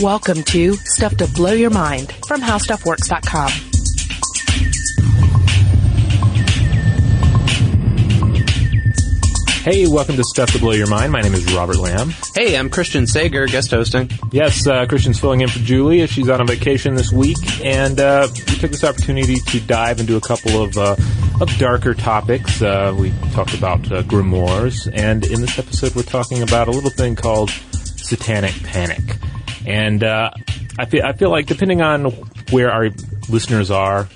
Welcome 0.00 0.42
to 0.42 0.74
Stuff 0.74 1.16
to 1.18 1.28
Blow 1.28 1.52
Your 1.52 1.70
Mind 1.70 2.10
from 2.26 2.40
HowStuffWorks.com. 2.40 3.50
Hey, 9.62 9.86
welcome 9.86 10.16
to 10.16 10.24
Stuff 10.24 10.50
to 10.50 10.58
Blow 10.58 10.72
Your 10.72 10.88
Mind. 10.88 11.12
My 11.12 11.20
name 11.20 11.34
is 11.34 11.54
Robert 11.54 11.76
Lamb. 11.76 12.12
Hey, 12.34 12.58
I'm 12.58 12.68
Christian 12.68 13.06
Sager, 13.06 13.46
guest 13.46 13.70
hosting. 13.70 14.10
Yes, 14.32 14.66
uh, 14.66 14.86
Christian's 14.86 15.20
filling 15.20 15.42
in 15.42 15.48
for 15.48 15.60
Julie 15.60 16.00
as 16.00 16.10
she's 16.10 16.28
on 16.28 16.40
a 16.40 16.44
vacation 16.44 16.96
this 16.96 17.12
week, 17.12 17.38
and 17.64 18.00
uh, 18.00 18.26
we 18.34 18.56
took 18.56 18.72
this 18.72 18.82
opportunity 18.82 19.36
to 19.36 19.60
dive 19.60 20.00
into 20.00 20.16
a 20.16 20.20
couple 20.20 20.60
of 20.60 20.76
uh, 20.76 20.96
of 21.42 21.58
darker 21.58 21.92
topics. 21.92 22.62
Uh, 22.62 22.94
we 22.96 23.12
talked 23.32 23.52
about 23.52 23.80
uh, 23.90 24.02
grimoires, 24.02 24.88
and 24.94 25.24
in 25.24 25.40
this 25.40 25.58
episode, 25.58 25.92
we're 25.96 26.02
talking 26.04 26.40
about 26.40 26.68
a 26.68 26.70
little 26.70 26.90
thing 26.90 27.16
called 27.16 27.50
satanic 27.50 28.54
panic. 28.62 29.02
And 29.66 30.04
uh, 30.04 30.30
I 30.78 30.84
feel 30.86 31.04
I 31.04 31.12
feel 31.12 31.30
like 31.30 31.46
depending 31.46 31.82
on 31.82 32.04
where 32.50 32.70
our 32.70 32.90
listeners 33.28 33.72
are 33.72 34.08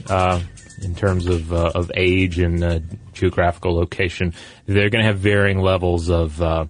in 0.83 0.95
terms 0.95 1.27
of 1.27 1.53
of 1.53 1.91
age 1.97 2.39
and 2.39 2.97
geographical 3.13 3.75
location, 3.75 4.33
they're 4.67 4.91
going 4.91 5.03
to 5.03 5.09
have 5.09 5.19
varying 5.19 5.61
levels 5.61 6.09
of 6.09 6.41
uh, 6.41 6.67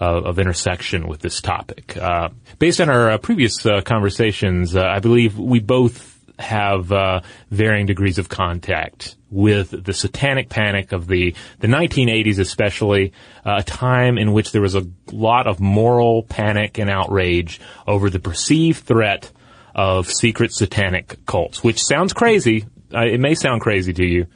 of 0.00 0.38
intersection 0.38 1.06
with 1.06 1.20
this 1.20 1.40
topic. 1.40 1.96
Uh, 1.96 2.30
based 2.58 2.80
on 2.80 2.88
our 2.88 3.10
uh, 3.10 3.18
previous 3.18 3.64
uh, 3.66 3.80
conversations, 3.82 4.74
uh, 4.76 4.82
I 4.82 5.00
believe 5.00 5.38
we 5.38 5.60
both 5.60 6.17
have 6.38 6.92
uh, 6.92 7.20
varying 7.50 7.86
degrees 7.86 8.18
of 8.18 8.28
contact 8.28 9.16
with 9.30 9.84
the 9.84 9.92
satanic 9.92 10.48
panic 10.48 10.92
of 10.92 11.06
the 11.06 11.34
the 11.60 11.66
1980s, 11.66 12.38
especially 12.38 13.12
a 13.44 13.62
time 13.62 14.18
in 14.18 14.32
which 14.32 14.52
there 14.52 14.62
was 14.62 14.74
a 14.74 14.86
lot 15.12 15.46
of 15.46 15.60
moral 15.60 16.22
panic 16.22 16.78
and 16.78 16.88
outrage 16.88 17.60
over 17.86 18.08
the 18.08 18.20
perceived 18.20 18.84
threat 18.84 19.30
of 19.74 20.08
secret 20.08 20.52
satanic 20.52 21.24
cults. 21.26 21.62
Which 21.62 21.82
sounds 21.82 22.12
crazy. 22.12 22.66
it 22.90 23.20
may 23.20 23.34
sound 23.34 23.60
crazy 23.60 23.92
to 23.92 24.04
you, 24.04 24.26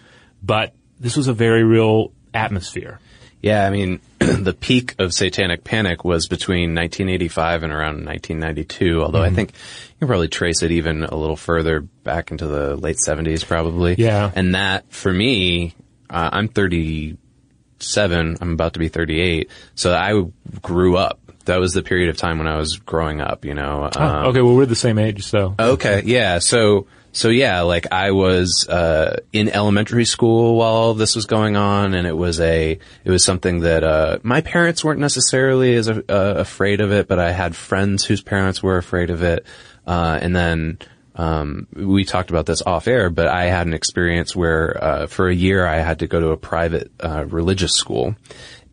but 0.42 0.74
this 1.00 1.16
was 1.16 1.28
a 1.28 1.32
very 1.32 1.64
real 1.64 2.12
atmosphere. 2.34 3.00
Yeah, 3.42 3.66
I 3.66 3.70
mean, 3.70 4.00
the 4.18 4.56
peak 4.58 4.94
of 4.98 5.12
satanic 5.12 5.64
panic 5.64 6.04
was 6.04 6.28
between 6.28 6.74
1985 6.74 7.64
and 7.64 7.72
around 7.72 8.06
1992, 8.06 9.02
although 9.02 9.18
mm-hmm. 9.18 9.32
I 9.32 9.34
think 9.34 9.50
you 9.50 9.98
can 9.98 10.08
probably 10.08 10.28
trace 10.28 10.62
it 10.62 10.70
even 10.70 11.02
a 11.02 11.16
little 11.16 11.36
further 11.36 11.80
back 11.80 12.30
into 12.30 12.46
the 12.46 12.76
late 12.76 12.98
70s 13.04 13.44
probably. 13.44 13.96
Yeah. 13.98 14.30
And 14.34 14.54
that, 14.54 14.90
for 14.92 15.12
me, 15.12 15.74
uh, 16.08 16.30
I'm 16.32 16.46
37, 16.48 18.36
I'm 18.40 18.52
about 18.52 18.74
to 18.74 18.78
be 18.78 18.88
38, 18.88 19.50
so 19.74 19.92
I 19.92 20.22
grew 20.60 20.96
up 20.96 21.18
that 21.46 21.58
was 21.58 21.72
the 21.72 21.82
period 21.82 22.08
of 22.08 22.16
time 22.16 22.38
when 22.38 22.46
I 22.46 22.56
was 22.56 22.76
growing 22.76 23.20
up, 23.20 23.44
you 23.44 23.54
know. 23.54 23.90
Oh, 23.94 24.00
um, 24.00 24.26
okay, 24.26 24.40
well 24.40 24.54
we're 24.54 24.66
the 24.66 24.76
same 24.76 24.96
age, 24.98 25.24
so. 25.24 25.56
Okay, 25.58 26.02
yeah. 26.04 26.38
So 26.38 26.86
so 27.12 27.28
yeah, 27.28 27.60
like 27.60 27.92
I 27.92 28.10
was 28.12 28.66
uh, 28.68 29.20
in 29.32 29.48
elementary 29.50 30.06
school 30.06 30.56
while 30.56 30.72
all 30.72 30.94
this 30.94 31.14
was 31.14 31.26
going 31.26 31.56
on, 31.56 31.94
and 31.94 32.06
it 32.06 32.16
was 32.16 32.40
a 32.40 32.78
it 33.04 33.10
was 33.10 33.24
something 33.24 33.60
that 33.60 33.84
uh, 33.84 34.18
my 34.22 34.40
parents 34.40 34.82
weren't 34.82 35.00
necessarily 35.00 35.74
as 35.74 35.88
uh, 35.88 36.02
afraid 36.08 36.80
of 36.80 36.90
it, 36.90 37.08
but 37.08 37.18
I 37.18 37.32
had 37.32 37.54
friends 37.54 38.04
whose 38.04 38.22
parents 38.22 38.62
were 38.62 38.78
afraid 38.78 39.10
of 39.10 39.22
it, 39.22 39.46
uh, 39.86 40.18
and 40.20 40.34
then. 40.34 40.78
Um, 41.14 41.66
we 41.74 42.06
talked 42.06 42.30
about 42.30 42.46
this 42.46 42.62
off 42.62 42.88
air, 42.88 43.10
but 43.10 43.26
I 43.26 43.44
had 43.44 43.66
an 43.66 43.74
experience 43.74 44.34
where, 44.34 44.82
uh, 44.82 45.06
for 45.06 45.28
a 45.28 45.34
year 45.34 45.66
I 45.66 45.80
had 45.80 45.98
to 45.98 46.06
go 46.06 46.18
to 46.18 46.28
a 46.30 46.38
private, 46.38 46.90
uh, 47.00 47.26
religious 47.26 47.72
school 47.72 48.16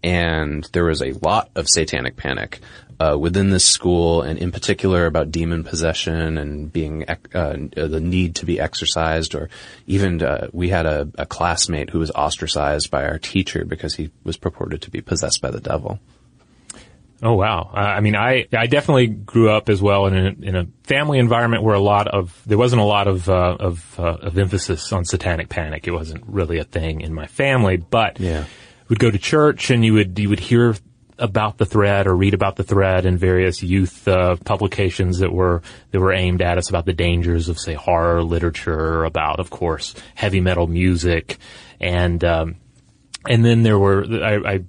and 0.03 0.67
there 0.73 0.85
was 0.85 1.01
a 1.01 1.11
lot 1.21 1.49
of 1.55 1.67
satanic 1.67 2.15
panic 2.15 2.59
uh, 2.99 3.17
within 3.17 3.49
this 3.49 3.65
school, 3.65 4.21
and 4.21 4.37
in 4.37 4.51
particular 4.51 5.05
about 5.05 5.31
demon 5.31 5.63
possession 5.63 6.37
and 6.37 6.71
being 6.71 7.05
uh, 7.07 7.55
the 7.73 8.01
need 8.01 8.35
to 8.35 8.45
be 8.45 8.59
exorcised, 8.59 9.35
or 9.35 9.49
even 9.87 10.21
uh, 10.21 10.49
we 10.51 10.69
had 10.69 10.85
a, 10.85 11.07
a, 11.17 11.25
classmate 11.25 11.89
who 11.89 11.99
was 11.99 12.11
ostracized 12.11 12.91
by 12.91 13.05
our 13.05 13.17
teacher 13.17 13.63
because 13.63 13.95
he 13.95 14.11
was 14.23 14.35
purported 14.35 14.81
to 14.81 14.91
be 14.91 14.99
possessed 14.99 15.41
by 15.41 15.49
the 15.49 15.61
devil. 15.61 15.99
Oh 17.21 17.33
wow! 17.33 17.69
I 17.73 17.99
mean, 17.99 18.15
I 18.15 18.47
I 18.57 18.67
definitely 18.67 19.07
grew 19.07 19.49
up 19.49 19.69
as 19.69 19.81
well 19.81 20.05
in 20.07 20.15
a, 20.15 20.47
in 20.47 20.55
a 20.55 20.67
family 20.83 21.19
environment 21.19 21.63
where 21.63 21.75
a 21.75 21.79
lot 21.79 22.07
of 22.07 22.41
there 22.45 22.57
wasn't 22.57 22.81
a 22.81 22.85
lot 22.85 23.07
of 23.07 23.29
uh, 23.29 23.57
of, 23.59 23.99
uh, 23.99 24.03
of 24.03 24.37
emphasis 24.37 24.91
on 24.93 25.03
satanic 25.03 25.49
panic. 25.49 25.87
It 25.87 25.91
wasn't 25.91 26.23
really 26.27 26.59
a 26.59 26.63
thing 26.63 27.01
in 27.01 27.13
my 27.13 27.27
family, 27.27 27.77
but 27.77 28.19
yeah 28.19 28.45
would 28.89 28.99
go 28.99 29.11
to 29.11 29.19
church 29.19 29.69
and 29.69 29.85
you 29.85 29.93
would 29.93 30.17
you 30.19 30.27
would 30.29 30.39
hear 30.39 30.75
about 31.19 31.57
the 31.57 31.65
thread 31.65 32.07
or 32.07 32.15
read 32.15 32.33
about 32.33 32.55
the 32.55 32.63
thread 32.63 33.05
in 33.05 33.17
various 33.17 33.61
youth 33.61 34.07
uh, 34.07 34.35
publications 34.37 35.19
that 35.19 35.31
were 35.31 35.61
that 35.91 35.99
were 35.99 36.13
aimed 36.13 36.41
at 36.41 36.57
us 36.57 36.69
about 36.69 36.85
the 36.85 36.93
dangers 36.93 37.49
of 37.49 37.59
say 37.59 37.73
horror 37.73 38.23
literature, 38.23 39.03
about 39.03 39.39
of 39.39 39.49
course 39.49 39.93
heavy 40.15 40.41
metal 40.41 40.67
music, 40.67 41.37
and 41.79 42.23
um, 42.23 42.55
and 43.27 43.43
then 43.43 43.63
there 43.63 43.77
were 43.77 44.05
I, 44.23 44.53
I 44.53 44.63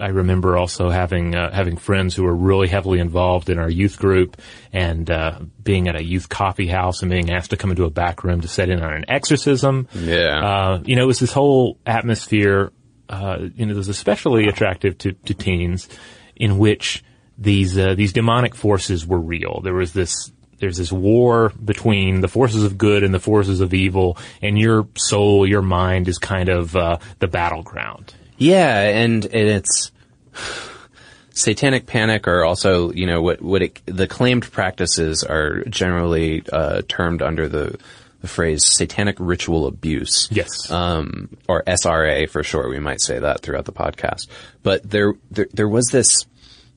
I 0.00 0.08
remember 0.08 0.56
also 0.56 0.90
having 0.90 1.34
uh, 1.34 1.52
having 1.52 1.76
friends 1.76 2.14
who 2.14 2.24
were 2.24 2.34
really 2.34 2.68
heavily 2.68 2.98
involved 2.98 3.50
in 3.50 3.58
our 3.58 3.70
youth 3.70 3.98
group 3.98 4.40
and 4.72 5.10
uh, 5.10 5.40
being 5.62 5.88
at 5.88 5.96
a 5.96 6.04
youth 6.04 6.28
coffee 6.28 6.66
house 6.66 7.02
and 7.02 7.10
being 7.10 7.30
asked 7.30 7.50
to 7.50 7.56
come 7.56 7.70
into 7.70 7.84
a 7.84 7.90
back 7.90 8.24
room 8.24 8.40
to 8.42 8.48
set 8.48 8.68
in 8.68 8.82
on 8.82 8.92
an 8.92 9.04
exorcism. 9.08 9.88
Yeah. 9.94 10.38
Uh, 10.38 10.82
you 10.84 10.96
know, 10.96 11.04
it 11.04 11.06
was 11.06 11.18
this 11.18 11.32
whole 11.32 11.78
atmosphere. 11.86 12.72
Uh, 13.08 13.48
you 13.54 13.66
know, 13.66 13.74
was 13.74 13.88
especially 13.88 14.48
attractive 14.48 14.98
to, 14.98 15.12
to 15.12 15.34
teens, 15.34 15.88
in 16.34 16.58
which 16.58 17.04
these 17.38 17.76
uh, 17.78 17.94
these 17.94 18.12
demonic 18.12 18.54
forces 18.54 19.06
were 19.06 19.20
real. 19.20 19.60
There 19.62 19.74
was 19.74 19.92
this 19.92 20.32
there's 20.58 20.78
this 20.78 20.92
war 20.92 21.52
between 21.62 22.20
the 22.20 22.28
forces 22.28 22.64
of 22.64 22.78
good 22.78 23.02
and 23.02 23.12
the 23.12 23.20
forces 23.20 23.60
of 23.60 23.74
evil, 23.74 24.16
and 24.40 24.58
your 24.58 24.88
soul, 24.96 25.46
your 25.46 25.62
mind 25.62 26.08
is 26.08 26.18
kind 26.18 26.48
of 26.48 26.74
uh, 26.74 26.98
the 27.18 27.28
battleground. 27.28 28.14
Yeah, 28.38 28.80
and, 28.80 29.24
and 29.24 29.48
it's 29.48 29.90
satanic 31.30 31.86
panic 31.86 32.26
are 32.26 32.44
also, 32.44 32.92
you 32.92 33.06
know, 33.06 33.22
what 33.22 33.42
what 33.42 33.62
it, 33.62 33.80
the 33.86 34.06
claimed 34.06 34.50
practices 34.50 35.22
are 35.24 35.64
generally 35.64 36.42
uh, 36.52 36.82
termed 36.88 37.22
under 37.22 37.48
the 37.48 37.78
the 38.26 38.32
phrase 38.32 38.64
satanic 38.64 39.16
ritual 39.18 39.66
abuse. 39.66 40.28
Yes. 40.30 40.70
Um, 40.70 41.36
or 41.48 41.62
SRA 41.64 42.28
for 42.28 42.42
short. 42.42 42.68
We 42.68 42.80
might 42.80 43.00
say 43.00 43.20
that 43.20 43.40
throughout 43.40 43.64
the 43.64 43.72
podcast. 43.72 44.28
But 44.62 44.88
there, 44.88 45.14
there, 45.30 45.46
there 45.52 45.68
was 45.68 45.86
this, 45.92 46.26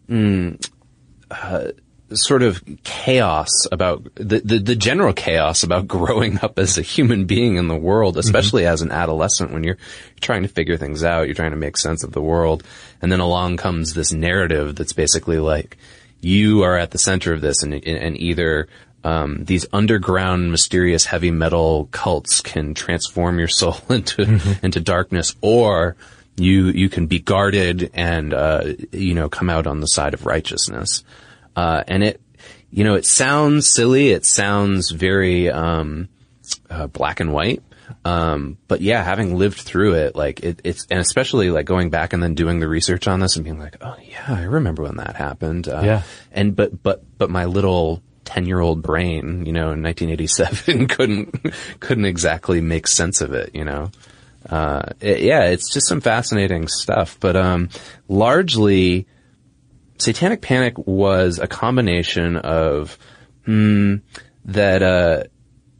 mm, 0.07 0.63
uh, 1.31 1.71
sort 2.11 2.41
of 2.41 2.63
chaos 2.83 3.49
about 3.71 4.03
the, 4.15 4.39
the, 4.39 4.59
the 4.59 4.75
general 4.75 5.13
chaos 5.13 5.63
about 5.63 5.87
growing 5.97 6.39
up 6.39 6.59
as 6.59 6.77
a 6.77 6.81
human 6.83 7.25
being 7.25 7.55
in 7.55 7.67
the 7.67 7.75
world, 7.75 8.17
especially 8.17 8.63
mm-hmm. 8.63 8.73
as 8.73 8.81
an 8.81 8.91
adolescent 8.91 9.51
when 9.51 9.63
you're 9.63 9.77
trying 10.21 10.43
to 10.43 10.47
figure 10.47 10.77
things 10.77 11.03
out, 11.03 11.25
you're 11.25 11.35
trying 11.35 11.51
to 11.51 11.57
make 11.57 11.77
sense 11.77 12.03
of 12.03 12.11
the 12.11 12.21
world. 12.21 12.63
And 13.01 13.11
then 13.11 13.19
along 13.19 13.57
comes 13.57 13.93
this 13.93 14.11
narrative 14.11 14.75
that's 14.75 14.93
basically 14.93 15.39
like, 15.39 15.77
you 16.21 16.63
are 16.63 16.77
at 16.77 16.91
the 16.91 16.97
center 16.97 17.33
of 17.33 17.41
this 17.41 17.63
and, 17.63 17.73
and 17.73 18.17
either 18.19 18.67
um, 19.03 19.45
these 19.45 19.65
underground 19.71 20.51
mysterious 20.51 21.05
heavy 21.05 21.31
metal 21.31 21.87
cults 21.91 22.41
can 22.41 22.73
transform 22.73 23.39
your 23.39 23.47
soul 23.59 23.77
into 23.89 24.25
mm-hmm. 24.25 24.65
into 24.65 24.79
darkness 24.79 25.35
or 25.41 25.95
you 26.35 26.67
you 26.67 26.89
can 26.89 27.07
be 27.07 27.19
guarded 27.19 27.91
and 27.93 28.33
uh, 28.33 28.63
you 28.91 29.13
know 29.13 29.29
come 29.29 29.49
out 29.49 29.67
on 29.67 29.79
the 29.79 29.87
side 29.87 30.13
of 30.13 30.25
righteousness 30.25 31.03
uh, 31.55 31.83
and 31.87 32.03
it, 32.03 32.21
you 32.71 32.83
know, 32.83 32.95
it 32.95 33.05
sounds 33.05 33.67
silly. 33.67 34.11
It 34.11 34.25
sounds 34.25 34.91
very, 34.91 35.49
um, 35.49 36.07
uh, 36.69 36.87
black 36.87 37.19
and 37.19 37.33
white. 37.33 37.61
Um, 38.05 38.57
but 38.67 38.79
yeah, 38.79 39.03
having 39.03 39.35
lived 39.35 39.59
through 39.59 39.95
it, 39.95 40.15
like 40.15 40.39
it, 40.41 40.61
it's, 40.63 40.87
and 40.89 40.99
especially 40.99 41.49
like 41.49 41.65
going 41.65 41.89
back 41.89 42.13
and 42.13 42.23
then 42.23 42.33
doing 42.33 42.59
the 42.59 42.67
research 42.67 43.07
on 43.07 43.19
this 43.19 43.35
and 43.35 43.43
being 43.43 43.59
like, 43.59 43.75
oh 43.81 43.97
yeah, 44.01 44.23
I 44.27 44.43
remember 44.43 44.83
when 44.83 44.97
that 44.97 45.15
happened. 45.17 45.67
Uh, 45.67 45.81
yeah. 45.83 46.01
And, 46.31 46.55
but, 46.55 46.81
but, 46.81 47.03
but 47.17 47.29
my 47.29 47.45
little 47.45 48.01
10 48.29 48.45
year 48.45 48.59
old 48.59 48.83
brain, 48.83 49.43
you 49.45 49.51
know, 49.51 49.71
in 49.71 49.81
1987 49.81 50.87
couldn't, 50.87 51.53
couldn't 51.79 52.05
exactly 52.05 52.61
make 52.61 52.85
sense 52.85 53.21
of 53.21 53.33
it, 53.33 53.55
you 53.55 53.65
know? 53.65 53.89
Uh, 54.47 54.83
it, 55.01 55.21
yeah, 55.21 55.45
it's 55.45 55.73
just 55.73 55.87
some 55.87 55.99
fascinating 55.99 56.67
stuff, 56.67 57.17
but, 57.19 57.35
um, 57.35 57.69
largely, 58.07 59.07
Satanic 59.97 60.41
Panic 60.41 60.77
was 60.77 61.39
a 61.39 61.47
combination 61.47 62.37
of 62.37 62.97
hmm, 63.45 63.95
that 64.45 64.83
uh, 64.83 65.23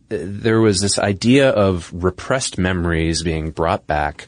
there 0.10 0.60
was 0.60 0.82
this 0.82 0.98
idea 0.98 1.52
of 1.52 1.92
repressed 1.94 2.58
memories 2.58 3.22
being 3.22 3.52
brought 3.52 3.86
back, 3.86 4.28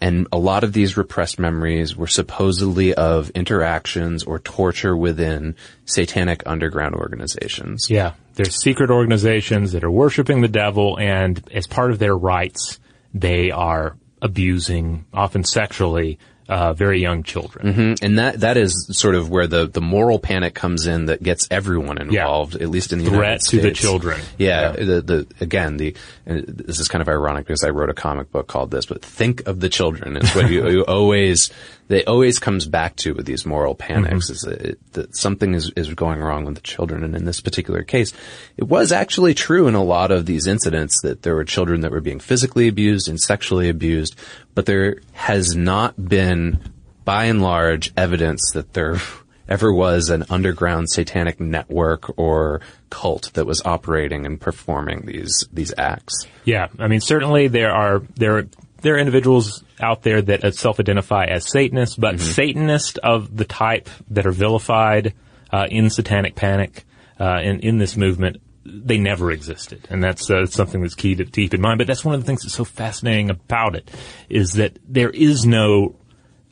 and 0.00 0.26
a 0.30 0.38
lot 0.38 0.64
of 0.64 0.72
these 0.72 0.96
repressed 0.96 1.38
memories 1.38 1.96
were 1.96 2.06
supposedly 2.06 2.94
of 2.94 3.30
interactions 3.30 4.24
or 4.24 4.38
torture 4.38 4.96
within 4.96 5.56
satanic 5.84 6.42
underground 6.44 6.94
organizations. 6.94 7.88
Yeah, 7.88 8.12
there's 8.34 8.60
secret 8.60 8.90
organizations 8.90 9.72
that 9.72 9.84
are 9.84 9.90
worshiping 9.90 10.42
the 10.42 10.48
devil, 10.48 10.98
and 10.98 11.42
as 11.52 11.66
part 11.66 11.90
of 11.90 11.98
their 11.98 12.16
rites, 12.16 12.78
they 13.14 13.50
are 13.50 13.96
abusing, 14.20 15.06
often 15.12 15.44
sexually, 15.44 16.18
uh, 16.48 16.72
very 16.72 17.00
young 17.00 17.22
children. 17.22 17.72
Mm-hmm. 17.72 18.04
And 18.04 18.18
that 18.18 18.40
that 18.40 18.56
is 18.56 18.88
sort 18.96 19.14
of 19.14 19.30
where 19.30 19.46
the, 19.46 19.66
the 19.66 19.80
moral 19.80 20.18
panic 20.18 20.54
comes 20.54 20.86
in 20.86 21.06
that 21.06 21.22
gets 21.22 21.48
everyone 21.50 21.98
involved, 21.98 22.54
yeah. 22.54 22.62
at 22.62 22.68
least 22.68 22.92
in 22.92 23.00
the 23.00 23.10
threat 23.10 23.20
United 23.20 23.50
to 23.50 23.60
the 23.60 23.70
children. 23.72 24.20
Yeah, 24.38 24.74
yeah, 24.78 24.84
The, 24.84 25.02
the 25.02 25.26
again 25.40 25.76
the 25.76 25.96
this 26.24 26.78
is 26.78 26.88
kind 26.88 27.02
of 27.02 27.08
ironic 27.08 27.46
because 27.46 27.64
I 27.64 27.70
wrote 27.70 27.90
a 27.90 27.94
comic 27.94 28.30
book 28.30 28.46
called 28.46 28.70
this, 28.70 28.86
but 28.86 29.02
think 29.02 29.46
of 29.46 29.60
the 29.60 29.68
children 29.68 30.16
is 30.16 30.34
what 30.34 30.50
you, 30.50 30.68
you 30.68 30.84
always 30.84 31.50
they 31.88 32.04
always 32.04 32.38
comes 32.38 32.66
back 32.66 32.96
to 32.96 33.14
with 33.14 33.26
these 33.26 33.46
moral 33.46 33.74
panics 33.74 34.26
mm-hmm. 34.26 34.32
is 34.32 34.40
that, 34.42 34.60
it, 34.60 34.92
that 34.92 35.16
something 35.16 35.54
is, 35.54 35.70
is 35.76 35.92
going 35.94 36.20
wrong 36.20 36.44
with 36.44 36.56
the 36.56 36.60
children. 36.60 37.04
And 37.04 37.14
in 37.14 37.24
this 37.24 37.40
particular 37.40 37.82
case, 37.82 38.12
it 38.56 38.64
was 38.64 38.92
actually 38.92 39.34
true 39.34 39.68
in 39.68 39.74
a 39.74 39.82
lot 39.82 40.10
of 40.10 40.26
these 40.26 40.46
incidents 40.46 41.00
that 41.02 41.22
there 41.22 41.34
were 41.34 41.44
children 41.44 41.82
that 41.82 41.92
were 41.92 42.00
being 42.00 42.20
physically 42.20 42.68
abused 42.68 43.08
and 43.08 43.20
sexually 43.20 43.68
abused, 43.68 44.16
but 44.54 44.66
there 44.66 44.96
has 45.12 45.54
not 45.54 46.08
been, 46.08 46.58
by 47.04 47.24
and 47.24 47.42
large, 47.42 47.92
evidence 47.96 48.50
that 48.52 48.72
there 48.72 48.96
ever 49.48 49.72
was 49.72 50.08
an 50.10 50.24
underground 50.28 50.90
satanic 50.90 51.38
network 51.38 52.18
or 52.18 52.60
cult 52.90 53.32
that 53.34 53.46
was 53.46 53.62
operating 53.64 54.26
and 54.26 54.40
performing 54.40 55.06
these 55.06 55.46
these 55.52 55.72
acts. 55.78 56.26
Yeah, 56.44 56.66
I 56.80 56.88
mean 56.88 57.00
certainly 57.00 57.46
there 57.46 57.72
are 57.72 58.02
there 58.16 58.48
there 58.86 58.94
are 58.94 58.98
individuals 58.98 59.64
out 59.80 60.02
there 60.02 60.22
that 60.22 60.54
self-identify 60.54 61.24
as 61.24 61.50
Satanists, 61.50 61.96
but 61.96 62.14
mm-hmm. 62.14 62.24
Satanists 62.24 62.98
of 62.98 63.36
the 63.36 63.44
type 63.44 63.90
that 64.10 64.26
are 64.26 64.32
vilified 64.32 65.12
uh, 65.52 65.66
in 65.68 65.90
Satanic 65.90 66.36
Panic 66.36 66.84
uh, 67.18 67.40
in 67.42 67.58
in 67.60 67.78
this 67.78 67.96
movement, 67.96 68.36
they 68.64 68.96
never 68.96 69.32
existed, 69.32 69.88
and 69.90 70.04
that's 70.04 70.30
uh, 70.30 70.46
something 70.46 70.82
that's 70.82 70.94
key 70.94 71.16
to 71.16 71.24
keep 71.24 71.52
in 71.52 71.60
mind. 71.60 71.78
But 71.78 71.88
that's 71.88 72.04
one 72.04 72.14
of 72.14 72.20
the 72.20 72.26
things 72.26 72.42
that's 72.42 72.54
so 72.54 72.64
fascinating 72.64 73.28
about 73.28 73.74
it 73.74 73.90
is 74.28 74.52
that 74.52 74.78
there 74.86 75.10
is 75.10 75.44
no 75.44 75.96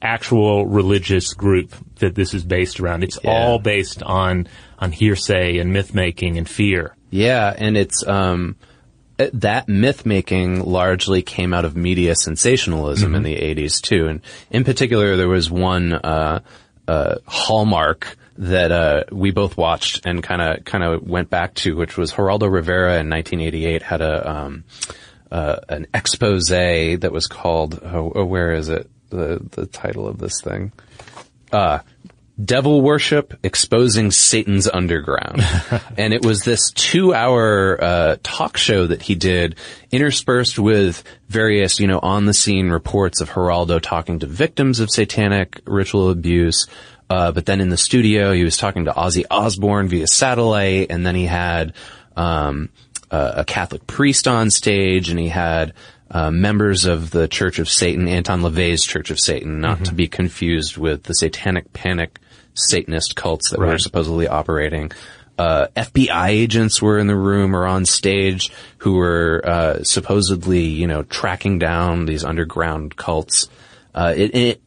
actual 0.03 0.67
religious 0.67 1.35
group 1.35 1.73
that 2.01 2.17
this 2.17 2.35
is 2.35 2.43
based 2.43 2.81
around. 2.81 3.05
It's 3.05 3.19
yeah. 3.23 3.31
all 3.31 3.61
based 3.61 4.03
on 4.03 4.49
on 4.81 4.91
hearsay 4.91 5.59
and 5.59 5.73
myth 5.73 5.95
making 5.95 6.37
and 6.37 6.49
fear. 6.49 6.97
Yeah, 7.11 7.55
and 7.57 7.77
it's 7.77 8.05
um, 8.05 8.57
that 9.17 9.69
myth 9.69 10.05
making 10.05 10.65
largely 10.65 11.23
came 11.23 11.55
out 11.55 11.65
of 11.65 11.77
media 11.77 12.15
sensationalism 12.15 13.09
mm-hmm. 13.09 13.17
in 13.17 13.23
the 13.23 13.37
80s 13.37 13.81
too. 13.81 14.07
And 14.07 14.21
in 14.51 14.65
particular, 14.65 15.17
there 15.17 15.29
was 15.29 15.51
one, 15.51 15.93
uh, 15.93 16.41
uh, 16.89 17.17
hallmark 17.27 18.17
that, 18.39 18.73
uh, 18.73 19.05
we 19.13 19.31
both 19.31 19.57
watched 19.57 20.05
and 20.05 20.23
kind 20.23 20.43
of, 20.43 20.65
kind 20.65 20.83
of 20.83 21.03
went 21.07 21.31
back 21.31 21.55
to, 21.55 21.77
which 21.77 21.97
was 21.97 22.13
Geraldo 22.13 22.51
Rivera 22.51 22.99
in 22.99 23.09
1988 23.09 23.83
had 23.83 24.01
a, 24.01 24.31
um, 24.31 24.65
uh, 25.31 25.57
an 25.69 25.87
expose 25.95 26.49
that 26.49 27.13
was 27.13 27.27
called, 27.27 27.81
oh, 27.83 28.13
oh, 28.15 28.25
where 28.25 28.53
is 28.53 28.69
it? 28.69 28.91
The, 29.11 29.41
the 29.53 29.67
title 29.67 30.09
of 30.09 30.19
this 30.19 30.41
thing. 30.41 30.73
Devil 32.43 32.81
Worship 32.81 33.39
Exposing 33.45 34.11
Satan's 34.11 34.69
Underground. 34.69 35.41
and 35.97 36.13
it 36.13 36.25
was 36.25 36.41
this 36.41 36.73
two 36.73 37.15
hour, 37.15 37.79
uh, 37.83 38.17
talk 38.25 38.57
show 38.57 38.89
that 38.89 39.03
he 39.03 39.15
did 39.15 39.57
interspersed 39.93 40.59
with 40.59 41.05
various, 41.29 41.79
you 41.79 41.87
know, 41.87 42.01
on 42.01 42.27
the 42.27 42.35
scene 42.35 42.71
reports 42.71 43.21
of 43.21 43.31
Geraldo 43.31 43.81
talking 43.81 44.19
to 44.19 44.27
victims 44.27 44.81
of 44.81 44.91
satanic 44.91 45.61
ritual 45.65 46.11
abuse. 46.11 46.67
Uh, 47.09 47.31
but 47.31 47.47
then 47.47 47.61
in 47.61 47.69
the 47.69 47.77
studio, 47.77 48.33
he 48.33 48.43
was 48.43 48.57
talking 48.57 48.87
to 48.87 48.93
Ozzy 48.93 49.25
Osbourne 49.31 49.89
via 49.89 50.09
satellite, 50.09 50.89
and 50.91 51.07
then 51.07 51.15
he 51.15 51.27
had, 51.27 51.75
um, 52.17 52.71
a 53.11 53.45
Catholic 53.45 53.87
priest 53.87 54.27
on 54.27 54.51
stage, 54.51 55.09
and 55.09 55.21
he 55.21 55.29
had, 55.29 55.73
uh, 56.11 56.33
members 56.33 56.85
of 56.85 57.11
the 57.11 57.29
Church 57.29 57.61
of 57.61 57.69
Satan, 57.69 58.09
Anton 58.09 58.41
LaVey's 58.41 58.85
Church 58.85 59.11
of 59.11 59.21
Satan, 59.21 59.61
not 59.61 59.77
mm-hmm. 59.77 59.85
to 59.85 59.95
be 59.95 60.09
confused 60.09 60.77
with 60.77 61.05
the 61.05 61.15
Satanic 61.15 61.73
Panic 61.73 62.19
Satanist 62.55 63.17
cults 63.17 63.51
that 63.51 63.59
right. 63.59 63.73
were 63.73 63.79
supposedly 63.79 64.29
operating. 64.29 64.93
Uh, 65.37 65.67
FBI 65.75 66.29
agents 66.29 66.81
were 66.81 66.99
in 66.99 67.09
the 67.09 67.17
room 67.17 67.57
or 67.57 67.67
on 67.67 67.85
stage 67.85 68.53
who 68.79 68.95
were 68.95 69.43
uh, 69.45 69.83
supposedly, 69.83 70.63
you 70.63 70.87
know, 70.87 71.03
tracking 71.03 71.59
down 71.59 72.07
these 72.07 72.25
underground 72.25 72.97
cults. 72.97 73.49
Uh, 73.95 74.15
it, 74.17 74.35
it 74.35 74.63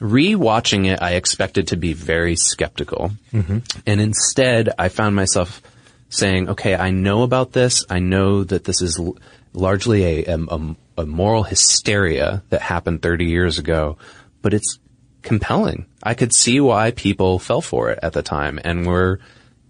rewatching 0.00 0.86
it, 0.86 1.00
I 1.00 1.12
expected 1.12 1.68
to 1.68 1.76
be 1.76 1.92
very 1.92 2.36
skeptical, 2.36 3.12
mm-hmm. 3.32 3.58
and 3.86 4.00
instead, 4.00 4.70
I 4.78 4.88
found 4.88 5.16
myself 5.16 5.62
saying, 6.08 6.50
"Okay, 6.50 6.74
I 6.74 6.90
know 6.90 7.22
about 7.22 7.52
this. 7.52 7.84
I 7.88 8.00
know 8.00 8.44
that 8.44 8.64
this 8.64 8.82
is 8.82 8.98
l- 8.98 9.16
largely 9.52 10.26
a, 10.26 10.34
a, 10.34 10.76
a 10.98 11.06
moral 11.06 11.42
hysteria 11.42 12.42
that 12.50 12.60
happened 12.60 13.02
30 13.02 13.24
years 13.26 13.58
ago, 13.58 13.96
but 14.42 14.52
it's 14.54 14.78
compelling. 15.26 15.86
I 16.02 16.14
could 16.14 16.32
see 16.32 16.60
why 16.60 16.92
people 16.92 17.38
fell 17.38 17.60
for 17.60 17.90
it 17.90 17.98
at 18.02 18.14
the 18.14 18.22
time 18.22 18.58
and 18.64 18.86
were, 18.86 19.20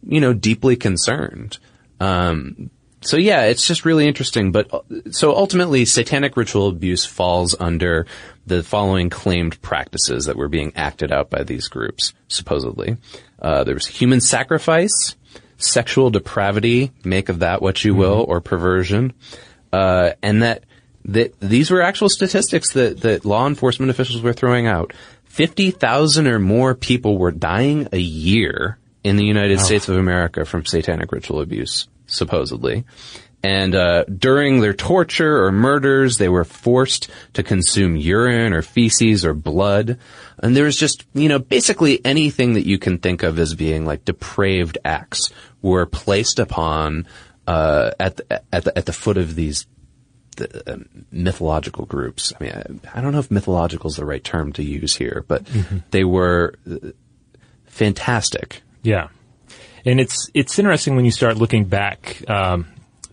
you 0.06 0.20
know, 0.20 0.32
deeply 0.32 0.76
concerned. 0.76 1.58
Um, 1.98 2.70
so 3.00 3.16
yeah, 3.16 3.44
it's 3.44 3.66
just 3.66 3.84
really 3.84 4.06
interesting. 4.06 4.52
But 4.52 4.72
uh, 4.72 4.80
so 5.10 5.34
ultimately, 5.34 5.84
satanic 5.84 6.36
ritual 6.36 6.68
abuse 6.68 7.04
falls 7.04 7.56
under 7.58 8.06
the 8.46 8.62
following 8.62 9.10
claimed 9.10 9.60
practices 9.62 10.26
that 10.26 10.36
were 10.36 10.48
being 10.48 10.72
acted 10.76 11.10
out 11.10 11.30
by 11.30 11.42
these 11.42 11.68
groups, 11.68 12.12
supposedly. 12.28 12.96
Uh, 13.40 13.64
there 13.64 13.74
was 13.74 13.86
human 13.86 14.20
sacrifice, 14.20 15.16
sexual 15.56 16.10
depravity, 16.10 16.92
make 17.02 17.28
of 17.28 17.40
that 17.40 17.62
what 17.62 17.84
you 17.84 17.94
will, 17.94 18.24
or 18.28 18.40
perversion, 18.40 19.14
uh, 19.72 20.10
and 20.22 20.42
that 20.42 20.64
that 21.06 21.38
these 21.38 21.70
were 21.70 21.82
actual 21.82 22.08
statistics 22.08 22.72
that 22.72 23.00
that 23.02 23.24
law 23.24 23.46
enforcement 23.46 23.90
officials 23.90 24.22
were 24.22 24.32
throwing 24.32 24.66
out. 24.66 24.92
Fifty 25.36 25.70
thousand 25.70 26.28
or 26.28 26.38
more 26.38 26.74
people 26.74 27.18
were 27.18 27.30
dying 27.30 27.88
a 27.92 27.98
year 27.98 28.78
in 29.04 29.16
the 29.16 29.24
United 29.24 29.58
Oh. 29.58 29.62
States 29.62 29.86
of 29.86 29.98
America 29.98 30.46
from 30.46 30.64
satanic 30.64 31.12
ritual 31.12 31.42
abuse, 31.42 31.88
supposedly. 32.06 32.86
And 33.42 33.74
uh, 33.74 34.04
during 34.04 34.60
their 34.60 34.72
torture 34.72 35.44
or 35.44 35.52
murders, 35.52 36.16
they 36.16 36.30
were 36.30 36.44
forced 36.44 37.10
to 37.34 37.42
consume 37.42 37.96
urine 37.96 38.54
or 38.54 38.62
feces 38.62 39.26
or 39.26 39.34
blood. 39.34 39.98
And 40.42 40.56
there 40.56 40.64
was 40.64 40.78
just, 40.78 41.04
you 41.12 41.28
know, 41.28 41.38
basically 41.38 42.02
anything 42.02 42.54
that 42.54 42.66
you 42.66 42.78
can 42.78 42.96
think 42.96 43.22
of 43.22 43.38
as 43.38 43.54
being 43.54 43.84
like 43.84 44.06
depraved 44.06 44.78
acts 44.86 45.30
were 45.60 45.84
placed 45.84 46.38
upon 46.38 47.06
uh, 47.46 47.90
at 48.00 48.16
the, 48.16 48.42
at 48.52 48.64
the 48.64 48.78
at 48.78 48.86
the 48.86 48.92
foot 48.94 49.18
of 49.18 49.34
these 49.34 49.66
the, 50.36 50.72
um, 50.74 50.88
mythological 51.10 51.84
groups. 51.86 52.32
I 52.38 52.44
mean, 52.44 52.52
I, 52.52 52.98
I 52.98 53.00
don't 53.00 53.12
know 53.12 53.18
if 53.18 53.30
mythological 53.30 53.90
is 53.90 53.96
the 53.96 54.04
right 54.04 54.22
term 54.22 54.52
to 54.54 54.62
use 54.62 54.94
here, 54.96 55.24
but 55.28 55.44
Mhm. 55.44 55.82
they 55.90 56.04
were 56.04 56.54
uh, 56.70 56.90
fantastic. 57.66 58.62
Yeah, 58.82 59.08
and 59.84 60.00
it's 60.00 60.30
it's 60.34 60.58
interesting 60.58 60.96
when 60.96 61.04
you 61.04 61.10
start 61.10 61.36
looking 61.36 61.64
back 61.64 62.22
um, 62.28 62.66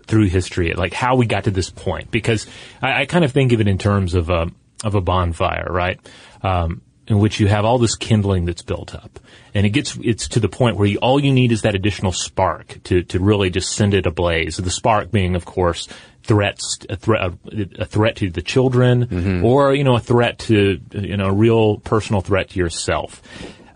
through 0.05 0.27
history, 0.27 0.71
at 0.71 0.77
like 0.77 0.93
how 0.93 1.15
we 1.15 1.25
got 1.25 1.45
to 1.45 1.51
this 1.51 1.69
point, 1.69 2.11
because 2.11 2.45
I, 2.81 3.01
I 3.01 3.05
kind 3.05 3.25
of 3.25 3.31
think 3.31 3.51
of 3.53 3.61
it 3.61 3.67
in 3.67 3.77
terms 3.77 4.13
of 4.13 4.29
a 4.29 4.51
of 4.83 4.95
a 4.95 5.01
bonfire, 5.01 5.67
right? 5.69 5.99
Um, 6.41 6.81
in 7.05 7.19
which 7.19 7.37
you 7.39 7.47
have 7.47 7.65
all 7.65 7.79
this 7.79 7.95
kindling 7.97 8.45
that's 8.45 8.61
built 8.61 8.95
up, 8.95 9.19
and 9.53 9.65
it 9.65 9.71
gets 9.71 9.97
it's 10.01 10.27
to 10.29 10.39
the 10.39 10.47
point 10.47 10.77
where 10.77 10.87
you, 10.87 10.97
all 10.99 11.19
you 11.19 11.33
need 11.33 11.51
is 11.51 11.63
that 11.63 11.75
additional 11.75 12.11
spark 12.13 12.77
to 12.85 13.03
to 13.03 13.19
really 13.19 13.49
just 13.49 13.73
send 13.73 13.93
it 13.93 14.05
ablaze. 14.05 14.55
The 14.57 14.69
spark 14.71 15.11
being, 15.11 15.35
of 15.35 15.43
course, 15.43 15.87
threats 16.23 16.77
a 16.89 16.95
threat 16.95 17.33
a 17.77 17.85
threat 17.85 18.15
to 18.17 18.29
the 18.29 18.41
children, 18.41 19.43
or 19.43 19.73
you 19.73 19.83
know 19.83 19.95
a 19.95 19.99
threat 19.99 20.39
to 20.39 20.79
you 20.91 21.17
know 21.17 21.25
a 21.25 21.33
real 21.33 21.77
personal 21.77 22.21
threat 22.21 22.49
to 22.49 22.59
yourself. 22.59 23.21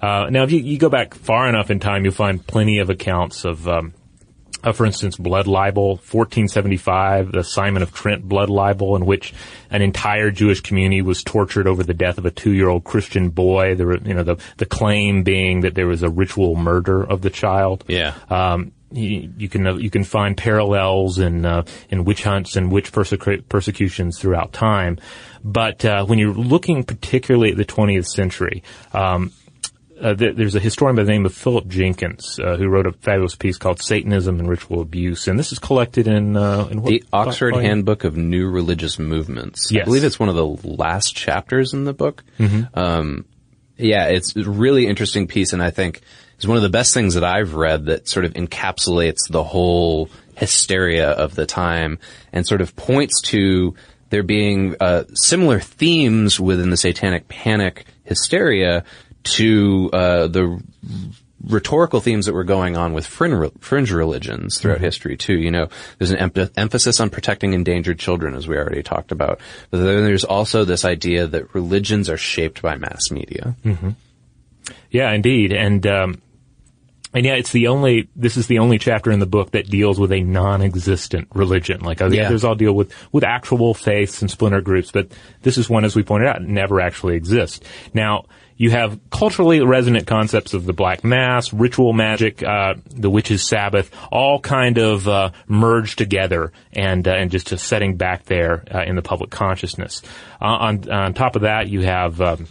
Uh, 0.02 0.30
now, 0.30 0.44
if 0.44 0.52
you, 0.52 0.60
you 0.60 0.78
go 0.78 0.90
back 0.90 1.16
far 1.16 1.50
enough 1.50 1.72
in 1.72 1.80
time, 1.80 2.04
you'll 2.04 2.14
find 2.14 2.46
plenty 2.46 2.78
of 2.78 2.90
accounts 2.92 3.46
of, 3.46 3.68
um, 3.68 3.94
uh, 4.64 4.72
for 4.72 4.86
instance, 4.86 5.18
blood 5.18 5.48
libel, 5.48 5.90
1475, 5.90 7.32
the 7.32 7.44
Simon 7.44 7.84
of 7.84 7.94
Trent 7.94 8.28
blood 8.28 8.50
libel, 8.50 8.96
in 8.96 9.06
which 9.06 9.34
an 9.70 9.82
entire 9.82 10.32
Jewish 10.32 10.62
community 10.62 11.02
was 11.02 11.24
tortured 11.24 11.68
over 11.68 11.84
the 11.84 11.94
death 11.94 12.18
of 12.18 12.26
a 12.26 12.32
two-year-old 12.32 12.84
Christian 12.84 13.30
boy. 13.30 13.76
There, 13.76 13.98
you 13.98 14.14
know, 14.14 14.24
the 14.24 14.38
the 14.58 14.66
claim 14.66 15.24
being 15.24 15.62
that 15.62 15.76
there 15.76 15.88
was 15.88 16.04
a 16.04 16.10
ritual 16.10 16.56
murder 16.56 17.04
of 17.04 17.22
the 17.22 17.30
child. 17.30 17.84
Yeah. 17.88 18.16
Um, 18.30 18.72
you, 18.92 19.34
you 19.38 19.50
can 19.50 19.68
uh, 19.68 19.76
you 19.76 19.90
can 19.90 20.04
find 20.04 20.38
parallels 20.38 21.20
in 21.20 21.46
uh, 21.46 21.64
in 21.90 22.06
witch 22.06 22.24
hunts 22.24 22.56
and 22.56 22.72
witch 22.72 22.92
persecu- 22.92 23.48
persecutions 23.50 24.18
throughout 24.18 24.54
time, 24.54 24.98
but 25.44 25.84
uh, 25.84 26.06
when 26.06 26.20
you're 26.20 26.34
looking 26.34 26.84
particularly 26.84 27.52
at 27.52 27.58
the 27.58 27.66
20th 27.66 28.08
century, 28.08 28.64
um, 28.94 29.32
uh, 30.02 30.14
th- 30.14 30.36
there's 30.36 30.56
a 30.56 30.60
historian 30.60 30.96
by 30.96 31.04
the 31.04 31.12
name 31.12 31.26
of 31.26 31.34
Philip 31.34 31.68
Jenkins 31.68 32.40
uh, 32.40 32.56
who 32.58 32.68
wrote 32.68 32.86
a 32.86 32.92
fabulous 32.92 33.36
piece 33.36 33.58
called 33.58 33.82
"Satanism 33.82 34.40
and 34.40 34.50
Ritual 34.50 34.82
Abuse," 34.82 35.28
and 35.28 35.38
this 35.38 35.52
is 35.52 35.60
collected 35.60 36.08
in 36.08 36.36
uh, 36.38 36.68
in 36.72 36.82
what, 36.82 36.90
The 36.90 37.04
Oxford 37.12 37.52
volume? 37.54 37.70
Handbook 37.70 38.04
of 38.04 38.16
New 38.18 38.50
Religious 38.50 39.00
Movements. 39.00 39.72
I 39.82 39.84
believe 39.86 40.04
it's 40.04 40.20
one 40.20 40.30
of 40.30 40.36
the 40.36 40.46
last 40.46 41.16
chapters 41.16 41.74
in 41.74 41.86
the 41.86 41.94
book. 41.94 42.24
Mhm. 42.40 42.76
Um, 42.78 43.26
yeah, 43.78 44.06
it's 44.06 44.36
a 44.36 44.44
really 44.50 44.88
interesting 44.88 45.28
piece, 45.28 45.54
and 45.54 45.62
I 45.62 45.70
think 45.72 46.02
is 46.40 46.48
one 46.48 46.58
of 46.58 46.64
the 46.64 46.70
best 46.70 46.94
things 46.94 47.16
that 47.16 47.24
I've 47.24 47.56
read 47.56 47.86
that 47.86 48.08
sort 48.08 48.26
of 48.26 48.34
encapsulates 48.34 49.28
the 49.30 49.44
whole 49.44 50.10
hysteria 50.36 51.10
of 51.10 51.34
the 51.36 51.46
time 51.48 51.98
and 52.32 52.46
sort 52.46 52.62
of 52.62 52.76
points 52.76 53.22
to 53.22 53.74
there 54.10 54.24
being 54.24 54.76
uh, 54.80 55.04
similar 55.14 55.60
themes 55.60 56.40
within 56.40 56.70
the 56.70 56.78
satanic 56.78 57.28
panic 57.28 57.86
hysteria 58.04 58.84
to 59.34 59.90
uh, 59.94 60.28
the 60.28 60.62
rhetorical 61.48 62.02
themes 62.02 62.26
that 62.26 62.34
were 62.34 62.44
going 62.44 62.76
on 62.76 62.94
with 62.94 63.06
fringe, 63.06 63.92
religions 63.92 64.58
throughout 64.58 64.80
Mhm. 64.80 64.82
history 64.82 65.18
too. 65.18 65.38
You 65.38 65.52
know, 65.52 65.70
there's 65.98 66.12
an 66.12 66.18
em- 66.18 66.50
emphasis 66.58 67.00
on 67.00 67.10
protecting 67.10 67.54
endangered 67.54 68.00
children, 68.00 68.34
as 68.34 68.48
we 68.48 68.58
already 68.58 68.82
talked 68.84 69.12
about. 69.12 69.40
But 69.70 69.78
then 69.78 70.04
there's 70.04 70.24
also 70.24 70.66
this 70.66 70.84
idea 70.84 71.28
that 71.28 71.54
religions 71.54 72.10
are 72.10 72.18
shaped 72.18 72.62
by 72.62 72.76
mass 72.78 73.12
media. 73.12 73.56
hmm 73.64 73.90
Yeah, 74.92 75.12
indeed, 75.12 75.54
and 75.54 75.86
um, 75.88 76.22
and 77.14 77.26
yeah, 77.26 77.36
it's 77.36 77.52
the 77.52 77.68
only. 77.68 78.10
This 78.16 78.36
is 78.36 78.48
the 78.48 78.60
only 78.60 78.78
chapter 78.80 79.12
in 79.12 79.20
the 79.20 79.26
book 79.26 79.52
that 79.52 79.70
deals 79.70 80.00
with 80.00 80.12
a 80.12 80.22
non-existent 80.22 81.28
religion. 81.34 81.80
Like 81.82 82.02
uh, 82.02 82.10
the 82.10 82.18
Yeah. 82.18 82.26
others 82.28 82.44
all 82.44 82.56
deal 82.56 82.74
with 82.74 82.92
with 83.14 83.24
actual 83.24 83.74
faiths 83.74 84.22
and 84.22 84.30
splinter 84.30 84.60
groups, 84.62 84.92
but 84.92 85.10
this 85.44 85.58
is 85.58 85.70
one, 85.70 85.86
as 85.86 85.96
we 85.96 86.04
pointed 86.04 86.28
out, 86.28 86.42
never 86.42 86.82
actually 86.82 87.16
exists. 87.16 87.60
Now. 87.94 88.26
You 88.58 88.72
have 88.72 89.00
culturally 89.10 89.62
resonant 89.62 90.08
concepts 90.08 90.54
of 90.54 90.66
the 90.66 90.74
black 90.74 91.04
mass, 91.04 91.54
ritual 91.54 91.94
magic, 91.94 92.44
uh, 92.44 92.76
the 92.88 93.10
witch's 93.10 93.48
Sabbath, 93.48 93.92
all 94.12 94.40
kind 94.40 94.78
of 94.78 95.08
uh, 95.08 95.32
merged 95.48 95.98
together 95.98 96.52
and 96.74 97.08
uh, 97.08 97.12
and 97.12 97.32
just 97.32 97.52
a 97.52 97.58
setting 97.58 97.98
back 97.98 98.26
there 98.26 98.64
uh, 98.74 98.84
in 98.84 98.96
the 98.96 99.02
public 99.02 99.30
consciousness. 99.30 100.02
Uh, 100.42 100.46
on 100.46 100.90
on 100.90 101.14
top 101.14 101.36
of 101.36 101.44
that, 101.44 101.68
you 101.68 101.82
have 101.82 102.20
um, 102.20 102.48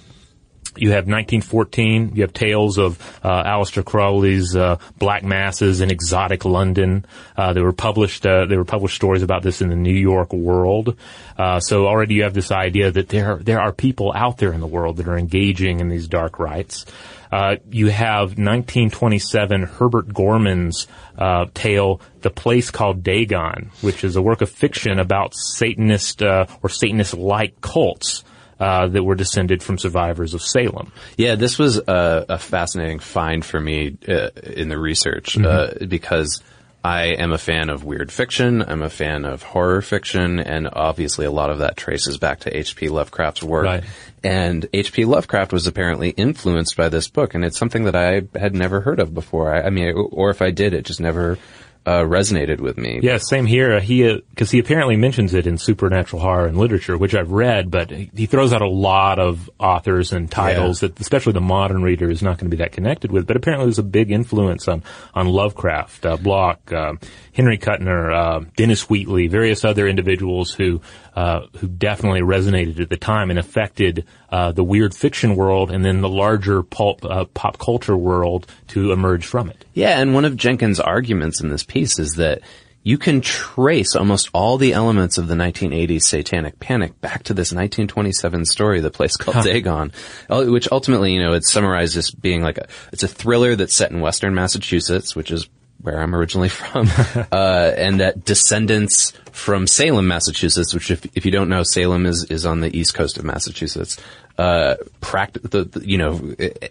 you 0.79 0.91
have 0.91 1.07
1914. 1.07 2.13
You 2.15 2.23
have 2.23 2.33
tales 2.33 2.79
of 2.79 3.01
uh, 3.23 3.45
Aleister 3.45 3.85
Crowley's 3.85 4.55
uh, 4.55 4.79
Black 4.99 5.23
Masses 5.25 5.81
in 5.81 5.91
exotic 5.91 6.45
London. 6.45 7.05
Uh, 7.37 7.53
they 7.53 7.61
were 7.61 7.73
published. 7.73 8.27
Uh, 8.27 8.47
there 8.47 8.59
were 8.59 8.65
published 8.65 8.97
stories 8.97 9.23
about 9.23 9.43
this 9.43 9.61
in 9.61 9.69
the 9.69 9.77
New 9.77 9.95
York 9.95 10.33
World. 10.33 10.97
Uh, 11.39 11.61
so 11.61 11.87
already 11.87 12.15
you 12.15 12.23
have 12.23 12.35
this 12.35 12.51
idea 12.51 12.91
that 12.91 13.09
there 13.09 13.37
there 13.37 13.61
are 13.61 13.73
people 13.73 14.13
out 14.15 14.39
there 14.39 14.53
in 14.53 14.61
the 14.61 14.67
world 14.67 14.97
that 14.99 15.09
are 15.09 15.19
engaging 15.19 15.81
in 15.81 15.89
these 15.89 16.09
dark 16.09 16.39
rites. 16.39 16.87
Uh, 17.31 17.57
you 17.71 17.89
have 17.89 18.39
1927 18.39 19.65
Herbert 19.65 20.13
Gorman's 20.13 20.87
uh, 21.19 21.47
tale, 21.55 22.01
"The 22.21 22.31
Place 22.31 22.71
Called 22.71 23.03
Dagon," 23.03 23.71
which 23.81 24.05
is 24.05 24.17
a 24.17 24.23
work 24.23 24.41
of 24.43 24.51
fiction 24.51 24.99
about 24.99 25.35
Satanist 25.35 26.23
uh, 26.23 26.47
or 26.63 26.69
Satanist-like 26.69 27.61
cults 27.61 28.25
uh, 28.59 28.87
that 28.89 29.03
were 29.03 29.15
descended 29.15 29.63
from 29.63 29.79
survivors 29.79 30.35
of 30.35 30.43
Salem. 30.43 30.93
Yeah, 31.17 31.35
this 31.35 31.59
was 31.59 31.77
a, 31.77 32.27
a 32.29 32.39
fascinating 32.39 32.99
find 33.01 33.45
for 33.45 33.61
me 33.61 33.97
uh, 34.09 34.31
in 34.43 34.69
the 34.69 34.79
research 34.79 35.37
Mm-hmm. 35.37 35.83
uh, 35.83 35.87
because 35.87 36.43
I 36.85 37.07
am 37.19 37.33
a 37.33 37.39
fan 37.39 37.69
of 37.69 37.83
weird 37.83 38.13
fiction. 38.13 38.63
I'm 38.63 38.83
a 38.83 38.89
fan 38.91 39.25
of 39.25 39.43
horror 39.43 39.83
fiction, 39.83 40.39
and 40.39 40.69
obviously 40.73 41.27
a 41.27 41.33
lot 41.33 41.51
of 41.51 41.59
that 41.59 41.77
traces 41.77 42.17
back 42.17 42.41
to 42.41 42.57
H.P. 42.57 42.89
Lovecraft's 42.91 43.43
work. 43.43 43.65
Right. 43.65 43.85
And 44.23 44.69
H.P. 44.73 45.05
Lovecraft 45.05 45.53
was 45.53 45.67
apparently 45.67 46.11
influenced 46.11 46.77
by 46.77 46.89
this 46.89 47.09
book, 47.09 47.35
and 47.35 47.45
it's 47.45 47.59
something 47.59 47.85
that 47.85 47.97
I 47.97 48.23
had 48.39 48.55
never 48.55 48.81
heard 48.81 49.01
of 49.01 49.13
before. 49.13 49.53
I, 49.53 49.63
I 49.63 49.71
mean, 49.71 49.95
or 49.97 50.31
if 50.31 50.41
I 50.41 50.51
did, 50.53 50.75
it 50.75 50.85
just 50.85 51.01
never 51.01 51.39
uh, 51.87 52.03
resonated 52.03 52.61
with 52.61 52.77
me. 52.77 52.99
Yeah, 53.01 53.19
same 53.19 53.47
here. 53.47 53.75
Uh, 53.75 53.81
He 53.81 54.03
because 54.31 54.51
he 54.51 54.59
apparently 54.59 54.97
mentions 54.97 55.33
it 55.35 55.47
in 55.47 55.57
supernatural 55.57 56.21
horror 56.21 56.47
and 56.47 56.59
literature, 56.59 56.99
which 56.99 57.15
I've 57.15 57.31
read, 57.31 57.71
but 57.71 57.91
he 57.91 58.27
throws 58.27 58.53
out 58.53 58.61
a 58.61 58.69
lot 58.69 59.21
of 59.21 59.49
authors 59.61 60.13
and 60.13 60.29
titles 60.31 60.81
that, 60.81 60.99
especially 61.01 61.33
the 61.33 61.41
modern 61.41 61.83
reader, 61.83 62.11
is 62.11 62.23
not 62.23 62.39
going 62.39 62.51
to 62.51 62.57
be 62.57 62.63
that 62.63 62.73
connected 62.73 63.13
with. 63.13 63.27
But 63.27 63.37
apparently, 63.37 63.67
there's 63.67 63.79
a 63.79 63.85
big 63.85 64.11
influence 64.11 64.67
on 64.67 64.83
on 65.15 65.29
Lovecraft, 65.29 66.05
uh, 66.05 66.17
Bloch, 66.17 66.73
uh, 66.73 66.95
Henry 67.37 67.59
Kuttner, 67.59 68.15
uh, 68.15 68.45
Dennis 68.57 68.89
Wheatley, 68.89 69.27
various 69.27 69.63
other 69.63 69.87
individuals 69.87 70.55
who 70.55 70.81
uh, 71.15 71.43
who 71.59 71.69
definitely 71.69 72.23
resonated 72.23 72.81
at 72.81 72.89
the 72.89 72.97
time 72.97 73.29
and 73.29 73.39
affected 73.39 74.07
uh, 74.31 74.53
the 74.53 74.65
weird 74.65 74.95
fiction 74.95 75.37
world, 75.37 75.71
and 75.71 75.85
then 75.85 76.01
the 76.01 76.09
larger 76.09 76.63
pulp 76.63 77.05
uh, 77.05 77.27
pop 77.35 77.59
culture 77.59 77.97
world 77.97 78.47
to 78.69 78.91
emerge 78.91 79.27
from 79.27 79.51
it. 79.51 79.67
Yeah, 79.75 80.01
and 80.01 80.15
one 80.15 80.25
of 80.25 80.35
Jenkins' 80.35 80.81
arguments 80.81 81.43
in 81.43 81.51
this 81.51 81.63
piece 81.63 81.99
is 81.99 82.15
that 82.15 82.41
you 82.83 82.97
can 82.97 83.21
trace 83.21 83.95
almost 83.95 84.31
all 84.33 84.57
the 84.57 84.73
elements 84.73 85.19
of 85.19 85.29
the 85.29 85.35
1980s 85.35 86.05
satanic 86.05 86.59
panic 86.59 86.99
back 87.03 87.25
to 87.25 87.35
this 87.35 87.53
1927 87.53 88.47
story, 88.47 88.81
The 88.81 88.91
Place 88.91 89.17
Called 89.17 89.39
Huh. 89.39 89.43
Dagon, 89.43 89.93
uh, 90.31 90.45
which 90.45 90.69
ultimately, 90.73 91.13
you 91.13 91.21
know, 91.21 91.35
it's 91.35 91.51
summarized 91.51 91.97
as 91.97 92.13
being 92.13 92.43
like 92.43 92.59
a, 92.59 92.69
it's 92.93 93.03
a 93.03 93.09
thriller 93.09 93.57
that's 93.57 93.75
set 93.75 93.91
in 93.91 94.01
western 94.01 94.35
Massachusetts, 94.35 95.15
which 95.15 95.33
is 95.33 95.49
where 95.87 96.01
I'm 96.01 96.15
originally 96.15 96.49
from, 96.51 96.89
uh, 97.31 97.73
and 97.77 98.01
that 98.01 98.25
descendants 98.25 99.13
from 99.31 99.69
Salem, 99.69 100.09
Massachusetts, 100.09 100.75
which 100.75 100.91
if, 100.91 101.07
if 101.17 101.25
you 101.25 101.31
don't 101.31 101.49
know, 101.49 101.63
Salem 101.63 102.07
is, 102.07 102.25
is 102.25 102.45
on 102.45 102.61
the 102.61 102.77
east 102.77 102.95
coast 102.95 103.17
of 103.17 103.25
Massachusetts, 103.25 103.97
uh, 104.39 104.77
pract- 105.01 105.51
the, 105.51 105.65
the, 105.65 105.89
you 105.89 105.97
know, 105.97 106.17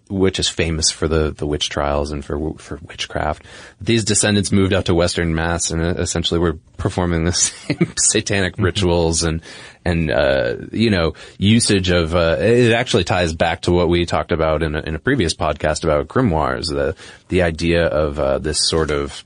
which 0.07 0.39
is 0.39 0.48
famous 0.48 0.91
for 0.91 1.07
the, 1.07 1.31
the 1.31 1.48
witch 1.48 1.69
trials 1.69 2.12
and 2.12 2.24
for, 2.24 2.53
for 2.55 2.79
witchcraft. 2.84 3.43
These 3.81 4.05
descendants 4.05 4.51
moved 4.51 4.72
out 4.72 4.86
to 4.86 4.93
Western 4.93 5.34
Mass 5.34 5.72
and 5.72 5.81
essentially 5.81 6.39
were 6.39 6.60
performing 6.77 7.25
the 7.25 7.31
same 7.34 7.93
satanic 7.98 8.53
mm-hmm. 8.53 8.63
rituals 8.63 9.24
and, 9.24 9.41
and, 9.84 10.12
uh, 10.12 10.57
you 10.72 10.91
know, 10.91 11.13
usage 11.39 11.89
of, 11.89 12.15
uh, 12.15 12.38
it 12.39 12.72
actually 12.72 13.03
ties 13.03 13.34
back 13.34 13.62
to 13.62 13.72
what 13.72 13.89
we 13.89 14.05
talked 14.05 14.31
about 14.31 14.62
in 14.62 14.75
a, 14.75 14.81
in 14.81 14.93
a 14.93 15.00
previous 15.00 15.34
podcast 15.34 15.84
about 15.84 16.07
grimoires, 16.07 16.67
the, 16.67 16.95
the 17.29 17.41
idea 17.41 17.86
of, 17.86 18.19
uh, 18.19 18.38
this 18.38 18.69
sort 18.69 18.91
of, 18.91 19.24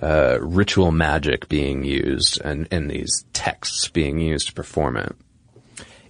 uh, 0.00 0.38
ritual 0.40 0.92
magic 0.92 1.48
being 1.48 1.84
used 1.84 2.40
and, 2.40 2.68
and 2.70 2.90
these 2.90 3.24
texts 3.32 3.88
being 3.88 4.18
used 4.18 4.48
to 4.48 4.52
perform 4.52 4.96
it. 4.96 5.14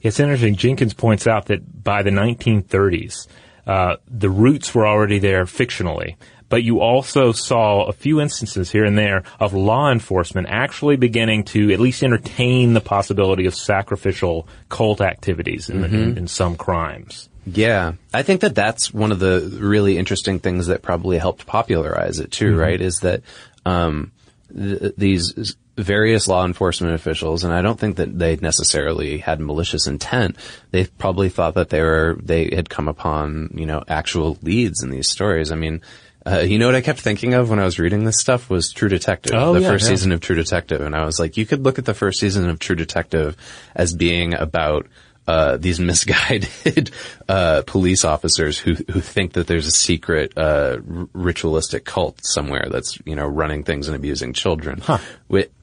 It's 0.02 0.20
interesting. 0.20 0.56
Jenkins 0.56 0.94
points 0.94 1.26
out 1.26 1.46
that 1.46 1.84
by 1.84 2.02
the 2.02 2.10
1930s, 2.10 3.26
uh, 3.66 3.96
the 4.08 4.30
roots 4.30 4.74
were 4.74 4.86
already 4.86 5.18
there 5.18 5.44
fictionally, 5.44 6.16
but 6.48 6.62
you 6.62 6.80
also 6.80 7.32
saw 7.32 7.84
a 7.84 7.92
few 7.92 8.20
instances 8.20 8.70
here 8.70 8.84
and 8.84 8.96
there 8.96 9.22
of 9.38 9.52
law 9.52 9.90
enforcement 9.90 10.48
actually 10.50 10.96
beginning 10.96 11.44
to 11.44 11.72
at 11.72 11.80
least 11.80 12.02
entertain 12.02 12.72
the 12.72 12.80
possibility 12.80 13.46
of 13.46 13.54
sacrificial 13.54 14.48
cult 14.68 15.00
activities 15.00 15.68
in, 15.68 15.82
mm-hmm. 15.82 15.94
in, 15.94 16.18
in 16.18 16.28
some 16.28 16.56
crimes. 16.56 17.28
Yeah, 17.46 17.92
I 18.12 18.22
think 18.22 18.42
that 18.42 18.54
that's 18.54 18.92
one 18.92 19.12
of 19.12 19.20
the 19.20 19.58
really 19.60 19.96
interesting 19.96 20.38
things 20.38 20.66
that 20.66 20.82
probably 20.82 21.18
helped 21.18 21.46
popularize 21.46 22.20
it 22.20 22.30
too, 22.30 22.50
mm-hmm. 22.52 22.60
right? 22.60 22.80
Is 22.80 22.98
that 23.00 23.22
um, 23.64 24.12
th- 24.54 24.94
these 24.96 25.56
various 25.78 26.28
law 26.28 26.44
enforcement 26.44 26.94
officials, 26.94 27.44
and 27.44 27.52
I 27.52 27.62
don't 27.62 27.78
think 27.78 27.96
that 27.96 28.18
they 28.18 28.36
necessarily 28.36 29.18
had 29.18 29.40
malicious 29.40 29.86
intent. 29.86 30.36
They 30.70 30.84
probably 30.84 31.28
thought 31.28 31.54
that 31.54 31.70
they 31.70 31.80
were 31.80 32.18
they 32.22 32.54
had 32.54 32.68
come 32.68 32.88
upon 32.88 33.50
you 33.54 33.66
know 33.66 33.82
actual 33.88 34.38
leads 34.42 34.82
in 34.82 34.90
these 34.90 35.08
stories. 35.08 35.52
I 35.52 35.56
mean. 35.56 35.80
Uh, 36.26 36.40
you 36.40 36.58
know 36.58 36.66
what 36.66 36.74
I 36.74 36.82
kept 36.82 37.00
thinking 37.00 37.32
of 37.32 37.48
when 37.48 37.58
I 37.58 37.64
was 37.64 37.78
reading 37.78 38.04
this 38.04 38.20
stuff 38.20 38.50
was 38.50 38.70
True 38.70 38.90
Detective, 38.90 39.32
oh, 39.34 39.54
the 39.54 39.60
yeah, 39.60 39.70
first 39.70 39.84
yeah. 39.84 39.90
season 39.90 40.12
of 40.12 40.20
True 40.20 40.36
Detective, 40.36 40.82
and 40.82 40.94
I 40.94 41.06
was 41.06 41.18
like, 41.18 41.38
you 41.38 41.46
could 41.46 41.64
look 41.64 41.78
at 41.78 41.86
the 41.86 41.94
first 41.94 42.20
season 42.20 42.50
of 42.50 42.58
True 42.58 42.76
Detective 42.76 43.34
as 43.74 43.94
being 43.94 44.34
about 44.34 44.88
uh, 45.28 45.58
these 45.58 45.78
misguided 45.80 46.90
uh, 47.28 47.62
police 47.66 48.04
officers 48.04 48.58
who 48.58 48.74
who 48.90 49.00
think 49.00 49.34
that 49.34 49.46
there's 49.46 49.66
a 49.66 49.70
secret 49.70 50.32
uh, 50.36 50.78
r- 50.78 51.08
ritualistic 51.12 51.84
cult 51.84 52.18
somewhere 52.24 52.66
that's 52.70 52.98
you 53.04 53.14
know 53.14 53.26
running 53.26 53.62
things 53.62 53.86
and 53.86 53.94
abusing 53.94 54.32
children, 54.32 54.80
huh. 54.80 54.98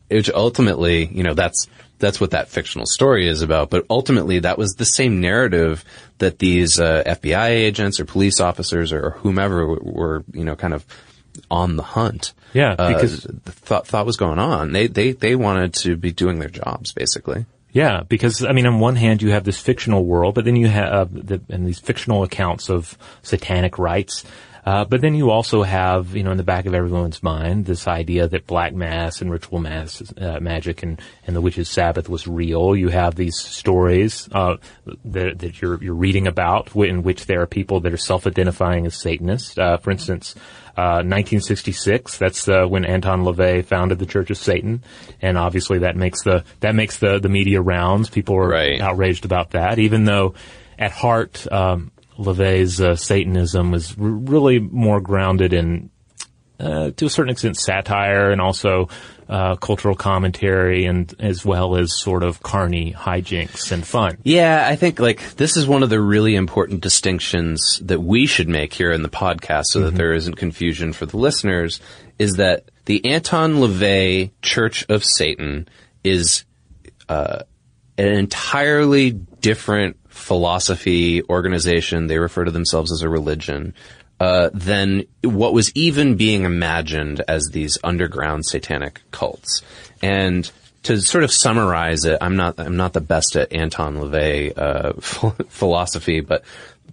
Which, 0.10 0.30
ultimately 0.30 1.06
you 1.06 1.24
know 1.24 1.34
that's 1.34 1.68
that's 2.00 2.20
what 2.20 2.32
that 2.32 2.50
fictional 2.50 2.86
story 2.86 3.28
is 3.28 3.42
about. 3.42 3.70
But 3.70 3.86
ultimately, 3.90 4.40
that 4.40 4.58
was 4.58 4.74
the 4.74 4.86
same 4.86 5.22
narrative 5.22 5.84
that 6.18 6.40
these 6.40 6.80
uh, 6.80 7.04
FBI 7.06 7.50
agents 7.50 8.00
or 8.00 8.06
police 8.06 8.40
officers 8.40 8.92
or, 8.92 9.12
whomever 9.12 9.68
were, 9.68 10.24
you 10.34 10.44
know, 10.44 10.56
kind 10.56 10.74
of 10.74 10.86
on 11.50 11.76
the 11.76 11.84
hunt. 11.84 12.34
Yeah, 12.54 12.76
uh, 12.78 12.94
because 12.94 13.26
uh, 13.26 13.32
thought 13.46 13.88
thought 13.88 14.06
was 14.06 14.18
going 14.18 14.40
on. 14.40 14.72
They 14.72 14.88
they 14.88 15.12
they 15.12 15.36
wanted 15.36 15.74
to 15.76 15.98
be 15.98 16.12
doing 16.12 16.40
their 16.40 16.50
jobs 16.50 16.94
basically. 16.94 17.46
Yeah, 17.72 18.04
because 18.08 18.44
I 18.46 18.54
mean, 18.54 18.68
on 18.68 18.80
one 18.80 18.96
hand, 18.96 19.22
you 19.22 19.32
have 19.32 19.44
this 19.44 19.60
fictional 19.60 20.06
world, 20.06 20.36
but 20.36 20.46
then 20.46 20.56
you 20.56 20.70
have 20.70 20.94
uh, 20.94 21.06
the, 21.12 21.42
and 21.50 21.68
these 21.68 21.80
fictional 21.80 22.24
accounts 22.24 22.70
of 22.70 22.98
satanic 23.22 23.78
rites. 23.78 24.24
Uh, 24.66 24.84
but 24.84 25.00
then 25.00 25.14
you 25.14 25.30
also 25.30 25.62
have, 25.62 26.16
you 26.16 26.24
know, 26.24 26.32
in 26.32 26.38
the 26.38 26.44
back 26.44 26.66
of 26.66 26.74
everyone's 26.74 27.22
mind, 27.22 27.66
this 27.66 27.88
idea 27.88 28.28
that 28.28 28.48
black 28.48 28.74
mass 28.74 29.22
and 29.22 29.32
ritual 29.32 29.60
mass, 29.60 30.02
uh, 30.18 30.40
magic 30.42 30.82
and, 30.82 31.00
and 31.28 31.36
the 31.36 31.42
witch's 31.42 31.70
Sabbath 31.70 32.10
was 32.10 32.28
real. 32.28 32.76
You 32.76 32.90
have 32.90 33.14
these 33.14 33.38
stories, 33.38 34.28
uh, 34.32 34.58
that, 35.06 35.40
that 35.40 35.62
you're, 35.62 35.82
you're 35.84 35.94
reading 35.94 36.26
about 36.26 36.76
in 36.76 37.04
which 37.04 37.28
there 37.28 37.42
are 37.42 37.48
people 37.48 37.82
that 37.82 37.94
are 37.94 37.98
self-identifying 37.98 38.88
as 38.88 38.96
Satanists. 38.96 39.56
Uh, 39.56 39.78
for 39.78 39.92
instance, 39.92 40.34
1966. 40.76 42.16
Uh, 42.16 42.18
That's 42.26 42.48
uh, 42.48 42.66
when 42.66 42.86
Anton 42.86 43.24
LaVey 43.24 43.66
founded 43.66 44.00
the 44.00 44.06
Church 44.06 44.30
of 44.32 44.38
Satan, 44.38 44.84
and 45.22 45.38
obviously 45.38 45.80
that 45.80 45.96
makes 45.96 46.24
the 46.24 46.44
that 46.60 46.76
makes 46.76 46.98
the 46.98 47.20
the 47.20 47.30
media 47.30 47.62
rounds. 47.62 48.10
People 48.10 48.36
are 48.36 48.50
right. 48.50 48.82
outraged 48.82 49.26
about 49.26 49.52
that, 49.52 49.80
even 49.80 50.06
though 50.06 50.34
at 50.78 50.92
heart 50.92 51.50
um, 51.52 51.92
LaVey's 52.18 52.80
uh, 52.80 52.96
Satanism 52.96 53.72
was 53.72 53.92
r- 53.92 54.06
really 54.06 54.60
more 54.60 55.02
grounded 55.02 55.54
in 55.54 55.90
uh, 56.60 56.92
to 56.92 57.06
a 57.06 57.10
certain 57.10 57.32
extent 57.32 57.58
satire 57.58 58.32
and 58.32 58.40
also 58.40 58.88
uh, 59.28 59.56
cultural 59.56 59.96
commentary 59.96 60.86
and 60.86 61.14
as 61.20 61.44
well 61.44 61.76
as 61.76 62.00
sort 62.00 62.24
of 62.24 62.42
carny 62.42 62.94
hijinks 62.94 63.72
and 63.72 63.86
fun. 63.86 64.18
Yeah, 64.24 64.66
I 64.66 64.76
think 64.76 65.00
like 65.00 65.36
this 65.36 65.58
is 65.58 65.68
one 65.68 65.84
of 65.84 65.90
the 65.90 66.00
really 66.00 66.36
important 66.36 66.82
distinctions 66.82 67.82
that 67.84 68.02
we 68.02 68.26
should 68.26 68.48
make 68.48 68.74
here 68.74 68.92
in 68.92 69.02
the 69.02 69.10
podcast 69.10 69.66
so 69.66 69.80
mm-hmm. 69.80 69.88
that 69.88 69.96
there 69.96 70.14
isn't 70.14 70.36
confusion 70.36 70.94
for 70.94 71.06
the 71.06 71.18
listeners 71.18 71.82
is 72.18 72.34
that 72.34 72.70
the 72.86 73.06
Anton 73.06 73.56
LaVey 73.56 74.32
Church 74.42 74.86
of 74.90 75.04
Satan 75.04 75.68
is 76.04 76.46
uh, 77.10 77.40
an 77.98 78.08
entirely 78.08 79.12
different 79.12 79.98
philosophy 80.16 81.22
organization. 81.24 82.08
They 82.08 82.18
refer 82.18 82.46
to 82.46 82.52
themselves 82.52 82.92
as 82.92 83.02
a 83.02 83.10
religion 83.10 83.74
uh, 84.20 84.50
than 84.54 85.04
what 85.24 85.54
was 85.54 85.72
even 85.76 86.16
being 86.16 86.44
imagined 86.44 87.22
as 87.28 87.50
these 87.52 87.78
underground 87.84 88.46
satanic 88.46 89.02
cults. 89.12 89.62
And 90.02 90.50
to 90.84 91.02
sort 91.02 91.24
of 91.24 91.32
summarize 91.32 92.06
it, 92.06 92.18
I'm 92.22 92.38
not 92.38 92.60
I'm 92.60 92.78
not 92.78 92.94
the 92.94 93.02
best 93.02 93.36
at 93.36 93.52
Anton 93.52 93.98
LaVey 93.98 94.58
uh, 94.58 94.94
philosophy, 95.50 96.22
but 96.22 96.44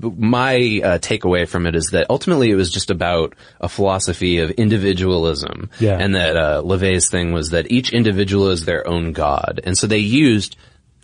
my 0.01 0.55
uh, 0.83 0.99
takeaway 0.99 1.47
from 1.47 1.67
it 1.67 1.77
is 1.77 1.91
that 1.93 2.07
ultimately 2.11 2.51
it 2.51 2.55
was 2.55 2.73
just 2.73 2.91
about 2.91 3.35
a 3.61 3.69
philosophy 3.69 4.39
of 4.39 4.51
individualism, 4.53 5.71
yeah. 5.79 5.99
and 5.99 6.15
that 6.15 6.37
uh, 6.37 6.63
LaVey's 6.63 7.09
thing 7.11 7.33
was 7.33 7.51
that 7.51 7.71
each 7.71 7.93
individual 7.93 8.49
is 8.49 8.65
their 8.65 8.87
own 8.89 9.13
god, 9.13 9.61
and 9.63 9.77
so 9.79 9.87
they 9.87 9.99
used 9.99 10.57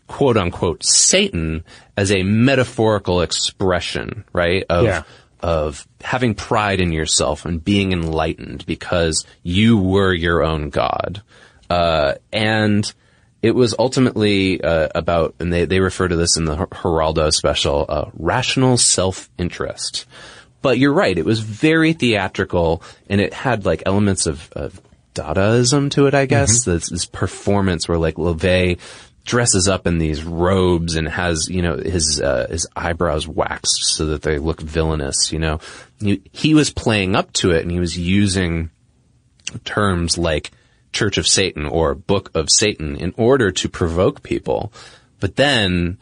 quote 0.08 0.36
unquote 0.36 0.84
Satan 0.84 1.62
as 1.96 2.10
a 2.10 2.24
metaphorical 2.24 3.20
expression, 3.20 4.24
right? 4.32 4.64
Of 4.68 4.84
yeah 4.84 5.02
of 5.40 5.86
having 6.00 6.34
pride 6.34 6.80
in 6.80 6.92
yourself 6.92 7.44
and 7.44 7.62
being 7.62 7.92
enlightened 7.92 8.66
because 8.66 9.24
you 9.42 9.78
were 9.78 10.12
your 10.12 10.42
own 10.42 10.70
God. 10.70 11.22
Uh, 11.70 12.14
and 12.32 12.92
it 13.40 13.52
was 13.52 13.74
ultimately 13.78 14.60
uh, 14.62 14.88
about, 14.94 15.36
and 15.38 15.52
they, 15.52 15.64
they 15.64 15.80
refer 15.80 16.08
to 16.08 16.16
this 16.16 16.36
in 16.36 16.44
the 16.44 16.56
Geraldo 16.56 17.32
special, 17.32 17.86
uh, 17.88 18.10
rational 18.14 18.76
self-interest. 18.76 20.06
But 20.60 20.78
you're 20.78 20.92
right, 20.92 21.16
it 21.16 21.24
was 21.24 21.38
very 21.38 21.92
theatrical, 21.92 22.82
and 23.08 23.20
it 23.20 23.32
had 23.32 23.64
like 23.64 23.84
elements 23.86 24.26
of, 24.26 24.50
of 24.52 24.80
Dadaism 25.14 25.90
to 25.92 26.06
it, 26.06 26.14
I 26.14 26.26
guess. 26.26 26.62
Mm-hmm. 26.62 26.70
This, 26.72 26.90
this 26.90 27.06
performance 27.06 27.88
where 27.88 27.98
like 27.98 28.16
LaVey 28.16 28.78
dresses 29.28 29.68
up 29.68 29.86
in 29.86 29.98
these 29.98 30.24
robes 30.24 30.96
and 30.96 31.06
has, 31.06 31.48
you 31.50 31.60
know, 31.60 31.76
his, 31.76 32.18
uh, 32.20 32.46
his 32.48 32.66
eyebrows 32.74 33.28
waxed 33.28 33.84
so 33.84 34.06
that 34.06 34.22
they 34.22 34.38
look 34.38 34.58
villainous, 34.60 35.30
you 35.30 35.38
know. 35.38 35.60
He, 36.00 36.22
he 36.32 36.54
was 36.54 36.70
playing 36.70 37.14
up 37.14 37.30
to 37.34 37.50
it 37.50 37.62
and 37.62 37.70
he 37.70 37.78
was 37.78 37.96
using 37.96 38.70
terms 39.64 40.16
like 40.16 40.50
Church 40.94 41.18
of 41.18 41.26
Satan 41.26 41.66
or 41.66 41.94
Book 41.94 42.30
of 42.34 42.48
Satan 42.50 42.96
in 42.96 43.12
order 43.18 43.50
to 43.50 43.68
provoke 43.68 44.22
people. 44.22 44.72
But 45.20 45.36
then 45.36 45.98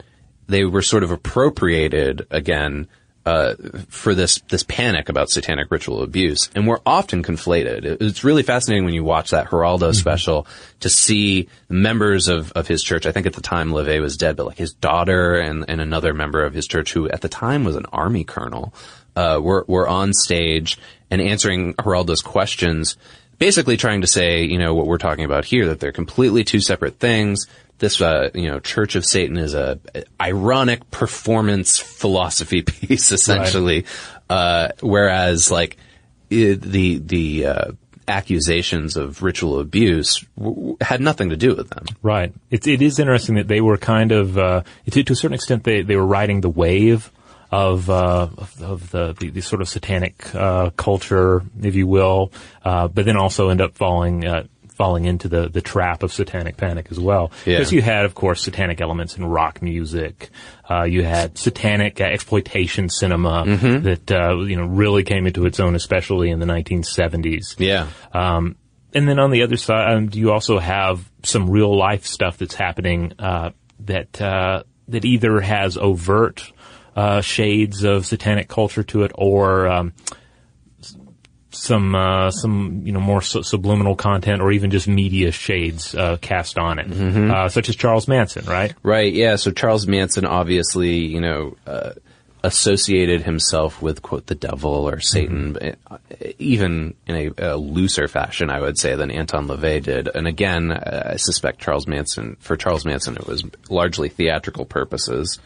they 0.47 0.63
were 0.63 0.81
sort 0.81 1.03
of 1.03 1.11
appropriated 1.11 2.25
again 2.31 2.87
uh, 3.27 3.55
for 3.89 4.15
this 4.15 4.39
this 4.47 4.63
panic 4.63 5.09
about 5.09 5.29
satanic 5.29 5.69
ritual 5.69 6.01
abuse, 6.01 6.49
and 6.55 6.65
we're 6.65 6.79
often 6.85 7.23
conflated. 7.23 7.83
It's 7.99 8.23
really 8.23 8.41
fascinating 8.41 8.85
when 8.85 8.93
you 8.93 9.03
watch 9.03 9.31
that 9.31 9.47
Geraldo 9.47 9.89
mm-hmm. 9.89 9.91
special 9.91 10.47
to 10.79 10.89
see 10.89 11.49
members 11.67 12.29
of, 12.29 12.53
of 12.53 12.69
his 12.69 12.81
church. 12.81 13.05
I 13.05 13.11
think 13.11 13.25
at 13.25 13.33
the 13.33 13.41
time 13.41 13.71
LaVey 13.71 13.99
was 13.99 14.15
dead, 14.15 14.37
but 14.37 14.45
like 14.45 14.57
his 14.57 14.71
daughter 14.71 15.35
and, 15.35 15.65
and 15.67 15.81
another 15.81 16.13
member 16.13 16.45
of 16.45 16.53
his 16.53 16.67
church, 16.67 16.93
who 16.93 17.09
at 17.09 17.19
the 17.19 17.27
time 17.27 17.65
was 17.65 17.75
an 17.75 17.85
army 17.91 18.23
colonel, 18.23 18.73
uh, 19.17 19.41
were 19.43 19.65
were 19.67 19.89
on 19.89 20.13
stage 20.13 20.77
and 21.11 21.19
answering 21.19 21.73
Geraldo's 21.73 22.21
questions, 22.21 22.95
basically 23.39 23.75
trying 23.75 23.99
to 24.01 24.07
say, 24.07 24.45
you 24.45 24.57
know, 24.57 24.73
what 24.73 24.87
we're 24.87 24.97
talking 24.97 25.25
about 25.25 25.43
here, 25.43 25.67
that 25.67 25.81
they're 25.81 25.91
completely 25.91 26.45
two 26.45 26.61
separate 26.61 26.97
things 26.97 27.45
this 27.79 28.01
uh, 28.01 28.29
you 28.33 28.47
know 28.47 28.59
Church 28.59 28.95
of 28.95 29.05
Satan 29.05 29.37
is 29.37 29.53
a, 29.53 29.79
ironic 30.19 30.89
performance 30.91 31.79
philosophy 31.79 32.61
piece 32.63 33.11
essentially, 33.11 33.85
right. 34.29 34.35
uh, 34.35 34.69
whereas 34.81 35.51
like 35.51 35.77
it, 36.29 36.61
the 36.61 36.97
the 36.99 37.45
uh, 37.45 37.71
accusations 38.07 38.95
of 38.95 39.21
ritual 39.21 39.59
abuse 39.59 40.23
w- 40.37 40.77
had 40.81 41.01
nothing 41.01 41.29
to 41.29 41.37
do 41.37 41.55
with 41.55 41.69
them. 41.69 41.85
Right. 42.01 42.33
It, 42.49 42.65
it 42.67 42.81
is 42.81 42.99
interesting 42.99 43.35
that 43.35 43.47
they 43.47 43.61
were 43.61 43.77
kind 43.77 44.11
of 44.11 44.37
uh, 44.37 44.63
to, 44.89 45.03
to 45.03 45.13
a 45.13 45.15
certain 45.15 45.35
extent 45.35 45.63
they 45.63 45.81
they 45.81 45.95
were 45.95 46.05
riding 46.05 46.41
the 46.41 46.49
wave 46.49 47.11
of, 47.51 47.89
uh, 47.89 48.27
of, 48.37 48.61
of 48.61 48.91
the, 48.91 49.13
the, 49.13 49.29
the, 49.29 49.41
sort 49.41 49.61
of 49.61 49.69
satanic 49.69 50.35
uh, 50.35 50.69
culture, 50.71 51.43
if 51.61 51.75
you 51.75 51.87
will, 51.87 52.31
uh, 52.65 52.87
but 52.89 53.05
then 53.05 53.15
also 53.15 53.49
end 53.49 53.61
up 53.61 53.75
falling 53.75 54.25
uh, 54.25 54.43
falling 54.77 55.05
into 55.05 55.27
the, 55.27 55.49
the 55.49 55.59
trap 55.61 56.03
of 56.03 56.13
satanic 56.13 56.55
panic 56.55 56.87
as 56.91 56.99
well. 56.99 57.31
Yeah. 57.45 57.57
Because 57.57 57.73
you 57.73 57.81
had, 57.81 58.05
of 58.05 58.13
course, 58.13 58.41
satanic 58.43 58.79
elements 58.79 59.17
in 59.17 59.25
rock 59.25 59.61
music. 59.61 60.29
Uh, 60.69 60.83
you 60.83 61.03
had 61.03 61.37
satanic 61.37 61.99
uh, 61.99 62.03
exploitation 62.03 62.87
cinema 62.89 63.43
Mhm. 63.45 63.83
that, 63.83 64.11
uh, 64.11 64.37
you 64.43 64.55
know, 64.55 64.65
really 64.65 65.03
came 65.03 65.25
into 65.25 65.45
its 65.47 65.59
own, 65.59 65.73
especially 65.75 66.29
in 66.29 66.39
the 66.39 66.45
1970s. 66.45 67.55
Yeah. 67.57 67.87
Um, 68.13 68.55
and 68.93 69.07
then 69.09 69.19
on 69.19 69.31
the 69.31 69.41
other 69.43 69.57
side, 69.57 69.91
um, 69.93 70.09
you 70.13 70.31
also 70.31 70.59
have 70.59 71.09
some 71.23 71.49
real 71.49 71.75
life 71.75 72.05
stuff 72.05 72.37
that's 72.37 72.55
happening, 72.55 73.13
uh, 73.19 73.49
that, 73.85 74.21
uh, 74.21 74.63
that 74.89 75.05
either 75.05 75.41
has 75.41 75.77
overt, 75.77 76.51
uh, 76.95 77.21
shades 77.21 77.83
of 77.83 78.05
satanic 78.05 78.47
culture 78.47 78.83
to 78.83 79.03
it 79.03 79.11
or, 79.15 79.67
um, 79.67 79.93
some 81.57 81.95
uh, 81.95 82.31
some 82.31 82.81
you 82.85 82.91
know 82.91 82.99
more 82.99 83.21
su- 83.21 83.43
subliminal 83.43 83.95
content 83.95 84.41
or 84.41 84.51
even 84.51 84.69
just 84.71 84.87
media 84.87 85.31
shades 85.31 85.95
uh, 85.95 86.17
cast 86.21 86.57
on 86.57 86.79
it, 86.79 86.87
Mhm. 86.89 87.31
uh, 87.33 87.49
such 87.49 87.69
as 87.69 87.75
Charles 87.75 88.07
Manson, 88.07 88.45
right? 88.45 88.73
Right. 88.83 89.11
Yeah. 89.13 89.35
So 89.37 89.51
Charles 89.51 89.87
Manson 89.87 90.25
obviously, 90.25 90.97
you 91.05 91.19
know, 91.21 91.57
uh, 91.65 91.91
associated 92.43 93.23
himself 93.23 93.81
with 93.81 94.01
quote 94.01 94.27
the 94.27 94.35
devil 94.35 94.71
or 94.87 94.99
Satan, 94.99 95.53
but, 95.53 95.75
uh, 95.89 95.97
even 96.39 96.93
in 97.07 97.15
a, 97.37 97.53
a 97.53 97.57
looser 97.57 98.07
fashion, 98.07 98.49
I 98.49 98.61
would 98.61 98.77
say, 98.77 98.95
than 98.95 99.11
Anton 99.11 99.47
LaVey 99.47 99.83
did. 99.83 100.07
And 100.13 100.27
again, 100.27 100.71
uh, 100.71 101.11
I 101.13 101.15
suspect 101.17 101.59
Charles 101.59 101.87
Manson 101.87 102.37
for 102.39 102.55
Charles 102.55 102.85
Manson, 102.85 103.15
it 103.15 103.27
was 103.27 103.43
largely 103.69 104.07
theatrical 104.09 104.65
purposes. 104.65 105.39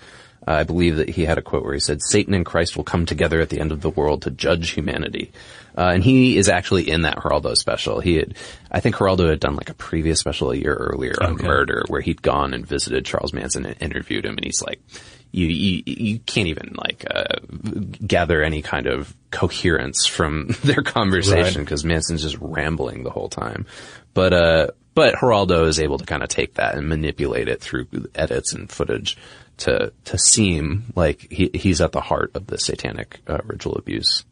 I 0.45 0.63
believe 0.63 0.97
that 0.97 1.09
he 1.09 1.23
had 1.25 1.37
a 1.37 1.41
quote 1.41 1.63
where 1.63 1.75
he 1.75 1.79
said, 1.79 2.01
"Satan 2.01 2.33
and 2.33 2.45
Christ 2.45 2.75
will 2.75 2.83
come 2.83 3.05
together 3.05 3.39
at 3.41 3.49
the 3.49 3.59
end 3.59 3.71
of 3.71 3.81
the 3.81 3.91
world 3.91 4.23
to 4.23 4.31
judge 4.31 4.71
humanity," 4.71 5.31
uh, 5.77 5.91
and 5.93 6.03
he 6.03 6.37
is 6.37 6.49
actually 6.49 6.89
in 6.89 7.03
that 7.03 7.17
Geraldo 7.17 7.55
special. 7.55 7.99
He 7.99 8.15
had, 8.15 8.35
I 8.71 8.79
think, 8.79 8.95
Geraldo 8.95 9.29
had 9.29 9.39
done 9.39 9.55
like 9.55 9.69
a 9.69 9.73
previous 9.73 10.19
special 10.19 10.51
a 10.51 10.55
year 10.55 10.73
earlier 10.73 11.13
on 11.21 11.33
Okay. 11.33 11.47
murder, 11.47 11.83
where 11.87 12.01
he'd 12.01 12.21
gone 12.21 12.53
and 12.53 12.65
visited 12.65 13.05
Charles 13.05 13.33
Manson 13.33 13.65
and 13.65 13.81
interviewed 13.81 14.25
him, 14.25 14.35
and 14.37 14.43
he's 14.45 14.61
like, 14.61 14.81
"You, 15.31 15.47
you, 15.47 15.83
you 15.85 16.19
can't 16.19 16.47
even 16.47 16.75
like 16.75 17.05
uh, 17.09 17.23
gather 18.05 18.41
any 18.41 18.61
kind 18.61 18.87
of 18.87 19.15
coherence 19.31 20.05
from 20.05 20.49
their 20.63 20.81
conversation 20.83 21.59
Right. 21.61 21.65
because 21.65 21.83
Manson's 21.85 22.21
just 22.21 22.37
rambling 22.39 23.03
the 23.03 23.09
whole 23.11 23.29
time." 23.29 23.65
But 24.13 24.33
uh, 24.33 24.67
but 24.93 25.15
Geraldo 25.15 25.67
is 25.67 25.79
able 25.79 25.97
to 25.99 26.05
kind 26.05 26.21
of 26.21 26.27
take 26.29 26.55
that 26.55 26.75
and 26.75 26.89
manipulate 26.89 27.47
it 27.47 27.61
through 27.61 27.87
edits 28.13 28.51
and 28.53 28.69
footage 28.69 29.17
to 29.57 29.93
to 30.05 30.17
seem 30.17 30.91
like 30.95 31.31
he, 31.31 31.49
he's 31.53 31.79
at 31.81 31.91
the 31.93 32.01
heart 32.01 32.31
of 32.35 32.47
the 32.47 32.57
satanic 32.57 33.19
uh, 33.27 33.37
ritual 33.45 33.75
abuse. 33.75 34.25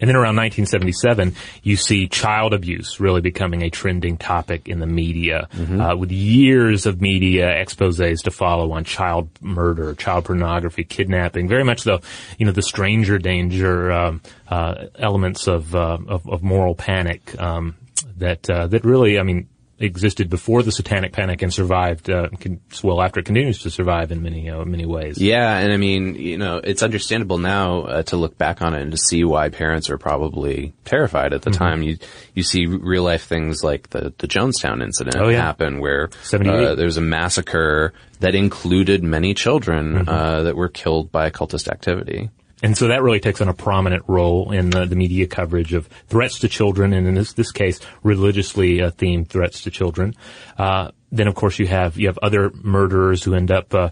And 0.00 0.08
then 0.08 0.16
around 0.16 0.36
1977, 0.36 1.36
you 1.62 1.76
see 1.76 2.08
child 2.08 2.52
abuse 2.52 2.98
really 2.98 3.20
becoming 3.20 3.62
a 3.62 3.70
trending 3.70 4.16
topic 4.16 4.68
in 4.68 4.80
the 4.80 4.86
media, 4.86 5.48
uh, 5.80 5.96
with 5.96 6.10
years 6.10 6.84
of 6.84 7.00
media 7.00 7.46
exposés 7.46 8.22
to 8.24 8.32
follow 8.32 8.72
on 8.72 8.82
child 8.84 9.28
murder, 9.40 9.94
child 9.94 10.24
pornography, 10.24 10.82
kidnapping. 10.82 11.48
Very 11.48 11.64
much 11.64 11.84
though, 11.84 12.00
you 12.38 12.46
know, 12.46 12.52
the 12.52 12.62
stranger 12.62 13.18
danger 13.18 13.92
um, 13.92 14.20
uh, 14.48 14.86
elements 14.98 15.46
of, 15.46 15.74
uh, 15.74 15.98
of 16.08 16.28
of 16.28 16.42
moral 16.42 16.74
panic 16.74 17.40
um, 17.40 17.76
that 18.16 18.48
uh, 18.50 18.66
that 18.66 18.84
really, 18.84 19.18
I 19.18 19.22
mean, 19.22 19.48
existed 19.84 20.28
before 20.30 20.62
the 20.62 20.72
Satanic 20.72 21.12
Panic 21.12 21.42
and 21.42 21.52
survived 21.52 22.10
uh, 22.10 22.28
con- 22.40 22.60
well 22.82 23.00
after 23.02 23.20
it 23.20 23.26
continues 23.26 23.60
to 23.62 23.70
survive 23.70 24.10
in 24.10 24.22
many 24.22 24.50
uh, 24.50 24.64
many 24.64 24.86
ways. 24.86 25.18
Yeah, 25.20 25.58
and 25.58 25.72
I 25.72 25.76
mean, 25.76 26.14
you 26.16 26.38
know, 26.38 26.56
it's 26.58 26.82
understandable 26.82 27.38
now 27.38 27.82
uh, 27.82 28.02
to 28.04 28.16
look 28.16 28.36
back 28.38 28.62
on 28.62 28.74
it 28.74 28.82
and 28.82 28.90
to 28.92 28.96
see 28.98 29.24
why 29.24 29.48
parents 29.48 29.90
are 29.90 29.98
probably 29.98 30.72
terrified 30.84 31.32
at 31.32 31.42
the 31.42 31.50
Mhm. 31.50 31.58
time. 31.58 31.82
You 31.82 31.98
you 32.34 32.42
see 32.42 32.66
real 32.66 33.02
life 33.04 33.24
things 33.24 33.62
like 33.62 33.90
the 33.90 34.12
the 34.18 34.26
Jonestown 34.28 34.82
incident 34.82 35.16
Oh, 35.16 35.28
yeah. 35.28 35.42
happen, 35.42 35.80
where 35.80 36.10
78. 36.22 36.64
uh, 36.66 36.74
there's 36.74 36.96
a 36.96 37.00
massacre 37.02 37.92
that 38.20 38.34
included 38.34 39.02
many 39.02 39.34
children 39.34 39.94
Mm-hmm. 39.94 40.08
uh, 40.08 40.42
that 40.44 40.56
were 40.56 40.68
killed 40.68 41.12
by 41.12 41.30
cultist 41.30 41.68
activity. 41.68 42.30
And 42.64 42.78
so 42.78 42.88
that 42.88 43.02
really 43.02 43.20
takes 43.20 43.42
on 43.42 43.48
a 43.50 43.52
prominent 43.52 44.04
role 44.08 44.50
in 44.50 44.70
the, 44.70 44.86
the 44.86 44.96
media 44.96 45.26
coverage 45.26 45.74
of 45.74 45.86
threats 46.08 46.38
to 46.38 46.48
children, 46.48 46.94
and 46.94 47.06
in 47.06 47.12
this, 47.12 47.34
this 47.34 47.52
case, 47.52 47.78
religiously 48.02 48.80
uh, 48.80 48.90
themed 48.90 49.28
threats 49.28 49.64
to 49.64 49.70
children. 49.70 50.14
Uh, 50.56 50.90
then, 51.12 51.28
of 51.28 51.34
course, 51.34 51.58
you 51.58 51.66
have 51.66 51.98
you 51.98 52.06
have 52.06 52.18
other 52.22 52.50
murderers 52.62 53.22
who 53.22 53.34
end 53.34 53.50
up 53.50 53.74
uh, 53.74 53.90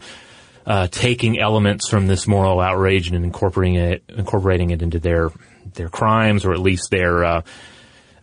uh, 0.65 0.87
taking 0.87 1.39
elements 1.39 1.87
from 1.91 2.07
this 2.07 2.27
moral 2.27 2.61
outrage 2.61 3.09
and 3.09 3.23
incorporating 3.23 3.75
it 3.75 4.05
incorporating 4.09 4.71
it 4.71 4.81
into 4.81 4.99
their 4.99 5.29
their 5.75 5.91
crimes, 5.91 6.47
or 6.47 6.55
at 6.55 6.59
least 6.59 6.91
their 6.91 7.27
uh, 7.27 7.43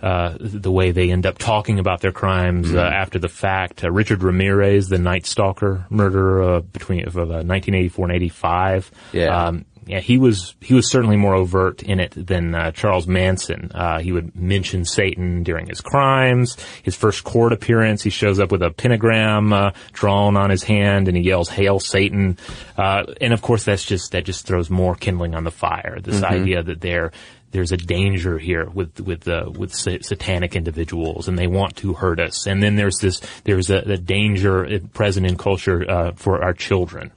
uh, 0.02 0.38
the 0.40 0.72
way 0.72 0.92
they 0.92 1.12
end 1.12 1.26
up 1.26 1.38
talking 1.38 1.78
about 1.78 2.00
their 2.00 2.14
crimes 2.14 2.74
uh, 2.74 2.80
after 2.80 3.20
the 3.20 3.28
fact. 3.28 3.84
Uh, 3.84 3.92
Richard 3.92 4.24
Ramirez, 4.24 4.88
the 4.88 4.98
Night 4.98 5.26
Stalker 5.26 5.86
murderer 5.90 6.42
uh, 6.42 6.60
between 6.62 7.06
of 7.06 7.18
uh, 7.18 7.44
1984 7.44 8.06
and 8.06 8.16
85. 8.16 8.92
Yeah. 9.12 9.48
Um, 9.48 9.66
yeah, 9.90 10.00
he 10.00 10.18
was 10.20 10.56
he 10.62 10.74
was 10.76 10.90
certainly 10.92 11.18
more 11.18 11.34
overt 11.34 11.82
in 11.82 12.00
it 12.00 12.12
than 12.16 12.54
uh, 12.54 12.72
Charles 12.72 13.08
Manson. 13.08 13.72
Uh, 13.74 14.00
he 14.00 14.12
would 14.12 14.36
mention 14.36 14.86
Satan 14.86 15.42
during 15.44 15.68
his 15.68 15.82
crimes. 15.82 16.56
His 16.84 16.96
first 16.96 17.24
court 17.24 17.52
appearance, 17.54 18.04
he 18.04 18.12
shows 18.12 18.40
up 18.40 18.52
with 18.52 18.62
a 18.62 18.70
pentagram 18.70 19.52
uh, 19.52 19.72
drawn 19.92 20.38
on 20.38 20.52
his 20.52 20.62
hand, 20.64 21.08
and 21.08 21.18
he 21.18 21.24
yells 21.24 21.50
"Hail 21.50 21.80
Satan!" 21.80 22.38
Uh, 22.78 23.04
and 23.20 23.34
of 23.34 23.42
course, 23.42 23.64
that's 23.64 23.84
just 23.84 24.12
that 24.12 24.26
just 24.26 24.46
throws 24.46 24.70
more 24.70 24.94
kindling 24.96 25.34
on 25.36 25.44
the 25.44 25.52
fire. 25.52 25.98
This 26.02 26.22
Mhm. 26.22 26.30
idea 26.32 26.64
that 26.64 26.82
there 26.82 27.12
there's 27.52 27.72
a 27.72 27.78
danger 27.78 28.38
here 28.38 28.70
with 28.70 29.00
with 29.02 29.28
uh, 29.28 29.50
with 29.58 29.74
sa- 29.74 29.98
satanic 30.02 30.56
individuals, 30.56 31.28
and 31.28 31.36
they 31.36 31.48
want 31.48 31.76
to 31.78 31.94
hurt 31.94 32.20
us. 32.20 32.46
And 32.46 32.62
then 32.62 32.76
there's 32.76 32.98
this 33.02 33.22
there's 33.44 33.72
a, 33.72 33.78
a 33.78 33.98
danger 33.98 34.80
present 34.94 35.26
in 35.26 35.36
culture 35.36 35.84
uh, 35.90 36.12
for 36.16 36.44
our 36.44 36.54
children. 36.54 37.12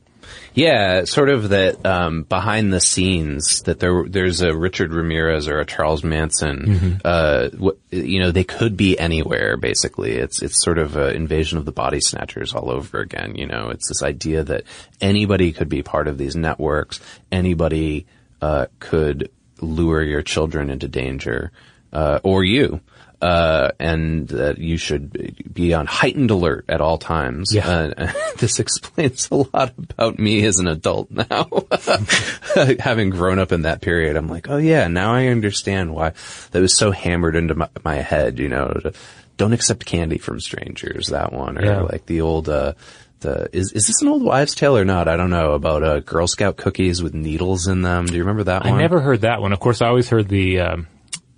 Yeah, 0.55 1.05
sort 1.05 1.31
of 1.31 1.49
that 1.51 1.85
um, 1.87 2.25
behind 2.25 2.73
the 2.73 2.81
scenes 2.81 3.63
that 3.63 3.81
there 3.81 4.05
there's 4.07 4.43
a 4.43 4.55
Richard 4.55 4.93
Ramirez 4.93 5.49
or 5.49 5.61
a 5.61 5.65
Charles 5.65 6.05
Manson. 6.05 7.01
Uh, 7.05 7.49
wh- 7.51 7.79
you 7.95 8.21
know, 8.21 8.31
they 8.31 8.45
could 8.45 8.77
be 8.77 8.99
anywhere. 8.99 9.57
Basically, 9.57 10.13
it's 10.13 10.43
it's 10.43 10.63
sort 10.63 10.79
of 10.79 10.97
an 10.97 11.17
invasion 11.17 11.57
of 11.59 11.65
the 11.65 11.73
body 11.73 12.01
snatchers 12.01 12.55
all 12.55 12.71
over 12.71 13.01
again. 13.01 13.35
You 13.35 13.47
know, 13.47 13.71
it's 13.71 13.89
this 13.89 14.03
idea 14.03 14.45
that 14.45 14.65
anybody 15.01 15.53
could 15.53 15.69
be 15.71 15.83
part 15.83 16.07
of 16.07 16.19
these 16.19 16.37
networks. 16.37 17.01
Anybody 17.31 18.07
uh, 18.43 18.67
could 18.79 19.31
lure 19.61 20.03
your 20.03 20.23
children 20.23 20.69
into 20.71 20.89
danger, 20.89 21.51
uh, 21.93 22.21
or 22.23 22.45
you. 22.45 22.81
Uh, 23.23 23.71
and 23.79 24.27
that 24.31 24.59
you 24.59 24.77
should 24.77 25.55
be 25.55 25.73
on 25.75 25.87
heightened 25.87 26.33
alert 26.33 26.65
at 26.69 26.81
all 26.81 26.99
times. 26.99 27.55
Yeah. 27.55 27.69
Uh, 27.69 28.13
this 28.39 28.59
explains 28.59 29.29
a 29.31 29.37
lot 29.37 29.73
about 29.79 30.19
me 30.19 30.45
as 30.45 30.59
an 30.59 30.67
adult 30.67 31.09
now. 31.09 31.49
Having 32.81 33.11
grown 33.11 33.39
up 33.39 33.53
in 33.53 33.63
that 33.63 33.81
period, 33.81 34.17
I'm 34.17 34.27
like, 34.29 34.49
oh 34.51 34.57
yeah, 34.57 34.89
now 34.89 35.15
I 35.15 35.27
understand 35.29 35.95
why 35.95 36.15
that 36.51 36.61
was 36.61 36.77
so 36.77 36.91
hammered 36.91 37.37
into 37.37 37.55
my, 37.55 37.69
my 37.85 37.95
head, 37.95 38.41
you 38.41 38.49
know, 38.49 38.67
to, 38.83 38.93
don't 39.37 39.53
accept 39.53 39.87
candy 39.87 40.19
from 40.19 40.41
strangers, 40.41 41.07
that 41.09 41.33
one, 41.33 41.59
or 41.59 41.65
Yeah. 41.65 41.81
like 41.83 42.07
the 42.07 42.23
old, 42.23 42.49
uh, 42.49 42.73
the, 43.21 43.49
is, 43.53 43.73
is 43.73 43.87
this 43.87 44.03
an 44.03 44.09
old 44.09 44.25
wives 44.25 44.55
tale 44.57 44.77
or 44.77 44.85
not? 44.85 45.07
I 45.07 45.17
don't 45.17 45.31
know 45.31 45.53
about, 45.53 45.85
uh, 45.85 46.01
Girl 46.01 46.27
Scout 46.27 46.57
cookies 46.57 47.03
with 47.03 47.15
needles 47.15 47.69
in 47.69 47.83
them. 47.83 48.07
Do 48.07 48.15
you 48.15 48.21
remember 48.23 48.45
that 48.45 48.65
one? 48.65 48.75
I 48.75 48.79
never 48.81 49.01
heard 49.01 49.21
that 49.21 49.41
one. 49.41 49.53
Of 49.53 49.61
course, 49.61 49.81
I 49.81 49.87
always 49.87 50.09
heard 50.09 50.29
the 50.29 50.59
um, 50.61 50.87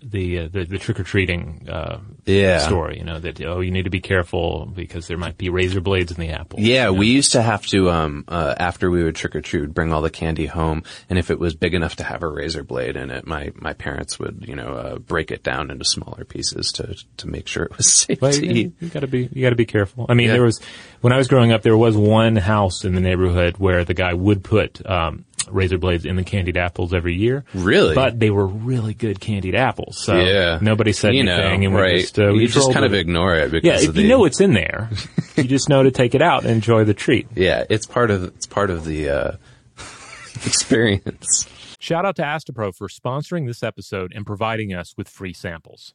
the, 0.05 0.39
uh, 0.41 0.49
the 0.53 0.65
the 0.65 0.79
trick 0.79 1.01
or 1.01 1.05
treating 1.05 1.67
uh, 1.71 1.99
Yeah. 2.25 2.59
story. 2.59 2.99
You 2.99 3.05
know 3.05 3.19
that 3.19 3.41
oh, 3.43 3.61
you 3.61 3.71
need 3.71 3.85
to 3.85 3.91
be 3.91 4.01
careful 4.01 4.67
because 4.67 5.07
there 5.09 5.17
might 5.19 5.37
be 5.39 5.49
razor 5.49 5.81
blades 5.81 6.13
in 6.13 6.19
the 6.21 6.31
apple. 6.31 6.61
Yeah, 6.61 6.91
we 6.91 7.07
used 7.09 7.33
to 7.33 7.43
have 7.43 7.67
to, 7.67 7.91
um, 7.91 8.25
uh, 8.29 8.55
after 8.59 8.91
we 8.91 9.03
would 9.05 9.17
trick 9.17 9.35
or 9.37 9.41
treat, 9.41 9.73
bring 9.75 9.93
all 9.93 10.03
the 10.03 10.11
candy 10.11 10.47
home, 10.47 10.83
and 11.11 11.19
if 11.19 11.31
it 11.31 11.39
was 11.39 11.55
big 11.55 11.75
enough 11.75 11.97
to 11.97 12.05
have 12.05 12.23
a 12.23 12.29
razor 12.29 12.63
blade 12.63 12.97
in 12.97 13.11
it, 13.11 13.27
my, 13.27 13.53
my 13.57 13.73
parents 13.73 14.19
would, 14.19 14.45
you 14.47 14.55
know, 14.57 14.75
uh, 14.75 14.99
break 14.99 15.31
it 15.31 15.43
down 15.43 15.71
into 15.71 15.85
smaller 15.85 16.25
pieces 16.25 16.73
to, 16.73 16.95
to 17.19 17.27
make 17.29 17.47
sure 17.49 17.65
it 17.65 17.77
was 17.77 17.91
safe 17.93 18.21
Well, 18.21 18.33
to 18.33 18.47
you, 18.47 18.53
eat. 18.53 18.73
you 18.81 18.89
gotta 18.89 19.07
be 19.07 19.29
you 19.33 19.43
gotta 19.43 19.57
be 19.57 19.67
careful. 19.67 20.07
I 20.09 20.15
mean, 20.15 20.27
Yeah. 20.29 20.35
there 20.35 20.43
was 20.45 20.61
when 21.01 21.13
I 21.13 21.17
was 21.19 21.29
growing 21.29 21.53
up, 21.53 21.63
there 21.63 21.77
was 21.77 21.97
one 21.97 22.37
house 22.37 22.85
in 22.85 22.95
the 22.95 23.01
neighborhood 23.01 23.59
where 23.59 23.85
the 23.85 23.95
guy 23.95 24.15
would 24.15 24.43
put 24.43 24.85
um, 24.89 25.25
razor 25.51 25.79
blades 25.79 26.05
in 26.05 26.17
the 26.17 26.25
candied 26.25 26.57
apples 26.57 26.93
every 26.95 27.15
year. 27.15 27.45
Really? 27.55 27.95
But 27.95 28.19
they 28.19 28.31
were 28.31 28.47
really 28.47 28.95
good 28.95 29.21
candied 29.21 29.55
apples. 29.55 29.99
So 30.05 30.15
yeah. 30.15 30.59
nobody 30.61 30.93
said 30.93 31.15
you 31.15 31.21
anything, 31.21 31.61
know, 31.61 31.67
and 31.67 31.75
we 31.75 31.81
right. 31.81 32.01
just 32.01 32.19
uh, 32.19 32.31
we 32.33 32.41
you 32.41 32.47
just 32.47 32.57
trolled 32.57 32.75
kind 32.75 32.85
of 32.87 32.95
ignore 32.95 33.35
it 33.35 33.51
because 33.51 33.67
Yeah, 33.67 33.77
of 33.77 33.91
if 33.91 33.95
the, 33.95 34.03
you 34.03 34.09
know 34.09 34.25
it's 34.25 34.41
in 34.41 34.53
there, 34.55 34.91
you 35.37 35.45
just 35.45 35.69
know 35.69 35.83
to 35.83 35.91
take 35.91 36.15
it 36.15 36.23
out 36.23 36.43
and 36.43 36.53
enjoy 36.53 36.85
the 36.85 36.95
treat. 36.95 37.29
yeah, 37.35 37.65
it's 37.69 37.87
part 37.87 38.11
of, 38.11 38.25
it's 38.25 38.47
part 38.47 38.71
of 38.71 38.85
the, 38.85 39.09
uh, 39.11 39.33
experience. 40.47 41.49
Shout 41.79 42.07
out 42.07 42.17
to 42.17 42.23
Astepro 42.23 42.75
for 42.75 42.89
sponsoring 42.89 43.47
this 43.47 43.63
episode 43.63 44.13
and 44.15 44.25
providing 44.27 44.73
us 44.73 44.95
with 44.97 45.09
free 45.09 45.33
samples. 45.35 45.95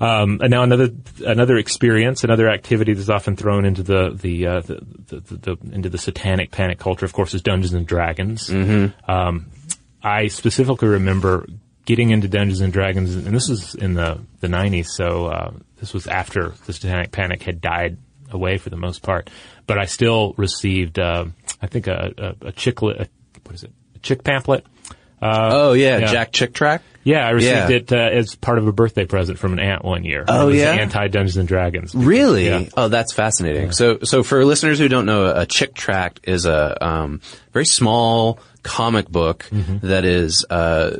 Um, 0.00 0.40
and 0.42 0.50
now 0.50 0.64
another 0.64 0.90
another 1.24 1.56
experience, 1.56 2.24
another 2.24 2.50
activity 2.50 2.92
that's 2.92 3.08
often 3.08 3.36
thrown 3.36 3.64
into 3.64 3.84
the 3.84 4.10
the, 4.10 4.46
uh, 4.46 4.60
the, 4.60 4.80
the, 5.06 5.20
the, 5.20 5.56
into 5.72 5.88
the 5.88 5.98
satanic 5.98 6.50
panic 6.50 6.80
culture, 6.80 7.06
of 7.06 7.12
course, 7.12 7.34
is 7.34 7.42
Dungeons 7.42 7.72
and 7.72 7.86
Dragons. 7.86 8.48
Mm-hmm. 8.48 9.10
Um, 9.10 9.50
I 10.02 10.26
specifically 10.26 10.88
remember 10.88 11.46
getting 11.84 12.10
into 12.10 12.26
Dungeons 12.26 12.60
and 12.60 12.72
Dragons, 12.72 13.14
and 13.14 13.34
this 13.34 13.48
was 13.48 13.76
in 13.76 13.94
the 13.94 14.18
the 14.40 14.48
'90s, 14.48 14.86
so 14.86 15.26
uh, 15.26 15.52
this 15.76 15.94
was 15.94 16.08
after 16.08 16.52
the 16.66 16.72
satanic 16.72 17.12
panic 17.12 17.44
had 17.44 17.60
died 17.60 17.96
away 18.30 18.58
for 18.58 18.70
the 18.70 18.76
most 18.76 19.02
part. 19.02 19.30
But 19.68 19.78
I 19.78 19.84
still 19.84 20.34
received, 20.36 20.98
uh, 20.98 21.26
I 21.60 21.66
think, 21.68 21.86
a, 21.86 22.12
a, 22.42 22.48
a 22.48 22.52
chick 22.52 22.82
li- 22.82 22.96
a, 22.98 23.06
what 23.44 23.54
is 23.54 23.62
it, 23.62 23.72
a 23.94 23.98
chick 24.00 24.24
pamphlet. 24.24 24.66
Uh, 25.20 25.50
oh 25.52 25.72
yeah, 25.74 26.00
Jack 26.00 26.32
Chick 26.32 26.54
Tract. 26.54 26.84
Yeah, 27.04 27.26
I 27.26 27.30
received 27.30 27.70
Yeah. 27.70 27.76
it 27.76 27.92
uh, 27.92 27.96
as 27.96 28.34
part 28.36 28.58
of 28.58 28.66
a 28.68 28.72
birthday 28.72 29.04
present 29.06 29.38
from 29.38 29.52
an 29.52 29.58
aunt 29.58 29.84
one 29.84 30.04
year. 30.04 30.24
Oh, 30.28 30.48
yeah? 30.48 30.72
anti 30.72 31.08
Dungeons 31.08 31.36
and 31.36 31.48
Dragons. 31.48 31.94
Really? 31.94 32.46
Yeah. 32.46 32.64
Oh, 32.76 32.88
that's 32.88 33.12
fascinating. 33.12 33.72
So, 33.72 33.98
so 34.04 34.22
for 34.22 34.44
listeners 34.44 34.78
who 34.78 34.88
don't 34.88 35.06
know, 35.06 35.26
a 35.34 35.44
chick 35.46 35.74
tract 35.74 36.20
is 36.24 36.46
a 36.46 36.84
um, 36.84 37.20
very 37.52 37.66
small 37.66 38.38
comic 38.62 39.08
book 39.08 39.46
Mm-hmm. 39.50 39.86
that 39.86 40.04
is 40.04 40.44
uh, 40.48 40.96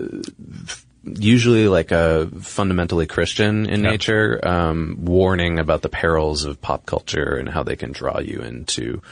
usually 1.05 1.69
like 1.69 1.91
a 1.91 2.29
fundamentally 2.41 3.07
Christian 3.07 3.69
in 3.69 3.83
nature, 3.83 4.41
um, 4.47 4.99
warning 5.01 5.59
about 5.59 5.83
the 5.83 5.89
perils 5.89 6.45
of 6.45 6.61
pop 6.61 6.87
culture 6.87 7.37
and 7.37 7.49
how 7.49 7.63
they 7.63 7.77
can 7.77 7.93
draw 7.93 8.19
you 8.21 8.41
into. 8.41 9.03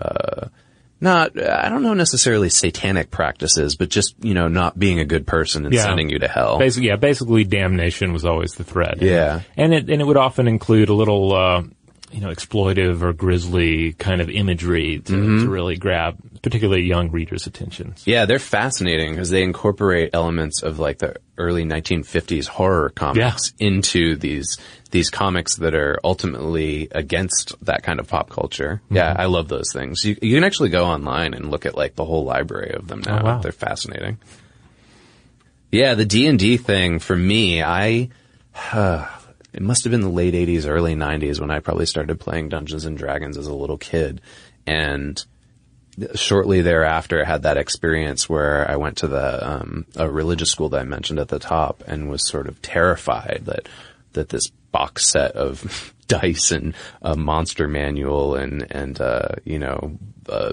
Uh, 0.00 0.48
not, 1.00 1.40
I 1.40 1.68
don't 1.68 1.82
know 1.82 1.94
necessarily 1.94 2.48
satanic 2.48 3.10
practices, 3.10 3.76
but 3.76 3.88
just, 3.88 4.14
you 4.20 4.34
know, 4.34 4.48
not 4.48 4.78
being 4.78 4.98
a 4.98 5.04
good 5.04 5.26
person 5.26 5.64
and 5.64 5.74
Yeah. 5.74 5.82
sending 5.84 6.10
you 6.10 6.18
to 6.18 6.28
hell. 6.28 6.58
Basically, 6.58 6.88
yeah, 6.88 6.96
basically 6.96 7.44
damnation 7.44 8.12
was 8.12 8.24
always 8.24 8.52
the 8.54 8.64
thread. 8.64 8.98
Yeah. 9.00 9.40
And 9.56 9.72
it, 9.72 9.88
and 9.90 10.00
it 10.02 10.04
would 10.04 10.16
often 10.16 10.48
include 10.48 10.88
a 10.88 10.94
little, 10.94 11.34
uh, 11.34 11.62
you 12.12 12.20
know, 12.20 12.28
exploitive 12.28 13.02
or 13.02 13.12
grisly 13.12 13.92
kind 13.94 14.20
of 14.20 14.30
imagery 14.30 15.00
to, 15.00 15.12
Mhm. 15.12 15.40
to 15.42 15.48
really 15.50 15.76
grab 15.76 16.16
particularly 16.42 16.82
young 16.82 17.10
readers' 17.10 17.46
attention. 17.46 17.94
Yeah, 18.06 18.24
they're 18.24 18.38
fascinating 18.38 19.10
because 19.12 19.28
they 19.30 19.42
incorporate 19.42 20.10
elements 20.14 20.62
of 20.62 20.78
like 20.78 20.98
the 20.98 21.16
early 21.36 21.64
1950s 21.64 22.46
horror 22.46 22.90
comics 22.90 23.52
into 23.58 24.16
these 24.16 24.56
these 24.90 25.10
comics 25.10 25.56
that 25.56 25.74
are 25.74 25.98
ultimately 26.02 26.88
against 26.92 27.54
that 27.62 27.82
kind 27.82 28.00
of 28.00 28.08
pop 28.08 28.30
culture. 28.30 28.80
Yeah, 28.90 29.14
I 29.14 29.26
love 29.26 29.48
those 29.48 29.70
things. 29.70 30.02
You, 30.02 30.16
you 30.22 30.34
can 30.34 30.44
actually 30.44 30.70
go 30.70 30.86
online 30.86 31.34
and 31.34 31.50
look 31.50 31.66
at 31.66 31.76
like 31.76 31.94
the 31.94 32.06
whole 32.06 32.24
library 32.24 32.72
of 32.72 32.88
them 32.88 33.02
now. 33.04 33.20
Oh, 33.20 33.24
wow. 33.24 33.38
They're 33.40 33.52
fascinating. 33.52 34.16
Yeah, 35.70 35.92
the 35.94 36.06
D 36.06 36.26
and 36.26 36.38
D 36.38 36.56
thing 36.56 36.98
for 37.00 37.14
me, 37.14 37.62
I 37.62 38.08
it 39.58 39.64
must 39.64 39.82
have 39.82 39.90
been 39.90 40.02
the 40.02 40.08
late 40.08 40.34
'80s, 40.34 40.68
early 40.68 40.94
'90s 40.94 41.40
when 41.40 41.50
I 41.50 41.58
probably 41.58 41.84
started 41.84 42.20
playing 42.20 42.48
Dungeons 42.48 42.84
and 42.84 42.96
Dragons 42.96 43.36
as 43.36 43.48
a 43.48 43.54
little 43.54 43.76
kid, 43.76 44.20
and 44.68 45.20
shortly 46.14 46.60
thereafter, 46.60 47.20
I 47.20 47.28
had 47.28 47.42
that 47.42 47.56
experience 47.56 48.28
where 48.28 48.70
I 48.70 48.76
went 48.76 48.98
to 48.98 49.08
the 49.08 49.50
um, 49.50 49.84
a 49.96 50.08
religious 50.08 50.52
school 50.52 50.68
that 50.68 50.80
I 50.80 50.84
mentioned 50.84 51.18
at 51.18 51.26
the 51.26 51.40
top, 51.40 51.82
and 51.88 52.08
was 52.08 52.24
sort 52.24 52.46
of 52.46 52.62
terrified 52.62 53.42
that 53.46 53.68
that 54.12 54.28
this 54.28 54.48
box 54.70 55.06
set 55.06 55.32
of 55.32 55.92
dice 56.06 56.52
and 56.52 56.72
a 57.02 57.16
monster 57.16 57.66
manual 57.66 58.36
and 58.36 58.64
and 58.70 59.00
uh, 59.00 59.30
you 59.44 59.58
know. 59.58 59.98
Uh, 60.28 60.52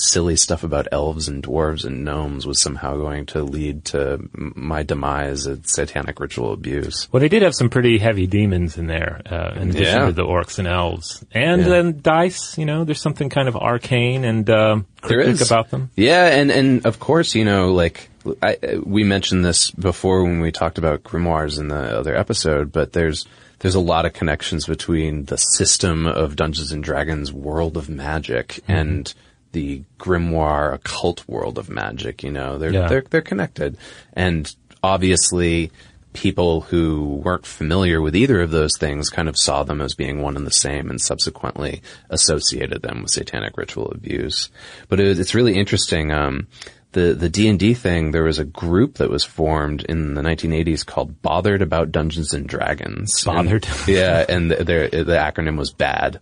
silly 0.00 0.36
stuff 0.36 0.64
about 0.64 0.88
elves 0.92 1.28
and 1.28 1.42
dwarves 1.42 1.84
and 1.84 2.04
gnomes 2.04 2.46
was 2.46 2.60
somehow 2.60 2.96
going 2.96 3.26
to 3.26 3.42
lead 3.42 3.84
to 3.86 4.18
my 4.32 4.82
demise 4.82 5.46
at 5.46 5.68
satanic 5.68 6.18
ritual 6.20 6.52
abuse. 6.52 7.08
Well, 7.12 7.20
they 7.20 7.28
did 7.28 7.42
have 7.42 7.54
some 7.54 7.68
pretty 7.70 7.98
heavy 7.98 8.26
demons 8.26 8.78
in 8.78 8.86
there, 8.86 9.20
uh, 9.30 9.52
in 9.60 9.70
addition 9.70 9.98
Yeah. 10.00 10.06
to 10.06 10.12
the 10.12 10.24
orcs 10.24 10.58
and 10.58 10.66
elves. 10.66 11.24
And 11.32 11.62
Yeah. 11.62 11.68
then 11.68 12.00
dice, 12.02 12.56
you 12.56 12.64
know, 12.64 12.84
there's 12.84 13.00
something 13.00 13.28
kind 13.28 13.48
of 13.48 13.56
arcane 13.56 14.24
and 14.24 14.48
um, 14.50 14.86
There 15.06 15.22
cryptic 15.22 15.46
about 15.46 15.70
them. 15.70 15.90
Yeah, 15.96 16.26
and 16.26 16.50
and 16.50 16.86
of 16.86 16.98
course, 16.98 17.34
you 17.34 17.44
know, 17.44 17.72
like 17.72 18.08
I, 18.42 18.56
we 18.82 19.02
mentioned 19.04 19.44
this 19.44 19.70
before 19.70 20.22
when 20.24 20.40
we 20.40 20.50
talked 20.52 20.76
about 20.78 21.02
grimoires 21.04 21.58
in 21.58 21.68
the 21.68 21.98
other 21.98 22.16
episode, 22.16 22.70
but 22.72 22.92
there's 22.92 23.26
there's 23.60 23.74
a 23.74 23.80
lot 23.80 24.06
of 24.06 24.14
connections 24.14 24.66
between 24.66 25.26
the 25.26 25.36
system 25.36 26.06
of 26.06 26.34
Dungeons 26.36 26.72
and 26.72 26.82
Dragons 26.82 27.30
world 27.30 27.76
of 27.76 27.90
magic 27.90 28.60
and 28.66 29.12
the 29.52 29.82
grimoire 29.98 30.72
occult 30.74 31.26
world 31.28 31.58
of 31.58 31.68
magic. 31.68 32.22
You 32.22 32.30
know, 32.30 32.58
they're 32.58 32.72
Yeah. 32.72 32.88
they're 32.88 33.04
they're 33.08 33.20
connected, 33.22 33.76
and 34.12 34.54
obviously. 34.82 35.70
People 36.12 36.62
who 36.62 37.20
weren't 37.24 37.46
familiar 37.46 38.00
with 38.00 38.16
either 38.16 38.40
of 38.40 38.50
those 38.50 38.76
things 38.76 39.10
kind 39.10 39.28
of 39.28 39.38
saw 39.38 39.62
them 39.62 39.80
as 39.80 39.94
being 39.94 40.20
one 40.20 40.36
and 40.36 40.44
the 40.44 40.50
same 40.50 40.90
and 40.90 41.00
subsequently 41.00 41.82
associated 42.08 42.82
them 42.82 43.02
with 43.02 43.12
satanic 43.12 43.56
ritual 43.56 43.92
abuse. 43.92 44.50
But 44.88 44.98
it, 44.98 45.20
it's 45.20 45.36
really 45.36 45.54
interesting. 45.56 46.10
Um, 46.10 46.48
the 46.92 47.14
the 47.14 47.28
D 47.28 47.48
and 47.48 47.58
D 47.58 47.74
thing, 47.74 48.10
there 48.10 48.24
was 48.24 48.38
a 48.38 48.44
group 48.44 48.94
that 48.96 49.10
was 49.10 49.24
formed 49.24 49.84
in 49.84 50.14
the 50.14 50.22
1980s 50.22 50.84
called 50.84 51.22
Bothered 51.22 51.62
About 51.62 51.92
Dungeons 51.92 52.32
and 52.32 52.48
Dragons. 52.48 53.24
Bothered? 53.24 53.66
And- 53.66 53.88
yeah, 53.88 54.24
and 54.28 54.50
the, 54.50 54.56
the 54.56 55.04
the 55.04 55.16
acronym 55.16 55.56
was 55.56 55.72
BAD. 55.72 56.20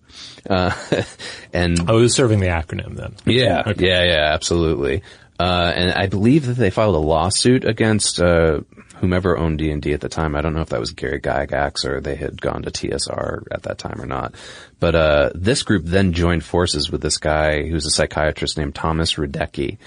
Uh, 0.48 0.72
and 1.52 1.88
I 1.88 1.92
was 1.92 2.14
serving 2.14 2.40
the 2.40 2.46
acronym 2.48 2.96
then. 2.96 3.14
yeah, 3.26 3.62
Okay. 3.66 3.87
yeah, 3.88 4.04
yeah, 4.04 4.33
absolutely. 4.35 5.02
Uh, 5.40 5.72
and 5.74 5.92
I 5.92 6.07
believe 6.09 6.46
that 6.46 6.54
they 6.54 6.70
filed 6.70 6.96
a 6.96 6.98
lawsuit 6.98 7.64
against 7.64 8.20
uh, 8.20 8.61
whomever 8.96 9.38
owned 9.38 9.59
D 9.61 9.70
and 9.70 9.81
D 9.81 9.92
at 9.92 10.00
the 10.00 10.09
time. 10.09 10.35
I 10.35 10.40
don't 10.40 10.52
know 10.52 10.62
if 10.62 10.70
that 10.70 10.81
was 10.81 10.90
Gary 10.90 11.20
Gygax 11.20 11.85
or 11.85 12.00
they 12.00 12.16
had 12.16 12.40
gone 12.42 12.62
to 12.62 12.72
TSR 12.72 13.44
at 13.52 13.62
that 13.62 13.78
time 13.78 14.00
or 14.02 14.07
not. 14.07 14.35
But 14.81 14.96
uh, 14.96 15.31
this 15.37 15.62
group 15.62 15.85
then 15.85 16.12
joined 16.12 16.42
forces 16.44 16.90
with 16.90 17.02
this 17.02 17.18
guy 17.18 17.68
who's 17.68 17.87
a 17.87 17.90
psychiatrist 17.90 18.59
named 18.59 18.74
Thomas 18.74 19.14
Radecki. 19.14 19.78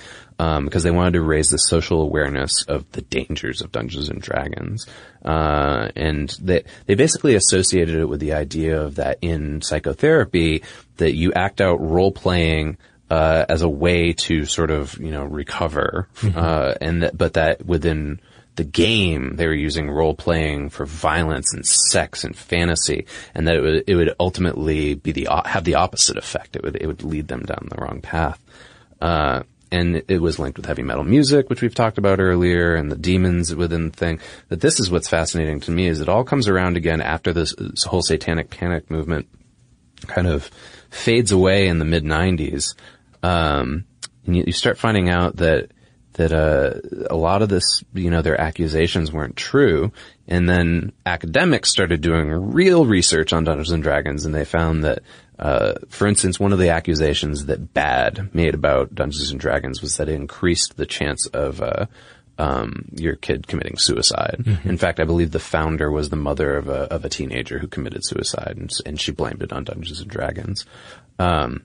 Um, 0.41 0.65
because 0.65 0.81
they 0.81 0.89
wanted 0.89 1.13
to 1.13 1.21
raise 1.21 1.51
the 1.51 1.57
social 1.57 2.01
awareness 2.01 2.63
of 2.67 2.91
the 2.93 3.03
dangers 3.03 3.61
of 3.61 3.71
Dungeons 3.71 4.09
and 4.09 4.19
Dragons, 4.19 4.87
uh, 5.23 5.89
and 5.95 6.29
they 6.41 6.63
they 6.87 6.95
basically 6.95 7.35
associated 7.35 7.93
it 7.93 8.09
with 8.09 8.21
the 8.21 8.33
idea 8.33 8.81
of 8.81 8.95
that 8.95 9.19
in 9.21 9.61
psychotherapy 9.61 10.63
that 10.97 11.13
you 11.13 11.31
act 11.33 11.61
out 11.61 11.79
role 11.79 12.11
playing 12.11 12.77
uh, 13.11 13.45
as 13.49 13.61
a 13.61 13.69
way 13.69 14.13
to 14.13 14.45
sort 14.45 14.71
of 14.71 14.97
you 14.97 15.11
know 15.11 15.25
recover, 15.25 16.07
uh, 16.35 16.73
and 16.81 17.03
that, 17.03 17.15
but 17.15 17.35
that 17.35 17.63
within 17.63 18.19
the 18.55 18.63
game 18.63 19.35
they 19.35 19.45
were 19.45 19.53
using 19.53 19.91
role 19.91 20.15
playing 20.15 20.71
for 20.71 20.87
violence 20.87 21.53
and 21.53 21.63
sex 21.67 22.23
and 22.23 22.35
fantasy, 22.35 23.05
and 23.35 23.47
that 23.47 23.57
it 23.57 23.61
would 23.61 23.83
it 23.85 23.95
would 23.95 24.15
ultimately 24.19 24.95
be 24.95 25.11
the 25.11 25.27
have 25.45 25.65
the 25.65 25.75
opposite 25.75 26.17
effect. 26.17 26.55
It 26.55 26.63
would 26.63 26.77
it 26.77 26.87
would 26.87 27.03
lead 27.03 27.27
them 27.27 27.43
down 27.43 27.67
the 27.69 27.79
wrong 27.79 28.01
path. 28.01 28.41
Uh, 28.99 29.43
and 29.71 30.03
it 30.07 30.19
was 30.21 30.37
linked 30.37 30.57
with 30.57 30.65
heavy 30.65 30.83
metal 30.83 31.03
music, 31.03 31.49
which 31.49 31.61
we've 31.61 31.75
talked 31.75 31.97
about 31.97 32.19
earlier, 32.19 32.75
and 32.75 32.91
the 32.91 32.97
demons 32.97 33.55
within 33.55 33.89
the 33.89 33.95
thing. 33.95 34.19
That 34.49 34.61
this 34.61 34.79
is 34.79 34.91
what's 34.91 35.07
fascinating 35.07 35.61
to 35.61 35.71
me 35.71 35.87
is 35.87 36.01
it 36.01 36.09
all 36.09 36.23
comes 36.23 36.47
around 36.47 36.77
again 36.77 37.01
after 37.01 37.31
this, 37.33 37.55
this 37.57 37.83
whole 37.83 38.01
satanic 38.01 38.49
panic 38.49 38.91
movement 38.91 39.27
kind 40.07 40.27
of 40.27 40.49
fades 40.89 41.31
away 41.31 41.67
in 41.67 41.79
the 41.79 41.85
mid 41.85 42.03
'90s, 42.03 42.75
um, 43.23 43.85
and 44.25 44.35
you, 44.35 44.43
you 44.47 44.53
start 44.53 44.77
finding 44.77 45.09
out 45.09 45.37
that 45.37 45.71
that 46.13 46.33
uh, 46.33 46.73
a 47.09 47.15
lot 47.15 47.41
of 47.41 47.49
this, 47.49 47.83
you 47.93 48.09
know, 48.09 48.21
their 48.21 48.39
accusations 48.39 49.11
weren't 49.11 49.35
true, 49.35 49.91
and 50.27 50.47
then 50.47 50.91
academics 51.05 51.69
started 51.69 52.01
doing 52.01 52.29
real 52.29 52.85
research 52.85 53.33
on 53.33 53.43
Dungeons 53.43 53.71
and 53.71 53.83
Dragons, 53.83 54.25
and 54.25 54.35
they 54.35 54.45
found 54.45 54.83
that, 54.83 54.99
uh, 55.39 55.73
for 55.89 56.07
instance, 56.07 56.39
one 56.39 56.53
of 56.53 56.59
the 56.59 56.69
accusations 56.69 57.45
that 57.45 57.73
Bad 57.73 58.33
made 58.33 58.53
about 58.53 58.93
Dungeons 58.93 59.31
and 59.31 59.39
Dragons 59.39 59.81
was 59.81 59.97
that 59.97 60.09
it 60.09 60.15
increased 60.15 60.75
the 60.75 60.85
chance 60.85 61.27
of 61.27 61.61
uh, 61.61 61.85
um, 62.37 62.89
your 62.95 63.15
kid 63.15 63.47
committing 63.47 63.77
suicide. 63.77 64.43
In 64.65 64.77
fact, 64.77 64.99
I 64.99 65.05
believe 65.05 65.31
the 65.31 65.39
founder 65.39 65.91
was 65.91 66.09
the 66.09 66.15
mother 66.15 66.57
of 66.57 66.67
a 66.67 66.93
of 66.93 67.05
a 67.05 67.09
teenager 67.09 67.59
who 67.59 67.67
committed 67.67 68.01
suicide, 68.03 68.55
and, 68.57 68.71
and 68.85 68.99
she 68.99 69.11
blamed 69.11 69.43
it 69.43 69.53
on 69.53 69.63
Dungeons 69.63 70.01
and 70.01 70.09
Dragons. 70.09 70.65
Um, 71.19 71.63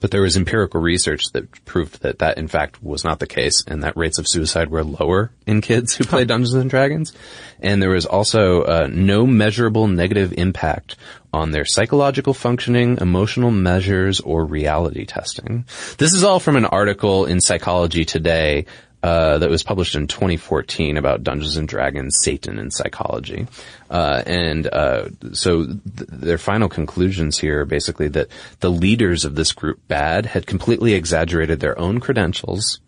but 0.00 0.10
there 0.10 0.22
was 0.22 0.36
empirical 0.36 0.80
research 0.80 1.24
that 1.32 1.64
proved 1.64 2.02
that 2.02 2.18
that 2.18 2.38
in 2.38 2.48
fact 2.48 2.82
was 2.82 3.04
not 3.04 3.18
the 3.18 3.26
case 3.26 3.64
and 3.66 3.82
that 3.82 3.96
rates 3.96 4.18
of 4.18 4.28
suicide 4.28 4.70
were 4.70 4.84
lower 4.84 5.30
in 5.46 5.60
kids 5.60 5.94
who 5.94 6.04
played 6.04 6.28
Dungeons 6.28 6.54
and 6.54 6.70
Dragons. 6.70 7.12
And 7.60 7.82
there 7.82 7.90
was 7.90 8.06
also 8.06 8.62
uh, 8.62 8.88
no 8.90 9.26
measurable 9.26 9.88
negative 9.88 10.32
impact 10.36 10.96
on 11.32 11.50
their 11.50 11.64
psychological 11.64 12.32
functioning, 12.34 12.98
emotional 13.00 13.50
measures, 13.50 14.20
or 14.20 14.44
reality 14.44 15.04
testing. 15.04 15.64
This 15.98 16.14
is 16.14 16.24
all 16.24 16.40
from 16.40 16.56
an 16.56 16.64
article 16.64 17.26
in 17.26 17.40
Psychology 17.40 18.04
Today 18.04 18.66
uh, 19.02 19.38
that 19.38 19.48
was 19.48 19.62
published 19.62 19.94
in 19.94 20.06
2014 20.08 20.96
about 20.96 21.22
Dungeons 21.22 21.56
and 21.56 21.68
Dragons, 21.68 22.16
Satan, 22.20 22.58
and 22.58 22.72
psychology. 22.72 23.46
Uh, 23.88 24.22
and 24.26 24.66
uh, 24.66 25.08
so 25.32 25.66
th- 25.66 25.78
their 25.86 26.38
final 26.38 26.68
conclusions 26.68 27.38
here 27.38 27.60
are 27.60 27.64
basically 27.64 28.08
that 28.08 28.28
the 28.60 28.70
leaders 28.70 29.24
of 29.24 29.36
this 29.36 29.52
group, 29.52 29.80
BAD, 29.86 30.26
had 30.26 30.46
completely 30.46 30.94
exaggerated 30.94 31.60
their 31.60 31.78
own 31.78 32.00
credentials. 32.00 32.80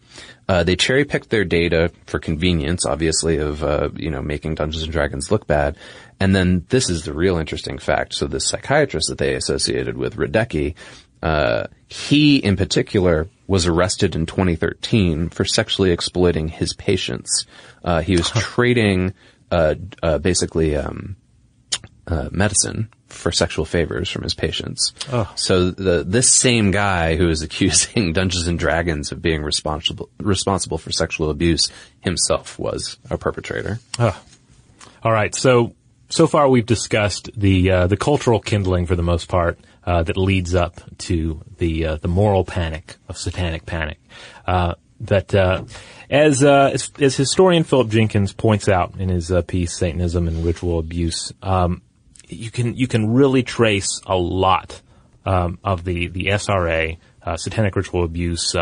Uh, 0.48 0.64
they 0.64 0.74
cherry 0.74 1.04
picked 1.04 1.30
their 1.30 1.44
data 1.44 1.92
for 2.06 2.18
convenience, 2.18 2.84
obviously, 2.84 3.36
of 3.36 3.62
uh, 3.62 3.88
you 3.94 4.10
know 4.10 4.20
making 4.20 4.56
Dungeons 4.56 4.82
and 4.82 4.92
Dragons 4.92 5.30
look 5.30 5.46
bad. 5.46 5.76
And 6.18 6.34
then 6.34 6.66
this 6.70 6.90
is 6.90 7.04
the 7.04 7.14
real 7.14 7.38
interesting 7.38 7.78
fact. 7.78 8.14
So 8.14 8.26
the 8.26 8.40
psychiatrist 8.40 9.08
that 9.08 9.18
they 9.18 9.36
associated 9.36 9.96
with 9.96 10.16
Radecki, 10.16 10.74
uh, 11.22 11.66
he 11.88 12.36
in 12.36 12.56
particular 12.56 13.28
was 13.46 13.66
arrested 13.66 14.14
in 14.14 14.26
2013 14.26 15.28
for 15.28 15.44
sexually 15.44 15.90
exploiting 15.90 16.48
his 16.48 16.72
patients. 16.74 17.46
Uh, 17.82 18.00
he 18.00 18.16
was 18.16 18.30
trading 18.30 19.12
uh, 19.50 19.74
uh, 20.02 20.18
basically 20.18 20.76
um, 20.76 21.16
uh, 22.06 22.28
medicine 22.30 22.88
for 23.08 23.32
sexual 23.32 23.64
favors 23.64 24.08
from 24.08 24.22
his 24.22 24.34
patients. 24.34 24.92
Oh. 25.12 25.30
So 25.34 25.70
the 25.70 26.04
this 26.04 26.28
same 26.28 26.70
guy 26.70 27.16
who 27.16 27.28
is 27.28 27.42
accusing 27.48 28.12
Dungeons 28.12 28.46
and 28.46 28.58
Dragons 28.58 29.12
of 29.12 29.20
being 29.20 29.42
responsible 29.42 30.08
responsible 30.18 30.78
for 30.78 30.92
sexual 30.92 31.30
abuse 31.30 31.70
himself 32.00 32.58
was 32.58 32.98
a 33.10 33.18
perpetrator. 33.18 33.80
Oh. 33.98 34.18
All 35.02 35.12
right. 35.12 35.34
So 35.34 35.74
so 36.08 36.26
far 36.26 36.48
we've 36.48 36.66
discussed 36.66 37.30
the 37.36 37.70
uh, 37.70 37.86
the 37.86 37.96
cultural 37.96 38.40
kindling 38.40 38.86
for 38.86 38.96
the 38.96 39.02
most 39.02 39.28
part 39.28 39.58
uh, 39.84 40.02
that 40.02 40.16
leads 40.16 40.54
up 40.54 40.80
to 40.98 41.42
the 41.58 41.86
uh, 41.86 41.96
the 41.96 42.08
moral 42.08 42.44
panic 42.44 42.96
of 43.08 43.16
satanic 43.16 43.66
panic. 43.66 43.98
Uh, 44.46 44.74
but 45.00 45.34
uh, 45.34 45.64
as, 46.10 46.42
uh, 46.44 46.70
as 46.72 46.90
as 47.00 47.16
historian 47.16 47.64
Philip 47.64 47.88
Jenkins 47.88 48.32
points 48.32 48.68
out 48.68 48.94
in 48.98 49.08
his 49.08 49.32
piece 49.46 49.76
"Satanism 49.76 50.28
and 50.28 50.44
Ritual 50.44 50.78
Abuse," 50.78 51.32
um, 51.42 51.82
you 52.28 52.50
can 52.50 52.76
you 52.76 52.86
can 52.86 53.12
really 53.12 53.42
trace 53.42 54.00
a 54.06 54.16
lot 54.16 54.80
um, 55.24 55.58
of 55.64 55.84
the 55.84 56.08
the 56.08 56.26
SRA 56.26 56.98
satanic 57.36 57.76
ritual 57.76 58.04
abuse 58.04 58.54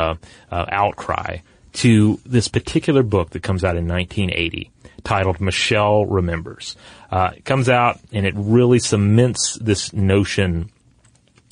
outcry 0.51 1.39
to 1.73 2.19
this 2.27 2.49
particular 2.49 3.03
book 3.03 3.31
that 3.31 3.43
comes 3.43 3.65
out 3.65 3.77
in 3.77 3.87
1980 3.87 4.71
titled 5.05 5.41
Michelle 5.41 6.07
Remembers. 6.07 6.77
Uh, 7.11 7.31
it 7.37 7.45
comes 7.45 7.69
out 7.69 8.01
and 8.13 8.27
it 8.27 8.35
really 8.37 8.79
cements 8.79 9.57
this 9.61 9.93
notion 9.93 10.71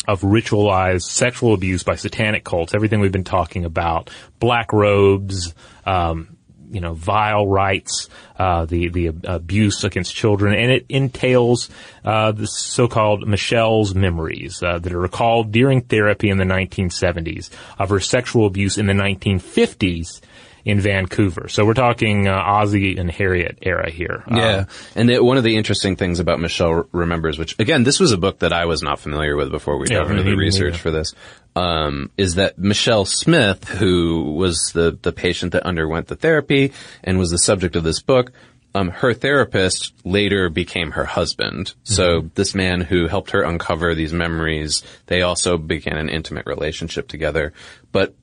of 0.06 0.22
ritualized 0.22 1.02
sexual 1.02 1.54
abuse 1.54 1.82
by 1.82 1.96
satanic 1.96 2.44
cults, 2.44 2.74
everything 2.74 3.00
we've 3.00 3.12
been 3.12 3.24
talking 3.24 3.64
about, 3.64 4.10
black 4.38 4.72
robes, 4.72 5.54
um, 5.84 6.36
you 6.70 6.80
know, 6.80 6.94
vile 6.94 7.46
rites, 7.46 8.08
uh, 8.38 8.64
the 8.64 8.88
the 8.88 9.12
abuse 9.24 9.84
against 9.84 10.14
children, 10.14 10.54
and 10.54 10.70
it 10.70 10.86
entails 10.88 11.70
uh, 12.04 12.32
the 12.32 12.46
so-called 12.46 13.26
Michelle's 13.26 13.94
memories 13.94 14.62
uh, 14.62 14.78
that 14.78 14.92
are 14.92 15.00
recalled 15.00 15.52
during 15.52 15.82
therapy 15.82 16.28
in 16.28 16.38
the 16.38 16.44
1970s 16.44 17.50
of 17.78 17.90
her 17.90 18.00
sexual 18.00 18.46
abuse 18.46 18.78
in 18.78 18.86
the 18.86 18.92
1950s 18.92 20.20
in 20.66 20.80
Vancouver. 20.80 21.48
So 21.48 21.64
we're 21.64 21.74
talking 21.74 22.26
uh, 22.26 22.34
Ozzie 22.34 22.96
and 22.98 23.08
Harriet 23.08 23.58
era 23.62 23.88
here. 23.88 24.24
Yeah, 24.28 24.56
Um, 24.56 24.66
and 24.96 25.08
the, 25.08 25.22
one 25.22 25.36
of 25.36 25.44
the 25.44 25.56
interesting 25.56 25.94
things 25.94 26.18
about 26.18 26.40
Michelle 26.40 26.88
Remembers, 26.90 27.38
which 27.38 27.56
again, 27.60 27.84
this 27.84 28.00
was 28.00 28.10
a 28.10 28.18
book 28.18 28.40
that 28.40 28.52
I 28.52 28.64
was 28.64 28.82
not 28.82 28.98
familiar 28.98 29.36
with 29.36 29.52
before 29.52 29.78
we 29.78 29.86
Yeah, 29.88 30.00
dove 30.00 30.10
into 30.10 30.24
the 30.24 30.34
research 30.34 30.76
for 30.76 30.90
this, 30.90 31.14
um, 31.54 32.10
is 32.18 32.34
that 32.34 32.58
Michelle 32.58 33.04
Smith, 33.04 33.68
who 33.68 34.32
was 34.32 34.72
the 34.74 34.98
the 35.00 35.12
patient 35.12 35.52
that 35.52 35.62
underwent 35.62 36.08
the 36.08 36.16
therapy 36.16 36.72
and 37.04 37.16
was 37.16 37.30
the 37.30 37.38
subject 37.38 37.76
of 37.76 37.84
this 37.84 38.02
book. 38.02 38.32
Um, 38.74 38.90
her 38.90 39.14
therapist 39.14 39.94
later 40.04 40.50
became 40.50 40.90
her 40.90 41.06
husband. 41.06 41.74
So 41.84 42.28
this 42.34 42.54
man 42.54 42.82
who 42.82 43.06
helped 43.06 43.30
her 43.30 43.42
uncover 43.42 43.94
these 43.94 44.12
memories, 44.12 44.82
they 45.06 45.22
also 45.22 45.56
began 45.56 45.96
an 45.96 46.10
intimate 46.10 46.44
relationship 46.44 47.08
together. 47.08 47.54
But 47.92 48.14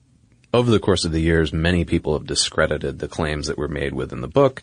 over 0.53 0.69
the 0.69 0.79
course 0.79 1.05
of 1.05 1.11
the 1.11 1.19
years, 1.19 1.51
many 1.51 1.83
people 1.85 2.13
have 2.13 2.27
discredited 2.27 2.99
the 2.99 3.07
claims 3.07 3.47
that 3.47 3.57
were 3.57 3.67
made 3.67 3.93
within 3.93 4.21
the 4.21 4.27
book. 4.27 4.61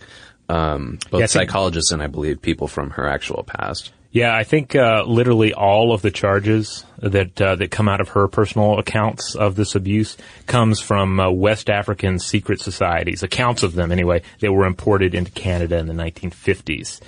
Um, 0.48 0.98
both 1.10 1.20
Yeah, 1.20 1.26
psychologists 1.26 1.92
and 1.92 2.02
I 2.02 2.06
believe 2.06 2.42
people 2.42 2.68
from 2.68 2.90
her 2.90 3.06
actual 3.06 3.44
past. 3.44 3.92
Yeah, 4.12 4.34
I 4.34 4.42
think 4.42 4.74
uh, 4.74 5.04
literally 5.06 5.54
all 5.54 5.92
of 5.92 6.02
the 6.02 6.10
charges 6.10 6.84
that 6.98 7.40
uh, 7.40 7.54
that 7.54 7.70
come 7.70 7.88
out 7.88 8.00
of 8.00 8.08
her 8.10 8.26
personal 8.26 8.80
accounts 8.80 9.36
of 9.36 9.54
this 9.54 9.76
abuse 9.76 10.16
comes 10.46 10.80
from 10.80 11.20
uh, 11.20 11.30
West 11.30 11.70
African 11.70 12.18
secret 12.18 12.60
societies, 12.60 13.22
accounts 13.22 13.62
of 13.62 13.74
them 13.74 13.92
anyway, 13.92 14.22
that 14.40 14.52
were 14.52 14.66
imported 14.66 15.14
into 15.14 15.30
Canada 15.30 15.78
in 15.78 15.86
the 15.86 15.94
1950s. 15.94 17.00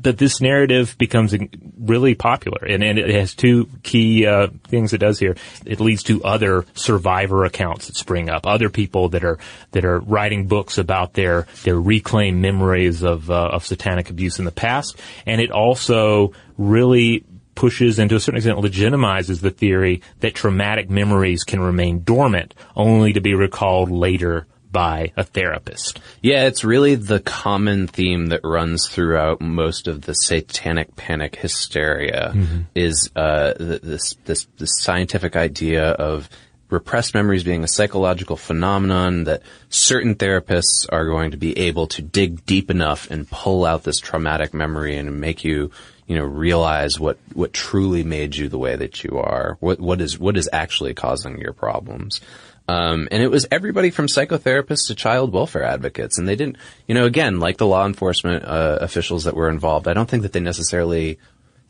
But 0.00 0.18
this 0.18 0.40
narrative 0.40 0.96
becomes 0.98 1.34
really 1.78 2.14
popular, 2.14 2.64
and, 2.64 2.82
and 2.84 2.98
it 2.98 3.10
has 3.10 3.34
two 3.34 3.68
key 3.82 4.26
uh, 4.26 4.48
things 4.68 4.92
it 4.92 4.98
does 4.98 5.18
here. 5.18 5.36
It 5.66 5.80
leads 5.80 6.04
to 6.04 6.22
other 6.22 6.64
survivor 6.74 7.44
accounts 7.44 7.86
that 7.86 7.96
spring 7.96 8.30
up, 8.30 8.46
other 8.46 8.70
people 8.70 9.08
that 9.10 9.24
are 9.24 9.38
that 9.72 9.84
are 9.84 9.98
writing 10.00 10.46
books 10.46 10.78
about 10.78 11.14
their 11.14 11.46
their 11.64 11.80
reclaimed 11.80 12.40
memories 12.40 13.02
of 13.02 13.30
uh, 13.30 13.50
of 13.52 13.66
satanic 13.66 14.10
abuse 14.10 14.38
in 14.38 14.44
the 14.44 14.52
past, 14.52 14.98
and 15.26 15.40
it 15.40 15.50
also 15.50 16.32
really 16.56 17.24
pushes 17.58 17.98
and 17.98 18.08
to 18.08 18.14
a 18.14 18.20
certain 18.20 18.36
extent 18.36 18.56
legitimizes 18.58 19.40
the 19.40 19.50
theory 19.50 20.00
that 20.20 20.32
traumatic 20.32 20.88
memories 20.88 21.42
can 21.42 21.58
remain 21.58 22.04
dormant 22.04 22.54
only 22.76 23.12
to 23.12 23.20
be 23.20 23.34
recalled 23.34 23.90
later 23.90 24.46
by 24.70 25.12
a 25.16 25.24
therapist. 25.24 26.00
Yeah, 26.22 26.46
it's 26.46 26.64
really 26.64 26.94
the 26.94 27.20
common 27.20 27.86
theme 27.86 28.26
that 28.26 28.40
runs 28.44 28.86
throughout 28.88 29.40
most 29.40 29.88
of 29.88 30.02
the 30.02 30.12
satanic 30.14 30.94
panic 30.96 31.36
hysteria 31.36 32.32
Mhm. 32.34 32.66
is 32.74 33.10
uh, 33.16 33.54
this 33.58 34.14
this 34.24 34.46
this 34.58 34.70
scientific 34.80 35.36
idea 35.36 35.90
of 35.90 36.28
repressed 36.70 37.14
memories 37.14 37.44
being 37.44 37.64
a 37.64 37.68
psychological 37.68 38.36
phenomenon 38.36 39.24
that 39.24 39.40
certain 39.70 40.14
therapists 40.14 40.86
are 40.90 41.06
going 41.06 41.30
to 41.30 41.38
be 41.38 41.56
able 41.58 41.86
to 41.86 42.02
dig 42.02 42.44
deep 42.44 42.70
enough 42.70 43.10
and 43.10 43.30
pull 43.30 43.64
out 43.64 43.84
this 43.84 43.98
traumatic 43.98 44.52
memory 44.52 44.96
and 44.96 45.18
make 45.18 45.44
you 45.44 45.70
you 46.06 46.16
know 46.16 46.24
realize 46.24 47.00
what 47.00 47.18
what 47.32 47.52
truly 47.54 48.02
made 48.02 48.36
you 48.36 48.48
the 48.48 48.58
way 48.58 48.76
that 48.76 49.02
you 49.02 49.18
are 49.18 49.56
what 49.60 49.80
what 49.80 50.00
is 50.02 50.18
what 50.18 50.36
is 50.36 50.48
actually 50.52 50.92
causing 50.94 51.38
your 51.38 51.52
problems 51.54 52.20
um, 52.68 53.08
and 53.10 53.22
it 53.22 53.30
was 53.30 53.46
everybody 53.50 53.90
from 53.90 54.06
psychotherapists 54.06 54.88
to 54.88 54.94
child 54.94 55.32
welfare 55.32 55.64
advocates. 55.64 56.18
And 56.18 56.28
they 56.28 56.36
didn't, 56.36 56.58
you 56.86 56.94
know, 56.94 57.06
again, 57.06 57.40
like 57.40 57.56
the 57.56 57.66
law 57.66 57.86
enforcement 57.86 58.44
uh, 58.44 58.78
officials 58.80 59.24
that 59.24 59.34
were 59.34 59.48
involved, 59.48 59.88
I 59.88 59.94
don't 59.94 60.08
think 60.08 60.22
that 60.22 60.32
they 60.32 60.40
necessarily 60.40 61.18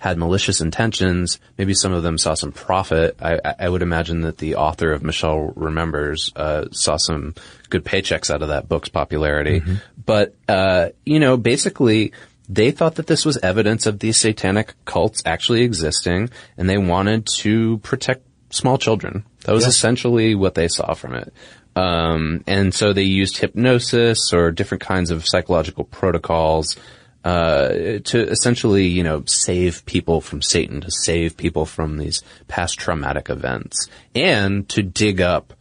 had 0.00 0.16
malicious 0.18 0.60
intentions. 0.60 1.40
Maybe 1.56 1.74
some 1.74 1.92
of 1.92 2.02
them 2.02 2.18
saw 2.18 2.34
some 2.34 2.52
profit. 2.52 3.16
I, 3.20 3.40
I- 3.58 3.68
would 3.68 3.82
imagine 3.82 4.22
that 4.22 4.38
the 4.38 4.56
author 4.56 4.92
of 4.92 5.02
Michelle 5.02 5.52
Remembers 5.56 6.32
uh, 6.36 6.66
saw 6.72 6.96
some 6.96 7.34
good 7.68 7.84
paychecks 7.84 8.30
out 8.32 8.42
of 8.42 8.48
that 8.48 8.68
book's 8.68 8.88
popularity. 8.88 9.60
But, 10.04 10.34
uh, 10.48 10.90
you 11.04 11.18
know, 11.20 11.36
basically, 11.36 12.12
they 12.48 12.70
thought 12.70 12.94
that 12.96 13.06
this 13.08 13.24
was 13.24 13.38
evidence 13.38 13.86
of 13.86 13.98
these 13.98 14.16
satanic 14.16 14.74
cults 14.84 15.22
actually 15.26 15.62
existing, 15.62 16.30
and 16.56 16.68
they 16.68 16.78
wanted 16.78 17.26
to 17.38 17.78
protect 17.78 18.24
small 18.50 18.78
children. 18.78 19.24
That 19.48 19.54
was 19.54 19.64
Yeah. 19.64 19.70
essentially 19.70 20.34
what 20.34 20.54
they 20.54 20.68
saw 20.68 20.92
from 20.92 21.14
it. 21.14 21.32
Um, 21.74 22.44
and 22.46 22.74
so 22.74 22.92
they 22.92 23.04
used 23.04 23.38
hypnosis 23.38 24.30
or 24.30 24.50
different 24.50 24.82
kinds 24.82 25.10
of 25.10 25.26
psychological 25.26 25.84
protocols 25.84 26.76
uh, 27.24 27.68
to 28.04 28.28
essentially, 28.28 28.86
you 28.86 29.02
know, 29.02 29.22
save 29.24 29.86
people 29.86 30.20
from 30.20 30.42
Satan, 30.42 30.82
to 30.82 30.90
save 30.90 31.38
people 31.38 31.64
from 31.64 31.96
these 31.96 32.22
past 32.46 32.78
traumatic 32.78 33.30
events, 33.30 33.88
and 34.14 34.68
to 34.68 34.82
dig 34.82 35.22
up 35.22 35.54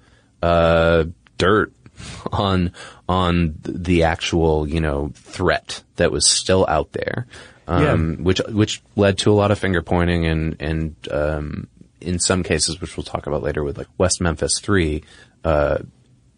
uh, 0.44 1.06
dirt 1.38 1.72
on 2.34 2.74
on 3.08 3.56
the 3.64 4.04
actual, 4.04 4.68
you 4.68 4.82
know, 4.82 5.12
threat 5.16 5.82
that 5.96 6.12
was 6.12 6.30
still 6.30 6.66
out 6.68 6.92
there, 6.92 7.26
um, 7.70 8.18
which 8.24 8.40
which 8.50 8.82
led 8.98 9.18
to 9.20 9.32
a 9.32 9.34
lot 9.36 9.52
of 9.52 9.58
finger 9.60 9.82
pointing 9.82 10.26
and 10.26 10.58
and 10.60 10.96
um, 11.10 11.68
in 12.02 12.20
some 12.20 12.43
cases, 12.43 12.80
which 12.80 12.95
we'll 12.95 13.04
talk 13.04 13.28
about 13.28 13.43
later, 13.43 13.64
with 13.64 13.78
like 13.78 13.88
West 13.98 14.22
Memphis 14.22 14.60
Three 14.60 15.04
uh, 15.43 15.80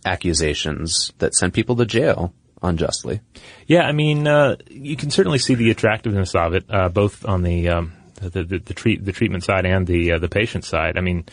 accusations 0.06 1.12
that 1.18 1.36
sent 1.36 1.54
people 1.54 1.76
to 1.78 1.86
jail 1.86 2.34
unjustly. 2.62 3.22
Yeah, 3.68 3.84
I 3.84 3.92
mean, 3.92 4.28
uh, 4.28 4.58
you 4.70 4.96
can 4.96 5.12
certainly 5.12 5.40
see 5.40 5.56
the 5.56 5.72
attractiveness 5.72 6.36
of 6.36 6.54
it, 6.54 6.66
uh, 6.70 6.90
both 6.90 7.26
on 7.26 7.44
the, 7.44 7.70
um, 7.70 7.94
the, 8.16 8.44
the, 8.44 8.60
the 8.60 8.74
treat, 8.74 9.04
the 9.04 9.12
treatment 9.12 9.44
side 9.44 9.66
and 9.66 9.88
the, 9.88 10.14
uh, 10.14 10.20
the 10.20 10.30
patient 10.30 10.66
side. 10.66 10.98
I 10.98 11.02
mean, 11.02 11.26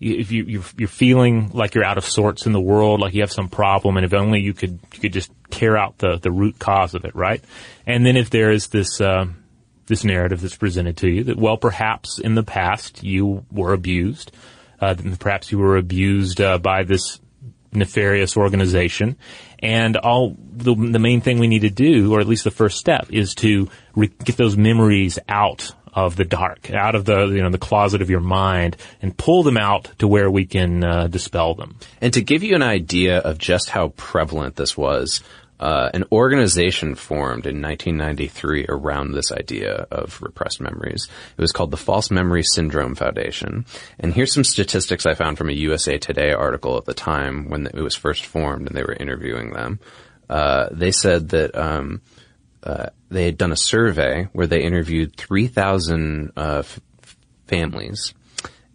if 0.00 0.30
you, 0.30 0.44
you're, 0.44 0.64
you're 0.76 0.88
feeling 0.88 1.50
like 1.54 1.74
you're 1.74 1.84
out 1.84 1.96
of 1.96 2.04
sorts 2.04 2.44
in 2.44 2.52
the 2.52 2.60
world, 2.60 3.00
like 3.00 3.14
you 3.14 3.22
have 3.22 3.32
some 3.32 3.48
problem, 3.48 3.96
and 3.96 4.04
if 4.04 4.12
only 4.12 4.40
you 4.40 4.52
could, 4.52 4.78
you 4.92 5.00
could 5.00 5.12
just 5.14 5.32
tear 5.50 5.76
out 5.78 5.96
the, 5.98 6.18
the 6.18 6.30
root 6.30 6.58
cause 6.58 6.94
of 6.94 7.06
it, 7.06 7.14
right? 7.14 7.42
And 7.86 8.04
then 8.04 8.16
if 8.16 8.28
there 8.28 8.50
is 8.50 8.68
this, 8.68 9.00
um 9.00 9.42
this 9.86 10.04
narrative 10.04 10.40
that's 10.40 10.56
presented 10.56 10.96
to 10.98 11.08
you 11.08 11.24
that, 11.24 11.36
well, 11.36 11.56
perhaps 11.56 12.18
in 12.18 12.34
the 12.34 12.42
past 12.42 13.02
you 13.02 13.44
were 13.50 13.72
abused, 13.72 14.32
uh, 14.80 14.94
perhaps 15.18 15.50
you 15.50 15.58
were 15.58 15.76
abused, 15.76 16.40
uh, 16.40 16.58
by 16.58 16.82
this 16.82 17.20
nefarious 17.72 18.36
organization. 18.36 19.16
And 19.58 19.96
all 19.96 20.36
the, 20.38 20.74
the 20.74 20.98
main 20.98 21.20
thing 21.20 21.38
we 21.38 21.48
need 21.48 21.60
to 21.60 21.70
do, 21.70 22.12
or 22.12 22.20
at 22.20 22.26
least 22.26 22.44
the 22.44 22.50
first 22.50 22.78
step, 22.78 23.06
is 23.10 23.34
to 23.36 23.68
re- 23.94 24.12
get 24.24 24.36
those 24.36 24.56
memories 24.56 25.18
out 25.28 25.72
of 25.96 26.14
the 26.14 26.26
dark, 26.26 26.70
out 26.70 26.94
of 26.94 27.06
the 27.06 27.26
you 27.28 27.42
know 27.42 27.48
the 27.48 27.56
closet 27.56 28.02
of 28.02 28.10
your 28.10 28.20
mind, 28.20 28.76
and 29.00 29.16
pull 29.16 29.42
them 29.42 29.56
out 29.56 29.90
to 29.98 30.06
where 30.06 30.30
we 30.30 30.44
can 30.44 30.84
uh, 30.84 31.06
dispel 31.06 31.54
them. 31.54 31.76
And 32.02 32.12
to 32.12 32.20
give 32.20 32.42
you 32.42 32.54
an 32.54 32.62
idea 32.62 33.18
of 33.18 33.38
just 33.38 33.70
how 33.70 33.88
prevalent 33.96 34.56
this 34.56 34.76
was, 34.76 35.22
uh, 35.58 35.90
an 35.94 36.04
organization 36.12 36.94
formed 36.94 37.46
in 37.46 37.62
1993 37.62 38.66
around 38.68 39.12
this 39.12 39.32
idea 39.32 39.86
of 39.90 40.20
repressed 40.20 40.60
memories. 40.60 41.08
It 41.36 41.40
was 41.40 41.52
called 41.52 41.70
the 41.70 41.76
False 41.76 42.10
Memory 42.10 42.42
Syndrome 42.42 42.94
Foundation. 42.94 43.64
And 43.98 44.12
here's 44.12 44.34
some 44.34 44.44
statistics 44.44 45.06
I 45.06 45.14
found 45.14 45.38
from 45.38 45.48
a 45.48 45.54
USA 45.54 45.98
Today 45.98 46.32
article 46.32 46.76
at 46.76 46.84
the 46.84 46.94
time 46.94 47.48
when 47.48 47.66
it 47.66 47.74
was 47.82 47.94
first 47.94 48.26
formed 48.26 48.68
and 48.68 48.76
they 48.76 48.82
were 48.82 48.92
interviewing 48.92 49.52
them. 49.52 49.80
Uh, 50.28 50.68
they 50.72 50.90
said 50.90 51.30
that 51.30 51.56
um, 51.56 52.02
uh, 52.62 52.88
they 53.10 53.24
had 53.24 53.38
done 53.38 53.52
a 53.52 53.56
survey 53.56 54.28
where 54.32 54.46
they 54.46 54.62
interviewed 54.62 55.16
3,000 55.16 56.32
uh, 56.36 56.58
f- 56.58 56.80
families 57.46 58.12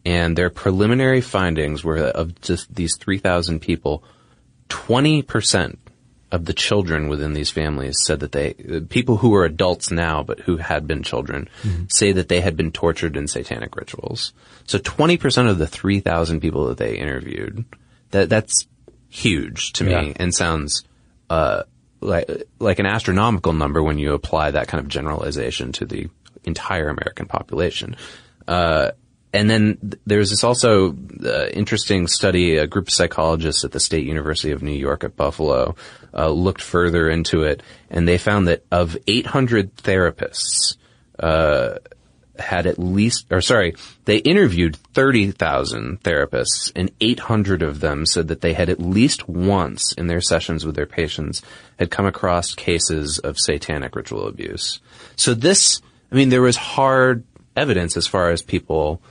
and 0.06 0.38
their 0.38 0.50
preliminary 0.50 1.22
findings 1.22 1.84
were 1.84 2.00
that 2.00 2.16
of 2.16 2.40
just 2.42 2.74
these 2.74 2.96
3,000 2.98 3.60
people, 3.60 4.04
20% 4.70 5.78
of 6.32 6.46
the 6.46 6.54
children 6.54 7.10
within 7.10 7.34
these 7.34 7.52
families 7.52 7.98
said 8.04 8.22
that 8.22 8.32
they, 8.32 8.54
people 8.90 9.18
who 9.18 9.36
are 9.36 9.44
adults 9.44 9.92
now 9.92 10.24
but 10.24 10.40
who 10.40 10.58
had 10.58 10.88
been 10.88 11.04
children, 11.04 11.50
say 11.90 12.14
that 12.14 12.30
they 12.30 12.40
had 12.40 12.56
been 12.56 12.72
tortured 12.72 13.18
in 13.18 13.28
satanic 13.28 13.76
rituals. 13.76 14.34
So 14.66 14.80
20% 14.80 15.50
of 15.50 15.58
the 15.58 15.68
3,000 15.68 16.40
people 16.40 16.68
that 16.68 16.78
they 16.78 16.98
interviewed, 16.98 17.66
that, 18.12 18.30
that's 18.30 18.66
huge 19.10 19.74
to 19.74 19.84
me 19.84 20.14
and 20.16 20.34
sounds, 20.34 20.86
uh, 21.30 21.64
like, 22.00 22.30
like 22.60 22.80
an 22.80 22.86
astronomical 22.86 23.54
number 23.54 23.84
when 23.84 24.00
you 24.00 24.14
apply 24.14 24.52
that 24.52 24.68
kind 24.68 24.82
of 24.82 24.88
generalization 24.88 25.74
to 25.74 25.86
the 25.86 26.10
entire 26.46 26.88
American 26.88 27.26
population. 27.26 27.96
Uh, 28.48 28.92
and 29.34 29.50
then 29.50 29.78
there's 30.06 30.30
this 30.30 30.44
also 30.44 30.96
uh, 31.24 31.48
interesting 31.48 32.08
study. 32.08 32.58
A 32.58 32.68
group 32.68 32.88
of 32.88 32.94
psychologists 32.94 33.64
at 33.64 33.72
the 33.72 33.80
State 33.80 34.06
University 34.06 34.52
of 34.52 34.62
New 34.62 34.72
York 34.72 35.04
at 35.04 35.16
Buffalo 35.16 35.76
uh, 36.14 36.30
looked 36.30 36.62
further 36.62 37.10
into 37.10 37.44
it, 37.44 37.62
and 37.90 38.08
they 38.08 38.18
found 38.18 38.48
that 38.48 38.64
of 38.72 38.98
800 39.08 39.76
therapists, 39.78 40.78
uh, 41.20 41.76
had 42.40 42.66
at 42.66 42.80
least, 42.80 43.28
or 43.32 43.42
sorry, 43.42 43.76
they 44.06 44.18
interviewed 44.18 44.76
30,000 44.94 46.02
therapists 46.02 46.72
and 46.76 46.92
800 47.00 47.62
of 47.62 47.80
them 47.80 48.06
said 48.06 48.30
that 48.30 48.42
they 48.42 48.54
had 48.54 48.70
at 48.70 48.80
least 48.80 49.28
once 49.30 49.94
in 49.94 50.08
their 50.08 50.22
sessions 50.22 50.66
with 50.66 50.76
their 50.76 50.86
patients 50.86 51.42
had 51.78 51.92
come 51.92 52.06
across 52.06 52.56
cases 52.56 53.20
of 53.20 53.38
satanic 53.38 53.96
ritual 53.96 54.28
abuse. 54.28 54.80
So 55.16 55.34
this, 55.34 55.82
I 56.12 56.16
mean, 56.16 56.30
there 56.30 56.42
was 56.42 56.58
hard 56.58 57.24
evidence 57.56 57.96
as 57.96 58.08
far 58.08 58.32
as 58.32 58.42
people 58.42 59.02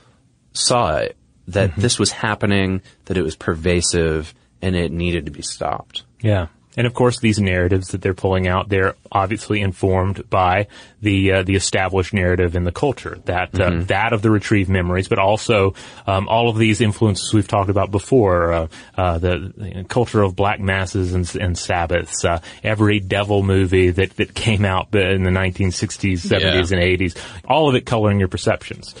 saw 0.53 0.97
it 0.97 1.15
that 1.47 1.75
this 1.75 1.99
was 1.99 2.11
happening, 2.11 2.81
that 3.05 3.17
it 3.17 3.23
was 3.23 3.35
pervasive, 3.35 4.33
and 4.61 4.75
it 4.75 4.91
needed 4.91 5.25
to 5.25 5.31
be 5.31 5.41
stopped. 5.41 6.03
Yeah. 6.21 6.47
And 6.77 6.87
of 6.87 6.93
course, 6.93 7.19
these 7.19 7.37
narratives 7.37 7.89
that 7.89 8.01
they're 8.01 8.13
pulling 8.13 8.47
out, 8.47 8.69
they're 8.69 8.95
obviously 9.11 9.59
informed 9.59 10.29
by 10.29 10.67
the 11.01 11.31
uh, 11.33 11.43
the 11.43 11.55
established 11.55 12.13
narrative 12.13 12.55
in 12.55 12.63
the 12.63 12.71
culture 12.71 13.17
that 13.25 13.59
uh, 13.59 13.71
Mhm. 13.71 13.87
that 13.87 14.13
of 14.13 14.21
the 14.21 14.29
retrieved 14.31 14.69
memories, 14.69 15.09
but 15.09 15.19
also 15.19 15.73
um, 16.07 16.29
all 16.29 16.47
of 16.49 16.57
these 16.57 16.79
influences 16.79 17.33
we've 17.33 17.47
talked 17.47 17.69
about 17.69 17.91
before, 17.91 18.53
uh, 18.53 18.67
uh, 18.97 19.17
the, 19.17 19.51
the 19.57 19.83
culture 19.89 20.21
of 20.21 20.35
black 20.35 20.59
masses 20.61 21.13
and, 21.13 21.35
and 21.35 21.57
Sabbaths, 21.57 22.23
uh, 22.23 22.39
every 22.63 23.01
devil 23.01 23.43
movie 23.43 23.89
that 23.89 24.15
that 24.15 24.33
came 24.33 24.63
out 24.63 24.95
in 24.95 25.23
the 25.23 25.31
1960s, 25.31 26.19
70s, 26.25 26.71
Yeah. 26.71 26.77
and 26.77 26.83
80s, 27.01 27.15
all 27.45 27.67
of 27.67 27.75
it 27.75 27.85
coloring 27.85 28.19
your 28.19 28.29
perceptions 28.29 28.95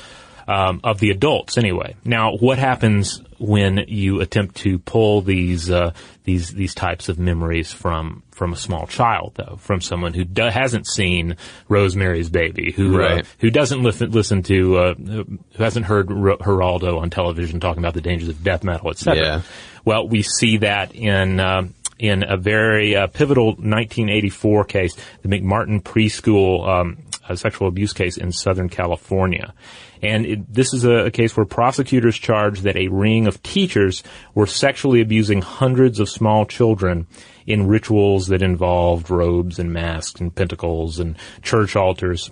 um, 0.47 0.81
of 0.83 0.99
the 0.99 1.09
adults 1.11 1.57
anyway. 1.57 1.95
Now, 2.03 2.33
what 2.35 2.57
happens 2.59 3.21
when 3.41 3.85
you 3.87 4.21
attempt 4.21 4.55
to 4.57 4.77
pull 4.77 5.21
these 5.21 5.69
uh, 5.71 5.93
these 6.23 6.51
these 6.51 6.75
types 6.75 7.09
of 7.09 7.17
memories 7.17 7.71
from 7.71 8.21
from 8.31 8.53
a 8.53 8.55
small 8.55 8.85
child, 8.87 9.33
though, 9.35 9.57
from 9.57 9.81
someone 9.81 10.13
who 10.13 10.23
do- 10.23 10.43
hasn't 10.43 10.87
seen 10.87 11.35
Rosemary's 11.67 12.29
Baby, 12.29 12.71
who 12.71 13.01
uh, 13.01 13.23
who 13.39 13.49
doesn't 13.49 13.81
listen 13.81 14.11
listen 14.11 14.43
to 14.43 14.77
uh, 14.77 14.93
who 14.93 15.39
hasn't 15.57 15.87
heard 15.87 16.11
R- 16.11 16.37
Geraldo 16.37 16.99
on 17.01 17.09
television 17.09 17.59
talking 17.59 17.81
about 17.83 17.95
the 17.95 18.01
dangers 18.01 18.29
of 18.29 18.43
death 18.43 18.63
metal, 18.63 18.91
etc. 18.91 19.21
Yeah. 19.21 19.41
Well, 19.83 20.07
we 20.07 20.21
see 20.21 20.57
that 20.57 20.93
in. 20.95 21.39
Um, 21.39 21.73
in 21.99 22.23
a 22.27 22.35
very 22.35 22.95
uh, 22.95 23.05
pivotal 23.05 23.49
1984 23.49 24.63
case, 24.63 24.95
the 25.21 25.27
McMartin 25.27 25.83
preschool 25.83 26.67
um, 26.67 26.97
sexual 27.35 27.67
abuse 27.67 27.93
case 27.93 28.17
in 28.17 28.31
Southern 28.31 28.69
California. 28.69 29.53
And 30.01 30.25
it, 30.25 30.53
this 30.53 30.73
is 30.73 30.83
a, 30.83 31.05
a 31.05 31.11
case 31.11 31.35
where 31.37 31.45
prosecutors 31.45 32.17
charged 32.17 32.63
that 32.63 32.75
a 32.75 32.87
ring 32.87 33.27
of 33.27 33.41
teachers 33.43 34.03
were 34.33 34.47
sexually 34.47 35.01
abusing 35.01 35.41
hundreds 35.41 35.99
of 35.99 36.09
small 36.09 36.45
children 36.45 37.07
in 37.45 37.67
rituals 37.67 38.27
that 38.27 38.41
involved 38.41 39.09
robes 39.09 39.59
and 39.59 39.73
masks 39.73 40.19
and 40.19 40.33
pentacles 40.33 40.99
and 40.99 41.17
church 41.41 41.75
altars. 41.75 42.29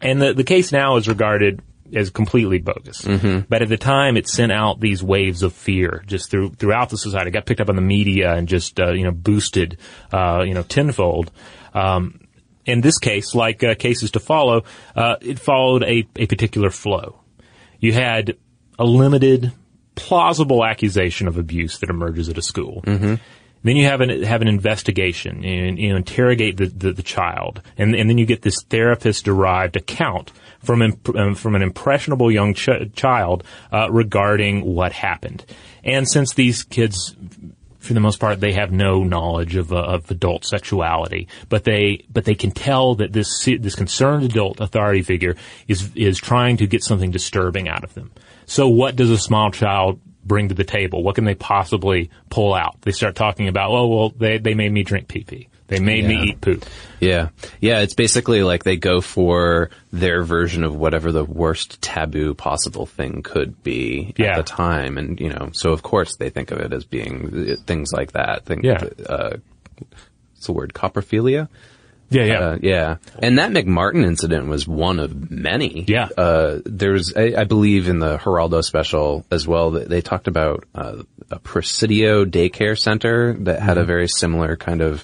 And 0.00 0.20
the, 0.20 0.34
the 0.34 0.44
case 0.44 0.72
now 0.72 0.96
is 0.96 1.08
regarded 1.08 1.62
as 1.94 2.10
completely 2.10 2.58
bogus. 2.58 3.02
Mhm. 3.02 3.46
But 3.48 3.62
at 3.62 3.68
the 3.68 3.76
time, 3.76 4.16
it 4.16 4.26
sent 4.26 4.50
out 4.50 4.80
these 4.80 5.02
waves 5.02 5.42
of 5.42 5.52
fear 5.52 6.02
just 6.06 6.30
through, 6.30 6.50
throughout 6.50 6.88
the 6.88 6.96
society. 6.96 7.28
It 7.28 7.32
got 7.32 7.46
picked 7.46 7.60
up 7.60 7.68
on 7.68 7.76
the 7.76 7.82
media 7.82 8.32
and 8.34 8.48
just, 8.48 8.80
uh, 8.80 8.92
you 8.92 9.04
know, 9.04 9.10
boosted, 9.10 9.76
uh, 10.10 10.42
you 10.46 10.54
know, 10.54 10.62
tenfold. 10.62 11.30
Um, 11.74 12.20
in 12.64 12.80
this 12.80 12.98
case, 12.98 13.34
like 13.34 13.62
uh, 13.64 13.74
cases 13.74 14.12
to 14.12 14.20
follow, 14.20 14.64
uh, 14.94 15.16
it 15.20 15.38
followed 15.38 15.82
a, 15.82 16.06
a 16.16 16.26
particular 16.26 16.70
flow. 16.70 17.20
You 17.78 17.92
had 17.92 18.36
a 18.78 18.84
limited, 18.84 19.52
plausible 19.94 20.64
accusation 20.64 21.28
of 21.28 21.38
abuse 21.38 21.78
that 21.80 21.90
emerges 21.90 22.28
at 22.28 22.38
a 22.38 22.42
school. 22.42 22.82
Mm-hmm. 22.86 23.14
Then 23.64 23.76
you 23.76 23.86
have 23.86 24.00
an 24.00 24.22
have 24.24 24.42
an 24.42 24.48
investigation 24.48 25.44
and 25.44 25.78
you 25.78 25.90
know, 25.90 25.96
interrogate 25.96 26.56
the, 26.56 26.66
the, 26.66 26.92
the 26.92 27.02
child, 27.02 27.62
and 27.78 27.94
and 27.94 28.10
then 28.10 28.18
you 28.18 28.26
get 28.26 28.42
this 28.42 28.56
therapist 28.68 29.24
derived 29.24 29.76
account 29.76 30.32
from 30.58 30.82
imp- 30.82 31.14
um, 31.14 31.36
from 31.36 31.54
an 31.54 31.62
impressionable 31.62 32.30
young 32.30 32.54
ch- 32.54 32.92
child 32.94 33.44
uh, 33.72 33.88
regarding 33.90 34.64
what 34.64 34.92
happened. 34.92 35.44
And 35.84 36.08
since 36.08 36.34
these 36.34 36.64
kids, 36.64 37.14
for 37.82 37.94
the 37.94 38.00
most 38.00 38.20
part, 38.20 38.40
they 38.40 38.52
have 38.52 38.70
no 38.70 39.02
knowledge 39.02 39.56
of 39.56 39.72
uh, 39.72 39.76
of 39.76 40.10
adult 40.10 40.44
sexuality, 40.44 41.28
but 41.48 41.64
they 41.64 42.06
but 42.10 42.24
they 42.24 42.34
can 42.34 42.52
tell 42.52 42.94
that 42.96 43.12
this 43.12 43.44
this 43.44 43.74
concerned 43.74 44.24
adult 44.24 44.60
authority 44.60 45.02
figure 45.02 45.36
is 45.66 45.90
is 45.96 46.18
trying 46.18 46.56
to 46.58 46.66
get 46.66 46.84
something 46.84 47.10
disturbing 47.10 47.68
out 47.68 47.84
of 47.84 47.92
them. 47.94 48.12
So 48.46 48.68
what 48.68 48.96
does 48.96 49.10
a 49.10 49.18
small 49.18 49.50
child 49.50 50.00
bring 50.24 50.48
to 50.48 50.54
the 50.54 50.64
table? 50.64 51.02
What 51.02 51.16
can 51.16 51.24
they 51.24 51.34
possibly 51.34 52.10
pull 52.30 52.54
out? 52.54 52.80
They 52.82 52.92
start 52.92 53.16
talking 53.16 53.48
about, 53.48 53.70
oh, 53.70 53.88
well, 53.88 54.08
they, 54.10 54.38
they 54.38 54.54
made 54.54 54.72
me 54.72 54.84
drink 54.84 55.08
pee 55.08 55.24
pee. 55.24 55.48
They 55.68 55.80
made 55.80 56.02
Yeah. 56.04 56.08
me 56.08 56.22
eat 56.30 56.40
poop. 56.40 56.64
Yeah. 57.00 57.28
Yeah, 57.60 57.80
it's 57.80 57.94
basically 57.94 58.42
like 58.42 58.64
they 58.64 58.76
go 58.76 59.00
for 59.00 59.70
their 59.92 60.22
version 60.22 60.64
of 60.64 60.76
whatever 60.76 61.12
the 61.12 61.24
worst 61.24 61.80
taboo 61.80 62.34
possible 62.34 62.84
thing 62.86 63.22
could 63.22 63.62
be 63.62 64.12
Yeah. 64.16 64.32
at 64.32 64.36
the 64.36 64.42
time. 64.42 64.98
And, 64.98 65.18
you 65.18 65.30
know, 65.30 65.50
so 65.52 65.72
of 65.72 65.82
course 65.82 66.16
they 66.16 66.30
think 66.30 66.50
of 66.50 66.58
it 66.58 66.72
as 66.72 66.84
being 66.84 67.52
uh, 67.52 67.56
things 67.66 67.92
like 67.92 68.12
that. 68.12 68.44
Think, 68.44 68.64
Yeah. 68.64 68.82
Uh, 69.08 69.36
what's 70.34 70.46
the 70.46 70.52
word? 70.52 70.72
Coprophilia? 70.74 71.48
Yeah, 72.10 72.24
yeah. 72.24 72.38
Uh, 72.40 72.58
yeah. 72.60 72.96
And 73.20 73.38
that 73.38 73.52
McMartin 73.52 74.04
incident 74.04 74.46
was 74.46 74.68
one 74.68 74.98
of 74.98 75.30
many. 75.30 75.86
Yeah. 75.88 76.08
Uh, 76.18 76.58
there's, 76.66 77.14
I, 77.16 77.32
I 77.38 77.44
believe 77.44 77.88
in 77.88 78.00
the 78.00 78.18
Geraldo 78.18 78.62
special 78.62 79.24
as 79.30 79.48
well, 79.48 79.70
that 79.72 79.88
they 79.88 80.02
talked 80.02 80.28
about, 80.28 80.64
uh, 80.74 81.04
a 81.30 81.38
Presidio 81.38 82.26
daycare 82.26 82.78
center 82.78 83.32
that 83.44 83.60
had 83.62 83.78
a 83.78 83.84
Mhm. 83.84 83.86
very 83.86 84.08
similar 84.08 84.56
kind 84.58 84.82
of, 84.82 85.02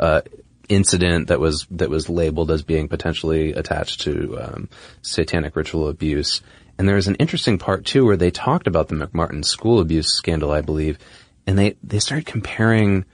uh, 0.00 0.22
incident 0.68 1.28
that 1.28 1.38
was, 1.38 1.66
that 1.70 1.90
was 1.90 2.08
labeled 2.08 2.50
as 2.50 2.62
being 2.62 2.88
potentially 2.88 3.52
attached 3.52 4.00
to, 4.00 4.38
um, 4.40 4.68
satanic 5.02 5.54
ritual 5.54 5.88
abuse. 5.88 6.42
And 6.78 6.88
there 6.88 6.96
was 6.96 7.08
an 7.08 7.16
interesting 7.16 7.58
part 7.58 7.84
too 7.84 8.04
where 8.04 8.16
they 8.16 8.30
talked 8.30 8.66
about 8.66 8.88
the 8.88 8.96
McMartin 8.96 9.44
school 9.44 9.78
abuse 9.78 10.16
scandal, 10.16 10.50
I 10.50 10.62
believe, 10.62 10.98
and 11.46 11.58
they, 11.58 11.76
they 11.84 12.00
started 12.00 12.26
comparing 12.26 13.04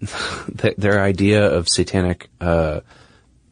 th- 0.58 0.76
their 0.76 1.00
idea 1.00 1.46
of 1.46 1.68
satanic 1.68 2.30
uh, 2.40 2.80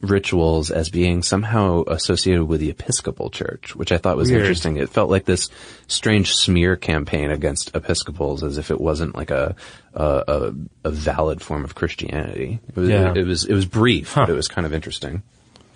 rituals 0.01 0.71
as 0.71 0.89
being 0.89 1.21
somehow 1.23 1.83
associated 1.87 2.45
with 2.45 2.59
the 2.59 2.69
Episcopal 2.69 3.29
Church, 3.29 3.75
which 3.75 3.91
I 3.91 3.97
thought 3.97 4.17
was 4.17 4.29
Weird. 4.29 4.41
interesting. 4.41 4.77
It 4.77 4.89
felt 4.89 5.09
like 5.09 5.25
this 5.25 5.49
strange 5.87 6.33
smear 6.33 6.75
campaign 6.75 7.31
against 7.31 7.75
Episcopals, 7.75 8.43
as 8.43 8.57
if 8.57 8.71
it 8.71 8.81
wasn't 8.81 9.15
like 9.15 9.31
a 9.31 9.55
a, 9.93 10.23
a, 10.27 10.53
a 10.85 10.91
valid 10.91 11.41
form 11.41 11.63
of 11.63 11.75
Christianity. 11.75 12.59
It 12.69 12.75
was, 12.75 12.89
Yeah. 12.89 13.13
it 13.15 13.25
was 13.25 13.45
it 13.45 13.53
was 13.53 13.65
brief, 13.65 14.13
Huh. 14.13 14.23
but 14.27 14.31
it 14.31 14.35
was 14.35 14.47
kind 14.47 14.65
of 14.65 14.73
interesting. 14.73 15.21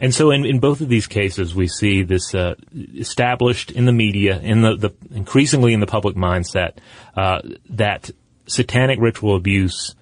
And 0.01 0.13
so 0.13 0.32
in, 0.32 0.45
in 0.45 0.59
both 0.59 0.82
of 0.82 0.89
these 0.89 1.07
cases, 1.07 1.55
we 1.55 1.67
see 1.69 2.03
this 2.03 2.36
uh, 2.36 2.55
established 2.95 3.71
in 3.71 3.86
the 3.86 3.93
media, 3.93 4.39
in 4.41 4.61
the, 4.61 4.76
the 4.76 4.91
increasingly 5.15 5.73
in 5.73 5.80
the 5.80 5.86
public 5.88 6.17
mindset, 6.17 6.73
uh, 7.15 7.39
that 7.69 8.11
satanic 8.45 8.99
ritual 8.99 9.36
abuse 9.38 9.95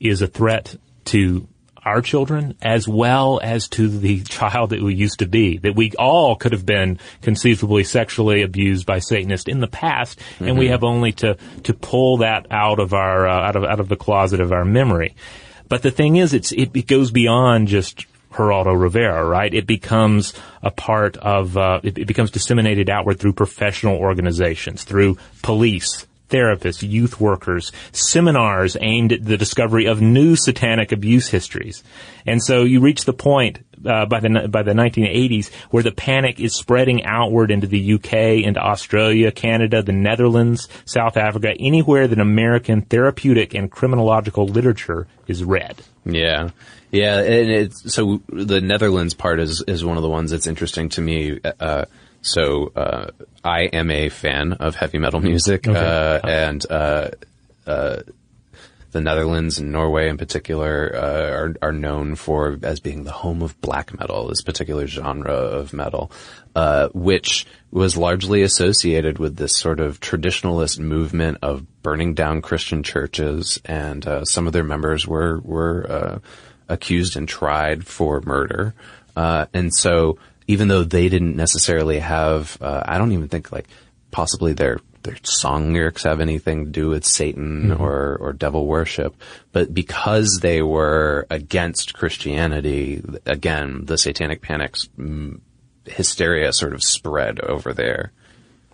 is 0.00 0.20
a 0.20 0.26
threat 0.26 0.76
to 1.06 1.48
our 1.84 2.00
children 2.02 2.54
as 2.62 2.86
well 2.88 3.40
as 3.42 3.68
to 3.68 3.88
the 3.88 4.20
child 4.22 4.70
that 4.70 4.82
we 4.82 4.94
used 4.94 5.18
to 5.20 5.26
be. 5.26 5.58
That 5.58 5.74
we 5.76 5.92
all 5.98 6.36
could 6.36 6.52
have 6.52 6.66
been 6.66 6.98
conceivably 7.22 7.84
sexually 7.84 8.42
abused 8.42 8.86
by 8.86 8.98
Satanists 8.98 9.48
in 9.48 9.60
the 9.60 9.66
past, 9.68 10.20
and 10.40 10.58
we 10.58 10.66
Mhm. 10.66 10.70
have 10.70 10.84
only 10.84 11.12
to 11.12 11.36
to 11.64 11.74
pull 11.74 12.18
that 12.18 12.46
out 12.50 12.78
of 12.80 12.92
our 12.94 13.28
uh, 13.28 13.48
out 13.48 13.56
of 13.56 13.64
out 13.64 13.80
of 13.80 13.88
the 13.88 13.96
closet 13.96 14.40
of 14.40 14.52
our 14.52 14.64
memory. 14.64 15.14
But 15.68 15.82
the 15.82 15.90
thing 15.90 16.16
is, 16.16 16.34
it's 16.34 16.50
it, 16.52 16.70
it 16.74 16.86
goes 16.86 17.10
beyond 17.10 17.68
just 17.68 18.06
Geraldo 18.32 18.78
Rivera, 18.78 19.24
right? 19.24 19.52
It 19.52 19.66
becomes 19.66 20.34
a 20.62 20.70
part 20.70 21.16
of 21.18 21.56
uh, 21.56 21.80
it, 21.82 21.98
it 21.98 22.06
becomes 22.06 22.30
disseminated 22.30 22.90
outward 22.90 23.18
through 23.18 23.34
professional 23.34 23.96
organizations, 23.96 24.84
through 24.84 25.16
police. 25.42 26.06
Therapists, 26.28 26.88
youth 26.88 27.20
workers, 27.20 27.72
seminars 27.92 28.76
aimed 28.80 29.12
at 29.12 29.24
the 29.24 29.36
discovery 29.36 29.86
of 29.86 30.00
new 30.00 30.36
satanic 30.36 30.92
abuse 30.92 31.28
histories, 31.28 31.82
and 32.26 32.42
so 32.42 32.64
you 32.64 32.80
reach 32.80 33.04
the 33.04 33.12
point 33.12 33.60
uh, 33.84 34.06
by 34.06 34.20
the 34.20 34.48
by 34.48 34.62
the 34.62 34.72
1980s 34.72 35.52
where 35.70 35.82
the 35.82 35.92
panic 35.92 36.40
is 36.40 36.54
spreading 36.54 37.04
outward 37.04 37.50
into 37.50 37.66
the 37.66 37.94
UK, 37.94 38.44
into 38.44 38.60
Australia, 38.60 39.30
Canada, 39.30 39.82
the 39.82 39.92
Netherlands, 39.92 40.68
South 40.84 41.16
Africa, 41.16 41.54
anywhere 41.58 42.08
that 42.08 42.18
American 42.18 42.82
therapeutic 42.82 43.54
and 43.54 43.70
criminological 43.70 44.46
literature 44.46 45.06
is 45.26 45.44
read. 45.44 45.76
Yeah. 46.04 46.50
Yeah, 46.90 47.20
and 47.20 47.74
so 47.74 48.22
the 48.28 48.62
Netherlands 48.62 49.12
part 49.12 49.40
is, 49.40 49.62
is 49.68 49.84
one 49.84 49.98
of 49.98 50.02
the 50.02 50.08
ones 50.08 50.30
that's 50.30 50.46
interesting 50.46 50.88
to 50.90 51.02
me. 51.02 51.38
Uh, 51.60 51.84
so, 52.28 52.72
uh, 52.76 53.10
I 53.44 53.62
am 53.62 53.90
a 53.90 54.08
fan 54.08 54.52
of 54.54 54.74
heavy 54.76 54.98
metal 54.98 55.20
music, 55.20 55.66
Okay. 55.66 55.78
uh, 55.78 56.20
and, 56.26 56.64
uh, 56.70 57.08
uh, 57.66 58.00
the 58.90 59.00
Netherlands 59.02 59.58
and 59.58 59.70
Norway 59.70 60.08
in 60.08 60.16
particular 60.16 60.92
uh, 60.96 61.30
are 61.30 61.54
are 61.60 61.72
known 61.72 62.14
for 62.14 62.58
as 62.62 62.80
being 62.80 63.04
the 63.04 63.12
home 63.12 63.42
of 63.42 63.60
black 63.60 63.98
metal, 63.98 64.28
this 64.28 64.40
particular 64.40 64.86
genre 64.86 65.30
of 65.34 65.74
metal, 65.74 66.10
uh, 66.56 66.88
which 66.94 67.46
was 67.70 67.98
largely 67.98 68.40
associated 68.42 69.18
with 69.18 69.36
this 69.36 69.58
sort 69.58 69.78
of 69.78 70.00
traditionalist 70.00 70.78
movement 70.78 71.36
of 71.42 71.66
burning 71.82 72.14
down 72.14 72.40
Christian 72.40 72.82
churches, 72.82 73.60
and 73.66 74.06
uh, 74.06 74.24
some 74.24 74.46
of 74.46 74.54
their 74.54 74.64
members 74.64 75.06
were 75.06 75.38
were 75.40 75.86
uh, 75.90 76.18
accused 76.70 77.14
and 77.14 77.28
tried 77.28 77.86
for 77.86 78.22
murder, 78.22 78.72
uh, 79.16 79.44
and 79.52 79.74
so 79.74 80.18
even 80.48 80.66
though 80.66 80.82
they 80.82 81.08
didn't 81.08 81.36
necessarily 81.36 82.00
have, 82.00 82.58
uh, 82.60 82.82
I 82.84 82.98
don't 82.98 83.12
even 83.12 83.28
think 83.28 83.52
like 83.52 83.68
possibly 84.10 84.54
their 84.54 84.80
their 85.04 85.16
song 85.22 85.72
lyrics 85.72 86.02
have 86.02 86.20
anything 86.20 86.64
to 86.64 86.70
do 86.70 86.88
with 86.88 87.04
Satan 87.04 87.68
mm-hmm. 87.68 87.82
or 87.82 88.16
or 88.16 88.32
devil 88.32 88.66
worship, 88.66 89.14
but 89.52 89.72
because 89.72 90.40
they 90.42 90.60
were 90.62 91.26
against 91.30 91.94
Christianity, 91.94 93.04
again, 93.26 93.84
the 93.84 93.96
Satanic 93.96 94.42
Panic's 94.42 94.88
mm, 94.98 95.40
hysteria 95.86 96.52
sort 96.52 96.74
of 96.74 96.82
spread 96.82 97.40
over 97.40 97.72
there. 97.72 98.12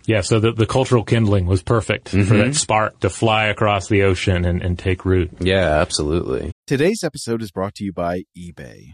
Yeah, 0.07 0.21
so 0.21 0.39
the, 0.39 0.51
the 0.51 0.67
cultural 0.67 1.03
kindling 1.03 1.47
was 1.47 1.63
perfect 1.63 2.11
mm-hmm. 2.11 2.27
for 2.27 2.37
that 2.37 2.55
spark 2.55 2.99
to 2.99 3.09
fly 3.09 3.45
across 3.45 3.87
the 3.87 4.03
ocean 4.03 4.45
and, 4.45 4.61
and 4.61 4.77
take 4.77 5.03
root. 5.03 5.31
Yeah, 5.39 5.79
absolutely. 5.81 6.51
Today's 6.67 7.03
episode 7.03 7.41
is 7.41 7.51
brought 7.51 7.73
to 7.75 7.83
you 7.83 7.91
by 7.91 8.23
eBay. 8.37 8.93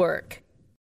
Network. 0.01 0.41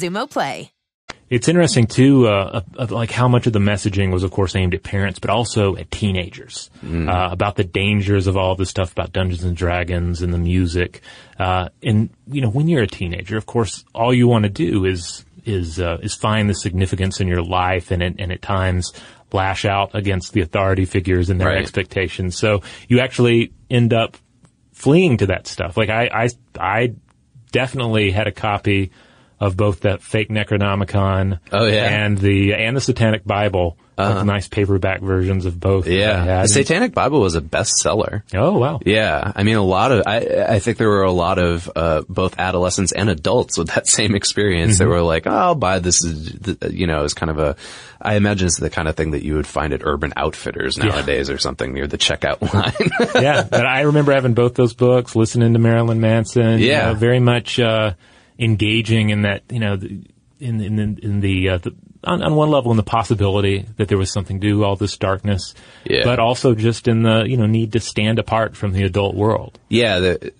Xumo 0.00 0.28
Play. 0.28 0.72
It's 1.28 1.46
interesting 1.46 1.86
too, 1.86 2.26
uh, 2.26 2.62
like 2.88 3.12
how 3.12 3.28
much 3.28 3.46
of 3.46 3.52
the 3.52 3.60
messaging 3.60 4.12
was, 4.12 4.24
of 4.24 4.32
course, 4.32 4.56
aimed 4.56 4.74
at 4.74 4.82
parents, 4.82 5.20
but 5.20 5.30
also 5.30 5.76
at 5.76 5.88
teenagers 5.92 6.70
mm. 6.84 7.08
uh, 7.08 7.30
about 7.30 7.54
the 7.54 7.62
dangers 7.62 8.26
of 8.26 8.36
all 8.36 8.56
this 8.56 8.68
stuff 8.68 8.90
about 8.90 9.12
Dungeons 9.12 9.44
and 9.44 9.56
Dragons 9.56 10.22
and 10.22 10.34
the 10.34 10.38
music. 10.38 11.02
Uh, 11.38 11.68
and 11.84 12.10
you 12.26 12.40
know, 12.40 12.50
when 12.50 12.66
you're 12.66 12.82
a 12.82 12.88
teenager, 12.88 13.36
of 13.36 13.46
course, 13.46 13.84
all 13.94 14.12
you 14.12 14.26
want 14.26 14.42
to 14.42 14.48
do 14.48 14.84
is 14.84 15.24
is 15.44 15.78
uh, 15.78 15.98
is 16.02 16.16
find 16.16 16.50
the 16.50 16.54
significance 16.54 17.20
in 17.20 17.28
your 17.28 17.42
life, 17.42 17.92
and 17.92 18.02
and 18.02 18.32
at 18.32 18.42
times 18.42 18.92
lash 19.32 19.64
out 19.64 19.94
against 19.94 20.32
the 20.32 20.40
authority 20.40 20.84
figures 20.84 21.30
and 21.30 21.40
their 21.40 21.48
right. 21.48 21.62
expectations. 21.62 22.36
So 22.36 22.62
you 22.88 22.98
actually 22.98 23.52
end 23.70 23.94
up 23.94 24.16
fleeing 24.72 25.18
to 25.18 25.26
that 25.26 25.46
stuff. 25.46 25.76
Like 25.76 25.90
I, 25.90 26.08
I, 26.12 26.28
I 26.58 26.94
definitely 27.52 28.10
had 28.10 28.26
a 28.26 28.32
copy 28.32 28.90
of 29.40 29.56
both 29.56 29.80
that 29.80 30.02
fake 30.02 30.28
Necronomicon 30.28 31.40
oh, 31.52 31.64
yeah. 31.66 31.86
and 32.04 32.18
the 32.18 32.54
and 32.54 32.76
the 32.76 32.80
Satanic 32.80 33.24
Bible 33.24 33.76
like 33.98 34.24
nice 34.24 34.48
paperback 34.48 35.02
versions 35.02 35.44
of 35.44 35.60
both. 35.60 35.86
Yeah, 35.86 36.40
the 36.42 36.48
Satanic 36.48 36.94
Bible 36.94 37.20
was 37.20 37.34
a 37.34 37.42
bestseller. 37.42 38.22
Oh 38.34 38.56
wow! 38.56 38.80
Yeah, 38.86 39.30
I 39.36 39.42
mean, 39.42 39.56
a 39.56 39.62
lot 39.62 39.92
of 39.92 40.04
I 40.06 40.44
I 40.54 40.58
think 40.58 40.78
there 40.78 40.88
were 40.88 41.02
a 41.02 41.12
lot 41.12 41.38
of 41.38 41.70
uh, 41.76 42.02
both 42.08 42.38
adolescents 42.38 42.92
and 42.92 43.10
adults 43.10 43.58
with 43.58 43.68
that 43.74 43.86
same 43.88 44.14
experience 44.14 44.78
that 44.78 44.84
Mhm. 44.84 44.88
were 44.88 45.02
like, 45.02 45.26
oh, 45.26 45.30
I'll 45.30 45.54
buy 45.54 45.80
this. 45.80 46.02
You 46.02 46.86
know, 46.86 47.04
it's 47.04 47.12
kind 47.12 47.28
of 47.30 47.38
a. 47.38 47.56
I 48.00 48.14
imagine 48.14 48.46
it's 48.46 48.58
the 48.58 48.70
kind 48.70 48.88
of 48.88 48.96
thing 48.96 49.10
that 49.10 49.22
you 49.22 49.34
would 49.34 49.46
find 49.46 49.74
at 49.74 49.82
Urban 49.84 50.14
Outfitters 50.16 50.78
Yeah. 50.78 50.86
nowadays 50.86 51.28
or 51.28 51.36
something 51.36 51.74
near 51.74 51.86
the 51.86 51.98
checkout 51.98 52.40
line. 52.54 53.22
yeah, 53.22 53.42
but 53.50 53.66
I 53.66 53.82
remember 53.82 54.12
having 54.12 54.32
both 54.32 54.54
those 54.54 54.72
books, 54.72 55.14
listening 55.14 55.52
to 55.52 55.58
Marilyn 55.58 56.00
Manson. 56.00 56.58
you 56.60 56.68
Yeah. 56.68 56.86
know, 56.86 56.94
very 56.94 57.20
much 57.20 57.60
uh, 57.60 57.92
engaging 58.40 59.10
in 59.10 59.22
that. 59.22 59.42
You 59.50 59.60
know, 59.60 59.76
the- 59.76 60.00
in 60.40 60.58
in 60.62 60.78
in, 60.78 60.98
in 61.02 61.20
the, 61.20 61.50
uh, 61.50 61.58
the 61.58 61.74
on, 62.02 62.22
on 62.22 62.34
one 62.34 62.48
level 62.48 62.70
in 62.70 62.78
the 62.78 62.82
possibility 62.82 63.66
that 63.76 63.88
there 63.88 63.98
was 63.98 64.10
something 64.10 64.40
to 64.40 64.64
all 64.64 64.74
this 64.74 64.96
darkness, 64.96 65.54
Yeah. 65.84 66.00
but 66.04 66.18
also 66.18 66.54
just 66.54 66.88
in 66.88 67.02
the 67.02 67.24
you 67.28 67.36
know 67.36 67.44
need 67.44 67.74
to 67.74 67.80
stand 67.80 68.18
apart 68.18 68.56
from 68.56 68.72
the 68.72 68.84
adult 68.84 69.14
world. 69.14 69.58
Yeah, 69.68 69.98
the, 69.98 70.32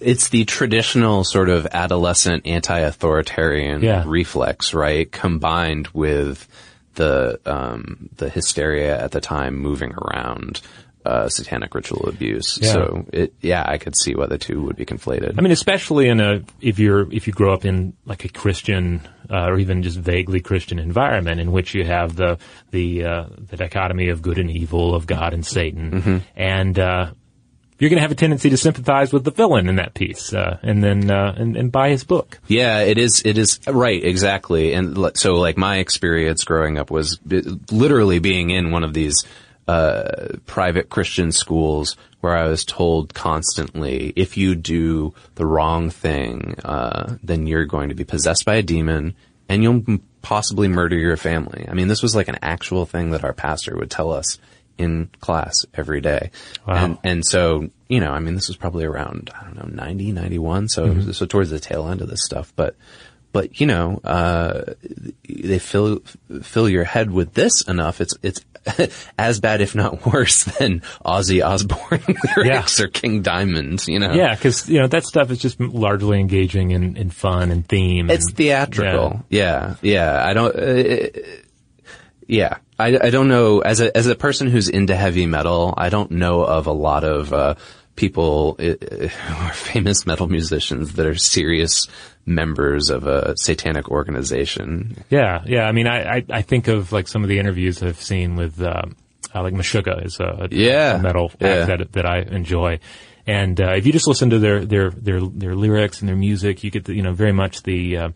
it's 0.00 0.30
the 0.30 0.46
traditional 0.46 1.24
sort 1.24 1.50
of 1.50 1.66
adolescent 1.72 2.46
anti-authoritarian 2.46 3.82
Yeah. 3.82 4.04
reflex, 4.06 4.72
right? 4.72 5.12
Combined 5.12 5.88
with 5.88 6.48
the 6.94 7.38
um, 7.44 8.08
the 8.16 8.30
hysteria 8.30 8.98
at 8.98 9.10
the 9.10 9.20
time 9.20 9.56
moving 9.56 9.92
around 9.92 10.62
uh, 11.08 11.28
satanic 11.28 11.74
ritual 11.74 12.08
abuse. 12.08 12.58
Yeah. 12.60 12.72
So 12.72 13.06
it, 13.12 13.32
yeah, 13.40 13.64
I 13.66 13.78
could 13.78 13.94
see 13.96 14.14
why 14.14 14.26
the 14.26 14.38
two 14.38 14.62
would 14.62 14.76
be 14.76 14.84
conflated. 14.84 15.34
I 15.38 15.40
mean, 15.42 15.52
especially 15.52 16.08
in 16.08 16.20
a 16.20 16.42
if 16.60 16.78
you're 16.78 17.10
if 17.12 17.26
you 17.26 17.32
grow 17.32 17.52
up 17.54 17.64
in 17.64 17.94
like 18.04 18.24
a 18.24 18.28
Christian 18.28 19.00
uh, 19.30 19.46
or 19.46 19.58
even 19.58 19.82
just 19.82 19.98
vaguely 19.98 20.40
Christian 20.40 20.78
environment 20.78 21.40
in 21.40 21.50
which 21.52 21.74
you 21.74 21.84
have 21.84 22.14
the 22.16 22.38
the 22.70 23.04
uh, 23.04 23.24
the 23.50 23.56
dichotomy 23.56 24.08
of 24.10 24.20
good 24.22 24.38
and 24.38 24.50
evil, 24.50 24.94
of 24.94 25.06
God 25.06 25.32
and 25.34 25.44
Satan, 25.46 25.90
Mhm. 26.02 26.22
and 26.36 26.78
uh, 26.78 27.10
you're 27.78 27.90
going 27.90 27.98
to 27.98 28.02
have 28.02 28.10
a 28.10 28.16
tendency 28.16 28.50
to 28.50 28.56
sympathize 28.56 29.12
with 29.12 29.22
the 29.22 29.30
villain 29.30 29.68
in 29.68 29.76
that 29.76 29.94
piece, 29.94 30.34
uh, 30.34 30.58
and 30.64 30.82
then 30.82 31.10
uh, 31.10 31.32
and, 31.38 31.56
and 31.56 31.70
buy 31.70 31.90
his 31.90 32.02
book. 32.04 32.38
Yeah, 32.48 32.80
it 32.80 32.98
is. 32.98 33.22
It 33.24 33.38
is 33.38 33.60
right, 33.68 34.02
exactly. 34.04 34.72
And 34.74 34.98
so, 35.16 35.36
like 35.36 35.56
my 35.56 35.76
experience 35.78 36.42
growing 36.44 36.76
up 36.76 36.90
was 36.90 37.18
literally 37.70 38.18
being 38.18 38.50
in 38.50 38.70
one 38.72 38.84
of 38.84 38.94
these 38.94 39.14
uh, 39.68 40.28
private 40.46 40.88
Christian 40.88 41.30
schools 41.30 41.96
where 42.20 42.36
I 42.36 42.48
was 42.48 42.64
told 42.64 43.14
constantly, 43.14 44.12
if 44.16 44.36
you 44.36 44.54
do 44.56 45.14
the 45.36 45.46
wrong 45.46 45.90
thing, 45.90 46.56
uh, 46.64 47.16
then 47.22 47.46
you're 47.46 47.66
going 47.66 47.90
to 47.90 47.94
be 47.94 48.04
possessed 48.04 48.44
by 48.44 48.56
a 48.56 48.62
demon, 48.62 49.14
and 49.48 49.62
you'll 49.62 49.84
m- 49.86 50.02
possibly 50.22 50.66
murder 50.68 50.96
your 50.96 51.16
family. 51.16 51.66
I 51.68 51.74
mean, 51.74 51.86
this 51.88 52.02
was 52.02 52.16
like 52.16 52.28
an 52.28 52.38
actual 52.42 52.86
thing 52.86 53.10
that 53.10 53.24
our 53.24 53.32
pastor 53.34 53.76
would 53.76 53.90
tell 53.90 54.10
us 54.10 54.38
in 54.78 55.10
class 55.20 55.66
every 55.74 56.00
day. 56.00 56.30
Wow. 56.66 56.74
And, 56.84 56.98
and 57.04 57.24
so, 57.26 57.68
you 57.88 58.00
know, 58.00 58.10
I 58.12 58.20
mean, 58.20 58.34
this 58.36 58.48
was 58.48 58.56
probably 58.56 58.84
around, 58.84 59.30
I 59.38 59.44
don't 59.44 59.56
know, 59.56 59.82
90, 59.84 60.12
91. 60.12 60.68
So, 60.68 60.86
Mhm. 60.88 61.14
so 61.14 61.26
towards 61.26 61.50
the 61.50 61.58
tail 61.60 61.88
end 61.88 62.00
of 62.00 62.08
this 62.08 62.24
stuff. 62.24 62.52
But, 62.56 62.76
but, 63.38 63.60
you 63.60 63.68
know, 63.68 64.00
uh, 64.02 64.74
they 65.28 65.60
fill, 65.60 66.00
fill 66.42 66.68
your 66.68 66.82
head 66.82 67.08
with 67.08 67.34
this 67.34 67.62
enough. 67.62 68.00
It's, 68.00 68.18
it's 68.20 68.44
as 69.18 69.38
bad, 69.38 69.60
if 69.60 69.76
not 69.76 70.04
worse 70.04 70.42
than 70.42 70.80
Ozzy 71.06 71.40
Osbourne 71.40 72.16
lyrics 72.36 72.80
or 72.80 72.88
King 72.88 73.22
Diamond, 73.22 73.86
you 73.86 74.00
know? 74.00 74.12
Yeah, 74.12 74.34
because 74.34 74.68
you 74.68 74.80
know 74.80 74.88
that 74.88 75.04
stuff 75.04 75.30
is 75.30 75.38
just 75.38 75.60
largely 75.60 76.18
engaging 76.18 76.72
and, 76.72 76.98
in 76.98 77.10
fun 77.10 77.52
and 77.52 77.64
theme. 77.64 78.10
It's 78.10 78.26
and- 78.26 78.36
theatrical. 78.36 79.24
Yeah. 79.28 79.76
Yeah. 79.82 80.20
I 80.20 80.32
don't, 80.32 80.56
uh, 80.56 81.20
yeah. 82.26 82.56
I, 82.76 82.98
I 83.00 83.10
don't 83.10 83.28
know, 83.28 83.60
as 83.60 83.80
a, 83.80 83.96
as 83.96 84.08
a 84.08 84.16
person 84.16 84.48
who's 84.48 84.68
into 84.68 84.96
heavy 84.96 85.26
metal, 85.26 85.74
I 85.76 85.90
don't 85.90 86.10
know 86.10 86.42
of 86.42 86.66
a 86.66 86.72
lot 86.72 87.04
of, 87.04 87.32
uh, 87.32 87.54
people, 87.98 88.54
who 88.58 88.76
are 89.28 89.52
famous 89.52 90.06
metal 90.06 90.28
musicians 90.28 90.94
that 90.94 91.04
are 91.04 91.16
serious 91.16 91.88
members 92.24 92.90
of 92.90 93.06
a 93.06 93.36
satanic 93.36 93.90
organization. 93.90 95.02
Yeah, 95.10 95.42
yeah. 95.44 95.64
I 95.64 95.72
mean, 95.72 95.88
I, 95.88 96.18
I, 96.18 96.24
I 96.30 96.42
think 96.42 96.68
of 96.68 96.92
like 96.92 97.08
some 97.08 97.22
of 97.24 97.28
the 97.28 97.38
interviews 97.38 97.82
I've 97.82 98.00
seen 98.00 98.36
with, 98.36 98.62
um, 98.62 98.96
uh, 99.34 99.42
like 99.42 99.54
Meshuggah 99.54 100.06
is 100.06 100.20
a, 100.20 100.46
a 100.46 100.48
Yeah, 100.50 100.98
metal 100.98 101.32
yeah. 101.40 101.48
act 101.48 101.66
that, 101.68 101.92
that 101.92 102.06
I 102.06 102.20
enjoy. 102.20 102.78
And, 103.26 103.60
uh, 103.60 103.72
if 103.74 103.84
you 103.84 103.92
just 103.92 104.06
listen 104.06 104.30
to 104.30 104.38
their, 104.38 104.64
their, 104.64 104.90
their, 104.90 105.20
their 105.20 105.54
lyrics 105.54 106.00
and 106.00 106.08
their 106.08 106.16
music, 106.16 106.62
you 106.64 106.70
get 106.70 106.84
the, 106.84 106.94
you 106.94 107.02
know, 107.02 107.12
very 107.12 107.32
much 107.32 107.62
the, 107.64 107.96
uh, 107.96 108.08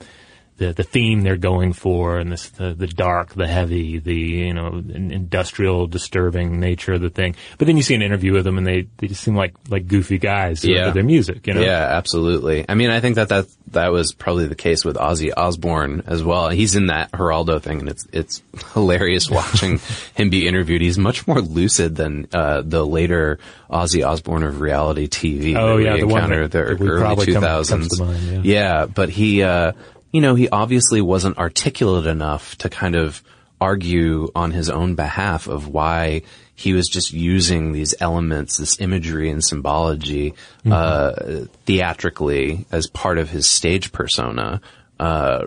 the, 0.63 0.73
the 0.73 0.83
theme 0.83 1.23
they're 1.23 1.37
going 1.37 1.73
for 1.73 2.19
and 2.19 2.31
this, 2.33 2.49
the, 2.51 2.73
the 2.75 2.87
dark, 2.87 3.35
the 3.35 3.47
heavy, 3.47 3.99
the, 3.99 4.15
you 4.15 4.55
know, 4.55 4.69
industrial, 5.13 5.87
disturbing 5.87 6.61
nature 6.61 6.95
of 6.95 7.01
the 7.01 7.11
thing. 7.11 7.35
But 7.59 7.67
then 7.67 7.77
you 7.77 7.83
see 7.83 7.95
an 7.95 8.03
interview 8.03 8.33
with 8.33 8.45
them 8.45 8.59
and 8.59 8.67
they, 8.67 8.87
they 8.99 9.09
just 9.09 9.23
seem 9.23 9.35
like, 9.37 9.55
like 9.69 9.87
goofy 9.89 10.19
guys 10.19 10.65
Yeah. 10.65 10.87
with 10.87 10.95
their 10.95 11.05
music, 11.05 11.47
you 11.47 11.55
know? 11.55 11.61
Yeah, 11.61 11.79
absolutely. 11.91 12.65
I 12.69 12.75
mean, 12.75 12.91
I 12.91 13.01
think 13.01 13.17
that 13.17 13.29
that, 13.31 13.47
that 13.69 13.93
was 13.93 14.13
probably 14.13 14.47
the 14.47 14.55
case 14.55 14.85
with 14.85 14.97
Ozzy 14.97 15.33
Osbourne 15.37 16.03
as 16.07 16.23
well. 16.23 16.49
He's 16.51 16.77
in 16.77 16.87
that 16.87 17.11
Geraldo 17.13 17.61
thing 17.61 17.81
and 17.81 17.89
it's, 17.89 18.07
it's 18.13 18.43
hilarious 18.75 19.31
watching 19.31 19.81
him 20.15 20.31
be 20.31 20.47
interviewed. 20.47 20.81
He's 20.83 20.99
much 20.99 21.27
more 21.27 21.41
lucid 21.41 21.97
than, 21.97 22.29
uh, 22.33 22.63
the 22.65 22.85
later 22.87 23.39
Ozzy 23.71 24.07
Osbourne 24.07 24.43
of 24.43 24.61
reality 24.61 25.09
TV. 25.09 25.57
Oh, 25.57 25.79
yeah, 25.79 25.97
the 25.97 26.07
one 26.07 26.31
that- 26.31 26.51
the 26.53 26.59
that 26.59 26.65
early 26.65 26.99
probably 27.01 27.33
come- 27.33 27.43
2000s. 27.43 27.69
comes 27.69 27.89
to 27.99 28.05
mind, 28.05 28.45
yeah, 28.45 28.87
but 28.87 29.09
he, 29.09 29.43
uh, 29.43 29.73
you 30.13 30.21
know, 30.21 30.35
he 30.35 30.49
obviously 30.49 31.01
wasn't 31.01 31.39
articulate 31.39 32.07
enough 32.07 32.57
to 32.59 32.69
kind 32.69 32.95
of 32.95 33.23
argue 33.61 34.29
on 34.35 34.51
his 34.51 34.69
own 34.69 34.95
behalf 34.95 35.47
of 35.47 35.69
why 35.69 36.23
he 36.55 36.73
was 36.73 36.89
just 36.89 37.13
using 37.13 37.73
these 37.73 37.95
elements, 38.01 38.57
this 38.57 38.81
imagery 38.81 39.31
and 39.31 39.43
symbology, 39.43 40.35
uh, 40.71 41.45
theatrically 41.65 42.67
as 42.71 42.87
part 42.89 43.19
of 43.19 43.31
his 43.31 43.49
stage 43.49 43.93
persona, 43.93 44.61
uh, 45.01 45.47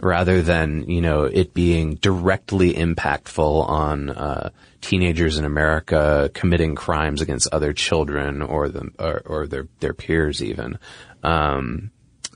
rather 0.00 0.42
than, 0.42 0.88
you 0.88 1.00
know, 1.00 1.24
it 1.24 1.54
being 1.54 1.94
directly 1.96 2.74
impactful 2.74 3.68
on, 3.68 4.10
uh, 4.10 4.50
teenagers 4.80 5.38
in 5.38 5.46
America 5.46 6.30
committing 6.34 6.74
crimes 6.74 7.22
against 7.22 7.48
other 7.52 7.72
children 7.72 8.42
or 8.42 8.68
them, 8.68 8.94
or, 8.98 9.22
or 9.24 9.46
their, 9.46 9.66
their 9.80 9.94
peers 9.94 10.42
even. 10.42 10.78
Um, 11.22 11.90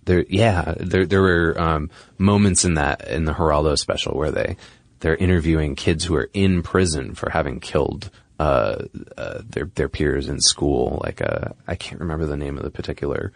there, 0.08 0.24
yeah, 0.28 0.74
there, 0.78 1.04
there 1.04 1.20
were, 1.20 1.54
um, 1.60 1.90
moments 2.16 2.64
in 2.64 2.74
that, 2.74 3.06
in 3.08 3.26
the 3.26 3.34
Geraldo 3.34 3.76
special 3.76 4.16
where 4.16 4.30
they, 4.30 4.56
they're 5.00 5.14
interviewing 5.14 5.76
kids 5.76 6.04
who 6.04 6.16
are 6.16 6.30
in 6.32 6.62
prison 6.62 7.14
for 7.14 7.28
having 7.28 7.60
killed, 7.60 8.10
uh, 8.40 8.84
uh, 9.18 9.42
their, 9.48 9.66
their 9.74 9.90
peers 9.90 10.28
in 10.28 10.40
school. 10.40 11.00
Like, 11.04 11.20
uh, 11.20 11.50
I 11.66 11.74
can't 11.76 12.00
remember 12.00 12.24
the 12.24 12.38
name 12.38 12.56
of 12.56 12.64
the 12.64 12.70
particular, 12.70 13.32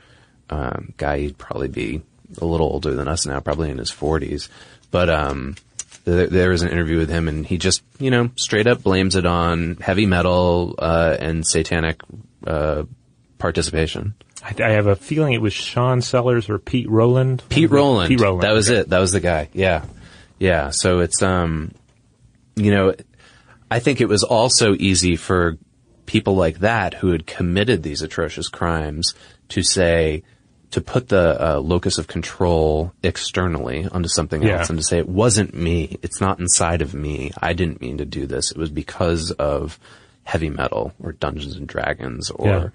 um, 0.48 0.94
guy. 0.96 1.18
He'd 1.18 1.36
probably 1.36 1.68
be 1.68 2.00
a 2.40 2.44
little 2.46 2.68
older 2.68 2.94
than 2.94 3.06
us 3.06 3.26
now, 3.26 3.38
probably 3.40 3.70
in 3.70 3.78
his 3.78 3.90
forties. 3.90 4.48
But, 4.90 5.10
um, 5.10 5.56
there, 6.04 6.26
there 6.26 6.50
was 6.50 6.62
an 6.62 6.70
interview 6.70 6.96
with 6.96 7.10
him 7.10 7.28
and 7.28 7.44
he 7.44 7.58
just, 7.58 7.82
you 7.98 8.10
know, 8.10 8.30
straight 8.36 8.66
up 8.66 8.82
blames 8.82 9.14
it 9.14 9.26
on 9.26 9.76
heavy 9.76 10.06
metal, 10.06 10.74
uh, 10.78 11.16
and 11.20 11.46
satanic, 11.46 12.00
uh, 12.46 12.84
participation. 13.38 14.14
I, 14.44 14.54
I 14.62 14.70
have 14.70 14.86
a 14.86 14.96
feeling 14.96 15.32
it 15.34 15.40
was 15.40 15.52
Sean 15.52 16.00
Sellers 16.02 16.48
or 16.50 16.58
Pete 16.58 16.88
Rowland. 16.90 17.42
Pete 17.48 17.70
Rowland. 17.70 18.08
Pete 18.08 18.20
Rowland. 18.20 18.42
That 18.42 18.52
was 18.52 18.68
it. 18.68 18.88
That 18.88 18.98
was 18.98 19.12
the 19.12 19.20
guy. 19.20 19.48
Yeah. 19.52 19.84
Yeah. 20.38 20.70
So 20.70 21.00
it's, 21.00 21.22
um, 21.22 21.72
you 22.56 22.70
know, 22.72 22.94
I 23.70 23.78
think 23.78 24.00
it 24.00 24.08
was 24.08 24.22
also 24.24 24.74
easy 24.74 25.16
for 25.16 25.56
people 26.06 26.34
like 26.34 26.58
that 26.58 26.94
who 26.94 27.12
had 27.12 27.26
committed 27.26 27.82
these 27.82 28.02
atrocious 28.02 28.48
crimes 28.48 29.14
to 29.50 29.62
say, 29.62 30.24
to 30.72 30.80
put 30.80 31.08
the 31.08 31.36
uh, 31.56 31.58
locus 31.60 31.98
of 31.98 32.06
control 32.06 32.92
externally 33.02 33.86
onto 33.92 34.08
something 34.08 34.42
Yeah. 34.42 34.58
else 34.60 34.70
and 34.70 34.78
to 34.78 34.84
say 34.84 34.98
it 34.98 35.08
wasn't 35.08 35.54
me. 35.54 35.98
It's 36.02 36.20
not 36.20 36.40
inside 36.40 36.82
of 36.82 36.94
me. 36.94 37.30
I 37.40 37.52
didn't 37.52 37.80
mean 37.80 37.98
to 37.98 38.04
do 38.04 38.26
this. 38.26 38.50
It 38.50 38.56
was 38.56 38.70
because 38.70 39.30
of 39.32 39.78
heavy 40.24 40.50
metal 40.50 40.92
or 41.02 41.12
Dungeons 41.12 41.56
and 41.56 41.66
Dragons 41.68 42.30
or 42.30 42.48
Yeah. 42.48 42.68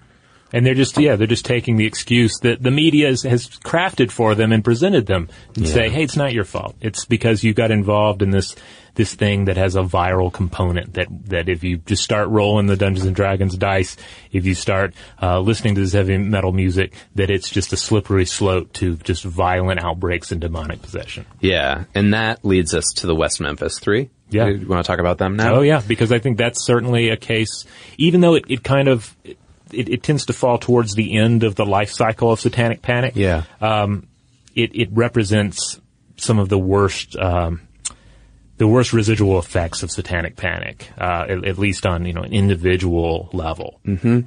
And 0.52 0.64
they're 0.64 0.74
just, 0.74 0.96
yeah, 0.98 1.16
they're 1.16 1.26
just 1.26 1.44
taking 1.44 1.76
the 1.76 1.84
excuse 1.86 2.32
that 2.40 2.62
the 2.62 2.70
media 2.70 3.08
has, 3.08 3.22
has 3.22 3.48
crafted 3.48 4.10
for 4.10 4.34
them 4.34 4.50
and 4.52 4.64
presented 4.64 5.06
them 5.06 5.28
and 5.54 5.66
Yeah. 5.66 5.72
say, 5.74 5.88
hey, 5.90 6.02
it's 6.04 6.16
not 6.16 6.32
your 6.32 6.44
fault. 6.44 6.74
It's 6.80 7.04
because 7.04 7.44
you 7.44 7.52
got 7.52 7.70
involved 7.70 8.22
in 8.22 8.30
this, 8.30 8.56
this 8.94 9.14
thing 9.14 9.44
that 9.44 9.58
has 9.58 9.76
a 9.76 9.82
viral 9.82 10.32
component 10.32 10.94
that, 10.94 11.06
that 11.26 11.48
if 11.50 11.62
you 11.64 11.76
just 11.76 12.02
start 12.02 12.28
rolling 12.30 12.66
the 12.66 12.76
Dungeons 12.78 13.04
and 13.06 13.14
Dragons 13.14 13.56
dice, 13.58 13.96
if 14.32 14.46
you 14.46 14.54
start, 14.54 14.94
uh, 15.22 15.38
listening 15.40 15.74
to 15.74 15.82
this 15.82 15.92
heavy 15.92 16.16
metal 16.16 16.52
music, 16.52 16.94
that 17.14 17.28
it's 17.30 17.50
just 17.50 17.72
a 17.74 17.76
slippery 17.76 18.24
slope 18.24 18.72
to 18.74 18.96
just 18.96 19.24
violent 19.24 19.84
outbreaks 19.84 20.32
and 20.32 20.40
demonic 20.40 20.80
possession. 20.80 21.26
Yeah, 21.40 21.84
and 21.94 22.14
that 22.14 22.42
leads 22.44 22.74
us 22.74 22.86
to 22.96 23.06
the 23.06 23.14
West 23.14 23.38
Memphis 23.40 23.78
Three. 23.78 24.08
Yeah. 24.30 24.48
you 24.48 24.66
want 24.66 24.84
to 24.84 24.86
talk 24.86 24.98
about 24.98 25.18
them 25.18 25.36
now? 25.36 25.56
Oh 25.56 25.60
yeah, 25.60 25.80
because 25.86 26.10
I 26.12 26.18
think 26.18 26.36
that's 26.38 26.62
certainly 26.64 27.08
a 27.10 27.16
case, 27.16 27.64
even 27.98 28.20
though 28.20 28.34
it, 28.34 28.44
it 28.48 28.62
kind 28.62 28.88
of, 28.88 29.14
it, 29.24 29.38
it 29.72 30.02
tends 30.02 30.26
to 30.26 30.32
fall 30.32 30.58
towards 30.58 30.94
the 30.94 31.16
end 31.16 31.44
of 31.44 31.54
the 31.54 31.66
life 31.66 31.90
cycle 31.90 32.32
of 32.32 32.40
Satanic 32.40 32.82
Panic. 32.82 33.14
Yeah. 33.16 33.44
Um, 33.60 34.08
it, 34.54 34.74
it 34.74 34.88
represents 34.92 35.80
some 36.16 36.38
of 36.38 36.48
the 36.48 36.58
worst, 36.58 37.16
um, 37.16 37.60
the 38.56 38.66
worst 38.66 38.92
residual 38.92 39.38
effects 39.38 39.82
of 39.82 39.90
satanic 39.90 40.36
panic, 40.36 40.90
uh, 40.98 41.26
at, 41.28 41.44
at, 41.44 41.58
least 41.58 41.86
on 41.86 42.04
you 42.04 42.12
know 42.12 42.22
an 42.22 42.32
individual 42.32 43.30
level. 43.32 43.80
Mm-hmm. 43.86 44.20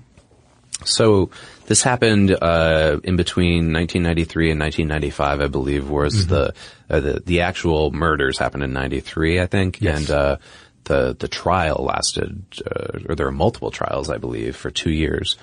So 0.86 1.30
this 1.68 1.84
happened 1.84 2.32
uh, 2.32 3.00
in 3.04 3.18
between 3.18 3.72
1993 3.72 4.52
and 4.52 4.60
1995, 4.60 5.42
I 5.42 5.48
believe, 5.48 5.90
was 5.90 6.26
mm-hmm. 6.26 6.34
the, 6.34 6.54
uh, 6.90 7.00
the 7.00 7.24
the 7.26 7.42
actual 7.42 7.92
murders 7.92 8.38
happened 8.38 8.64
in 8.64 8.74
93, 8.74 9.42
I 9.42 9.48
think, 9.48 9.82
yes. 9.82 10.00
and 10.00 10.12
uh, 10.12 10.38
the 10.86 11.16
the 11.18 11.28
trial 11.28 11.86
lasted, 11.86 12.44
uh, 12.66 13.00
or 13.08 13.16
there 13.16 13.26
were 13.26 13.32
multiple 13.32 13.72
trials, 13.72 14.10
I 14.10 14.18
believe, 14.18 14.56
for 14.56 14.72
two 14.72 14.92
years. 14.92 15.38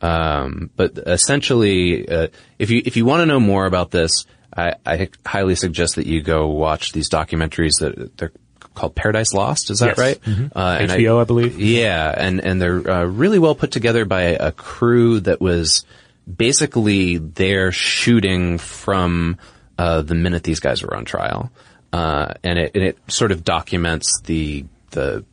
Um, 0.00 0.70
but 0.76 0.98
essentially, 0.98 2.08
uh, 2.08 2.28
if 2.58 2.70
you 2.70 2.82
if 2.84 2.96
you 2.96 3.04
want 3.04 3.22
to 3.22 3.26
know 3.26 3.40
more 3.40 3.66
about 3.66 3.90
this, 3.90 4.26
I, 4.54 4.74
I, 4.84 5.08
highly 5.24 5.54
suggest 5.54 5.96
that 5.96 6.06
you 6.06 6.20
go 6.20 6.48
watch 6.48 6.92
these 6.92 7.08
documentaries 7.08 7.80
that 7.80 8.16
they're 8.16 8.32
called 8.74 8.94
Paradise 8.94 9.32
Lost. 9.32 9.70
Is 9.70 9.78
that 9.78 9.96
yes. 9.96 9.98
right? 9.98 10.20
Mm-hmm. 10.20 10.46
Uh, 10.56 10.78
HBO, 10.78 11.18
I, 11.18 11.20
I, 11.22 11.24
believe. 11.24 11.58
Yeah, 11.58 12.12
and 12.16 12.40
and 12.40 12.60
they're 12.60 12.90
uh, 12.90 13.04
really 13.04 13.38
well 13.38 13.54
put 13.54 13.70
together 13.70 14.04
by 14.04 14.22
a 14.22 14.52
crew 14.52 15.20
that 15.20 15.40
was 15.40 15.84
basically 16.32 17.18
there 17.18 17.72
shooting 17.72 18.58
from 18.58 19.38
uh, 19.78 20.02
the 20.02 20.14
minute 20.14 20.42
these 20.42 20.60
guys 20.60 20.82
were 20.82 20.94
on 20.94 21.04
trial, 21.04 21.50
uh, 21.92 22.34
and 22.42 22.58
it 22.58 22.72
and 22.74 22.84
it 22.84 22.98
sort 23.08 23.32
of 23.32 23.44
documents 23.44 24.20
the 24.24 24.64
the 24.94 25.24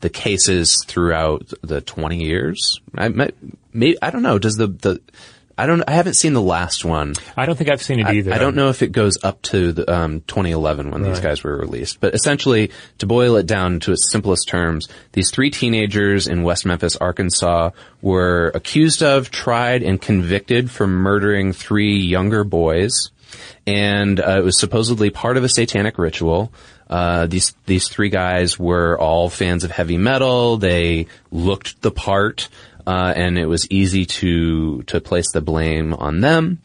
the 0.00 0.10
cases 0.10 0.84
throughout 0.86 1.52
the 1.62 1.80
20 1.80 2.22
years. 2.22 2.80
I, 2.96 3.06
I 3.06 4.10
don't 4.10 4.22
know. 4.22 4.38
Does 4.38 4.56
the, 4.56 4.66
the, 4.66 5.00
I 5.56 5.66
don't, 5.66 5.82
I 5.86 5.92
haven't 5.92 6.14
seen 6.14 6.32
the 6.32 6.40
last 6.40 6.84
one. 6.84 7.14
I 7.36 7.44
don't 7.46 7.56
think 7.56 7.70
I've 7.70 7.82
seen 7.82 8.00
it 8.00 8.06
either. 8.06 8.32
I, 8.32 8.36
I 8.36 8.38
don't 8.38 8.56
know 8.56 8.70
if 8.70 8.82
it 8.82 8.92
goes 8.92 9.22
up 9.22 9.42
to 9.42 9.72
the, 9.72 9.92
um, 9.92 10.20
2011 10.22 10.90
when 10.90 11.02
right. 11.02 11.08
these 11.08 11.20
guys 11.20 11.44
were 11.44 11.56
released. 11.56 12.00
But 12.00 12.14
essentially, 12.14 12.70
to 12.98 13.06
boil 13.06 13.36
it 13.36 13.46
down 13.46 13.80
to 13.80 13.92
its 13.92 14.10
simplest 14.10 14.48
terms, 14.48 14.88
these 15.12 15.30
three 15.30 15.50
teenagers 15.50 16.26
in 16.26 16.42
West 16.42 16.64
Memphis, 16.64 16.96
Arkansas 16.96 17.70
were 18.00 18.50
accused 18.54 19.02
of, 19.02 19.30
tried, 19.30 19.82
and 19.82 20.00
convicted 20.00 20.70
for 20.70 20.86
murdering 20.86 21.52
three 21.52 21.98
younger 21.98 22.42
boys. 22.42 23.10
And 23.66 24.18
uh, 24.18 24.38
it 24.38 24.44
was 24.44 24.58
supposedly 24.58 25.10
part 25.10 25.36
of 25.36 25.44
a 25.44 25.48
satanic 25.48 25.98
ritual. 25.98 26.52
Uh, 26.90 27.26
these 27.26 27.54
these 27.66 27.88
three 27.88 28.08
guys 28.08 28.58
were 28.58 28.98
all 28.98 29.30
fans 29.30 29.62
of 29.62 29.70
heavy 29.70 29.96
metal. 29.96 30.56
They 30.56 31.06
looked 31.30 31.80
the 31.82 31.92
part, 31.92 32.48
uh, 32.84 33.14
and 33.16 33.38
it 33.38 33.46
was 33.46 33.70
easy 33.70 34.06
to 34.06 34.82
to 34.82 35.00
place 35.00 35.30
the 35.32 35.40
blame 35.40 35.94
on 35.94 36.20
them. 36.20 36.60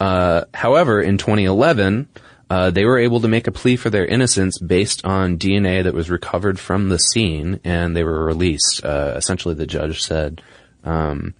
Uh, 0.00 0.44
however, 0.52 1.00
in 1.00 1.16
2011, 1.16 2.08
uh, 2.50 2.70
they 2.70 2.84
were 2.84 2.98
able 2.98 3.20
to 3.20 3.28
make 3.28 3.46
a 3.46 3.52
plea 3.52 3.76
for 3.76 3.88
their 3.88 4.04
innocence 4.04 4.58
based 4.58 5.04
on 5.04 5.38
DNA 5.38 5.84
that 5.84 5.94
was 5.94 6.10
recovered 6.10 6.58
from 6.58 6.88
the 6.88 6.98
scene, 6.98 7.60
and 7.62 7.96
they 7.96 8.02
were 8.02 8.24
released. 8.24 8.84
Uh, 8.84 9.14
essentially, 9.16 9.54
the 9.54 9.66
judge 9.66 10.02
said. 10.02 10.42
Um, 10.84 11.34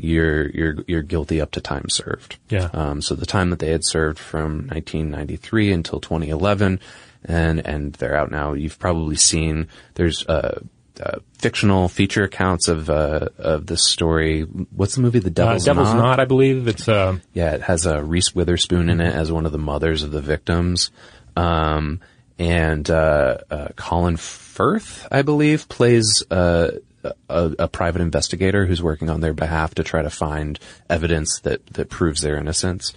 you're 0.00 0.48
you're 0.50 0.76
you're 0.86 1.02
guilty 1.02 1.40
up 1.40 1.50
to 1.50 1.60
time 1.60 1.88
served. 1.88 2.38
Yeah. 2.48 2.70
Um, 2.72 3.02
so 3.02 3.16
the 3.16 3.26
time 3.26 3.50
that 3.50 3.58
they 3.58 3.72
had 3.72 3.84
served 3.84 4.20
from 4.20 4.68
1993 4.68 5.72
until 5.72 5.98
2011 6.00 6.78
and 7.24 7.64
and 7.66 7.92
they're 7.94 8.16
out 8.16 8.30
now. 8.30 8.52
You've 8.52 8.78
probably 8.78 9.16
seen 9.16 9.68
there's 9.94 10.26
uh, 10.26 10.60
uh, 11.00 11.18
fictional 11.38 11.88
feature 11.88 12.24
accounts 12.24 12.68
of 12.68 12.90
uh, 12.90 13.28
of 13.38 13.66
this 13.66 13.88
story. 13.88 14.42
What's 14.42 14.94
the 14.94 15.00
movie? 15.00 15.18
The 15.18 15.30
Devil's, 15.30 15.66
uh, 15.66 15.72
Devil's 15.72 15.94
Knot? 15.94 16.02
Knot, 16.02 16.20
I 16.20 16.24
believe. 16.24 16.68
It's 16.68 16.88
uh, 16.88 17.18
yeah, 17.32 17.52
it 17.52 17.62
has 17.62 17.86
a 17.86 18.02
Reese 18.02 18.34
Witherspoon 18.34 18.88
in 18.88 19.00
it 19.00 19.14
as 19.14 19.30
one 19.30 19.46
of 19.46 19.52
the 19.52 19.58
mothers 19.58 20.02
of 20.02 20.10
the 20.10 20.20
victims, 20.20 20.90
um, 21.36 22.00
and 22.38 22.88
uh, 22.90 23.38
uh, 23.50 23.68
Colin 23.76 24.16
Firth, 24.16 25.06
I 25.10 25.22
believe, 25.22 25.68
plays. 25.68 26.24
a, 26.30 26.80
a, 27.28 27.68
private 27.68 28.02
investigator 28.02 28.66
who's 28.66 28.82
working 28.82 29.08
on 29.08 29.20
their 29.20 29.32
behalf 29.32 29.76
to 29.76 29.84
try 29.84 30.02
to 30.02 30.10
find 30.10 30.58
evidence 30.90 31.40
that, 31.40 31.64
that 31.68 31.88
proves 31.88 32.20
their 32.20 32.36
innocence. 32.36 32.92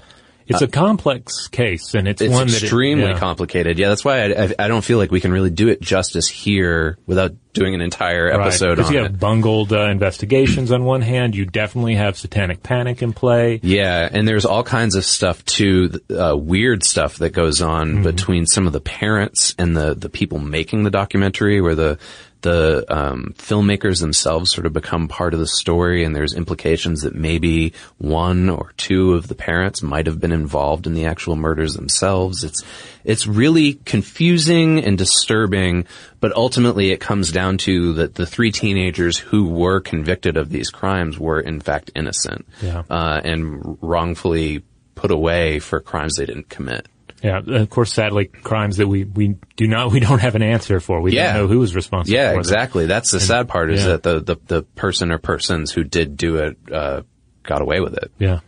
It's 0.47 0.61
a 0.61 0.67
complex 0.67 1.47
case, 1.47 1.93
and 1.93 2.07
it's, 2.07 2.21
it's 2.21 2.33
one 2.33 2.47
extremely 2.47 3.05
that 3.05 3.13
yeah. 3.13 3.19
complicated. 3.19 3.79
Yeah, 3.79 3.89
that's 3.89 4.03
why 4.03 4.23
I, 4.23 4.43
I, 4.43 4.55
I, 4.59 4.67
don't 4.67 4.83
feel 4.83 4.97
like 4.97 5.11
we 5.11 5.21
can 5.21 5.31
really 5.31 5.49
do 5.49 5.69
it 5.69 5.81
justice 5.81 6.27
here 6.27 6.97
without 7.05 7.33
doing 7.53 7.75
an 7.75 7.81
entire 7.81 8.29
episode 8.29 8.75
Because 8.75 8.91
you 8.91 9.03
have 9.03 9.19
bungled 9.19 9.73
uh, 9.73 9.89
investigations 9.89 10.71
on 10.71 10.83
one 10.83 11.01
hand, 11.01 11.35
you 11.35 11.45
definitely 11.45 11.95
have 11.95 12.17
satanic 12.17 12.63
panic 12.63 13.01
in 13.01 13.13
play. 13.13 13.59
Yeah, 13.63 14.07
and 14.11 14.27
there's 14.27 14.45
all 14.45 14.63
kinds 14.63 14.95
of 14.95 15.05
stuff 15.05 15.43
too, 15.45 15.99
uh, 16.09 16.35
weird 16.37 16.83
stuff 16.83 17.17
that 17.17 17.31
goes 17.31 17.61
on 17.61 17.89
mm-hmm. 17.89 18.03
between 18.03 18.45
some 18.45 18.67
of 18.67 18.73
the 18.73 18.81
parents 18.81 19.55
and 19.57 19.75
the 19.75 19.93
the 19.95 20.09
people 20.09 20.39
making 20.39 20.83
the 20.83 20.91
documentary, 20.91 21.61
where 21.61 21.75
the 21.75 21.99
the 22.41 22.85
um, 22.89 23.33
filmmakers 23.37 23.99
themselves 23.99 24.51
sort 24.53 24.65
of 24.65 24.73
become 24.73 25.07
part 25.07 25.33
of 25.33 25.39
the 25.39 25.47
story, 25.47 26.03
and 26.03 26.15
there's 26.15 26.33
implications 26.33 27.01
that 27.01 27.15
maybe 27.15 27.73
one 27.97 28.49
or 28.49 28.73
two 28.77 29.13
of 29.13 29.27
the 29.27 29.35
parents 29.35 29.81
might 29.81 30.07
have 30.07 30.19
been 30.19 30.31
involved 30.31 30.87
in 30.87 30.93
the 30.93 31.05
actual 31.05 31.35
murders 31.35 31.73
themselves. 31.73 32.43
It's 32.43 32.63
it's 33.03 33.27
really 33.27 33.75
confusing 33.85 34.83
and 34.83 34.97
disturbing, 34.97 35.85
but 36.19 36.35
ultimately 36.35 36.91
it 36.91 36.99
comes 36.99 37.31
down 37.31 37.57
to 37.59 37.93
that 37.93 38.15
the 38.15 38.25
three 38.25 38.51
teenagers 38.51 39.17
who 39.17 39.49
were 39.49 39.79
convicted 39.79 40.37
of 40.37 40.49
these 40.49 40.69
crimes 40.69 41.19
were 41.19 41.39
in 41.39 41.59
fact 41.59 41.91
innocent 41.95 42.47
yeah. 42.61 42.83
uh, 42.89 43.21
and 43.23 43.77
wrongfully 43.81 44.63
put 44.95 45.11
away 45.11 45.59
for 45.59 45.79
crimes 45.79 46.15
they 46.15 46.25
didn't 46.25 46.49
commit. 46.49 46.87
Yeah, 47.21 47.39
of 47.45 47.69
course, 47.69 47.93
sadly, 47.93 48.25
crimes 48.25 48.77
that 48.77 48.87
we, 48.87 49.03
we 49.03 49.35
do 49.55 49.67
not, 49.67 49.91
we 49.91 49.99
don't 49.99 50.19
have 50.19 50.35
an 50.35 50.43
answer 50.43 50.79
for. 50.79 51.01
We 51.01 51.13
yeah. 51.13 51.33
don't 51.33 51.43
know 51.43 51.47
who 51.47 51.59
was 51.59 51.75
responsible 51.75 52.15
Yeah, 52.17 52.31
exactly. 52.31 52.83
Them. 52.83 52.89
That's 52.89 53.11
the 53.11 53.17
and, 53.17 53.25
sad 53.25 53.47
part 53.47 53.71
is 53.71 53.81
yeah. 53.81 53.87
that 53.89 54.03
the, 54.03 54.19
the, 54.19 54.35
the 54.47 54.61
person 54.63 55.11
or 55.11 55.17
persons 55.17 55.71
who 55.71 55.83
did 55.83 56.17
do 56.17 56.37
it, 56.37 56.57
uh, 56.71 57.01
got 57.43 57.61
away 57.61 57.79
with 57.79 57.95
it. 57.95 58.11
Yeah. 58.17 58.39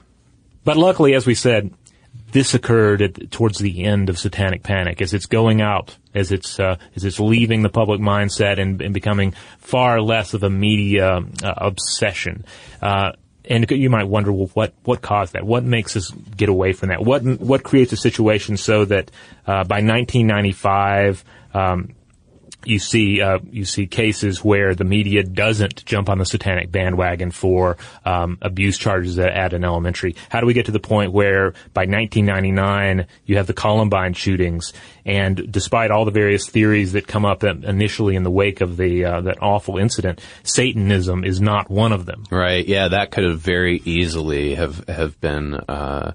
But 0.64 0.78
luckily, 0.78 1.14
as 1.14 1.26
we 1.26 1.36
said, 1.36 1.74
this 2.32 2.54
occurred 2.54 3.02
at, 3.02 3.32
towards 3.32 3.60
the 3.60 3.84
end 3.84 4.10
of 4.10 4.18
Satanic 4.18 4.64
Panic, 4.64 5.02
as 5.02 5.14
it's 5.14 5.28
going 5.28 5.62
out, 5.62 5.98
as 6.14 6.32
it's 6.32 6.60
uh, 6.60 6.78
as 6.96 7.06
it's 7.06 7.20
leaving 7.20 7.62
the 7.62 7.70
public 7.70 8.02
mindset 8.02 8.60
and, 8.60 8.82
and 8.82 8.94
becoming 8.94 9.34
far 9.60 10.02
less 10.02 10.34
of 10.34 10.44
a 10.44 10.50
media 10.50 11.20
uh, 11.44 11.54
obsession. 11.58 12.46
Uh, 12.82 13.12
and 13.46 13.70
you 13.70 13.90
might 13.90 14.06
wonder, 14.06 14.32
well, 14.32 14.50
what 14.54 14.74
what 14.84 15.02
caused 15.02 15.34
that? 15.34 15.46
What 15.46 15.64
makes 15.64 15.96
us 15.96 16.12
get 16.12 16.50
away 16.50 16.74
from 16.74 16.90
that? 16.90 17.04
What 17.04 17.24
what 17.24 17.64
creates 17.64 17.92
a 17.92 17.98
situation 17.98 18.58
so 18.58 18.86
that 18.86 19.12
uh, 19.46 19.64
by 19.64 19.82
1995, 19.82 21.24
um, 21.54 21.96
you 22.66 22.80
see 22.80 23.22
uh, 23.22 23.40
you 23.52 23.66
see 23.66 23.88
cases 23.88 24.44
where 24.44 24.76
the 24.76 24.84
media 24.84 25.24
doesn't 25.24 25.86
jump 25.86 26.10
on 26.10 26.18
the 26.18 26.26
satanic 26.26 26.72
bandwagon 26.72 27.32
for 27.32 27.78
um, 28.06 28.38
abuse 28.42 28.78
charges 28.78 29.20
at, 29.20 29.54
an 29.54 29.64
elementary. 29.64 30.16
How 30.30 30.40
do 30.40 30.48
we 30.48 30.54
get 30.54 30.66
to 30.66 30.72
the 30.72 30.80
point 30.80 31.12
where 31.12 31.52
by 31.74 31.86
1999 31.86 33.08
you 33.26 33.38
have 33.38 33.48
the 33.48 33.54
Columbine 33.54 34.14
shootings, 34.14 34.74
and 35.06 35.52
despite 35.52 35.92
all 35.92 36.06
the 36.06 36.12
various 36.12 36.50
theories 36.50 36.94
that 36.94 37.08
come 37.08 37.26
up 37.26 37.44
initially 37.44 38.16
in 38.16 38.24
the 38.24 38.32
wake 38.32 38.62
of 38.62 38.78
the 38.78 39.06
uh, 39.06 39.22
that 39.22 39.42
awful 39.42 39.78
incident, 39.78 40.22
Satanism 40.44 41.24
is 41.24 41.42
not 41.42 41.70
one 41.70 41.92
of 41.92 42.06
them. 42.06 42.24
Right? 42.32 42.66
Yeah, 42.66 42.90
that 42.90 43.12
could 43.12 43.24
have 43.24 43.40
very 43.40 43.82
easily 43.86 44.56
have 44.56 44.88
have 44.88 45.20
been. 45.20 45.54
Uh 45.54 46.14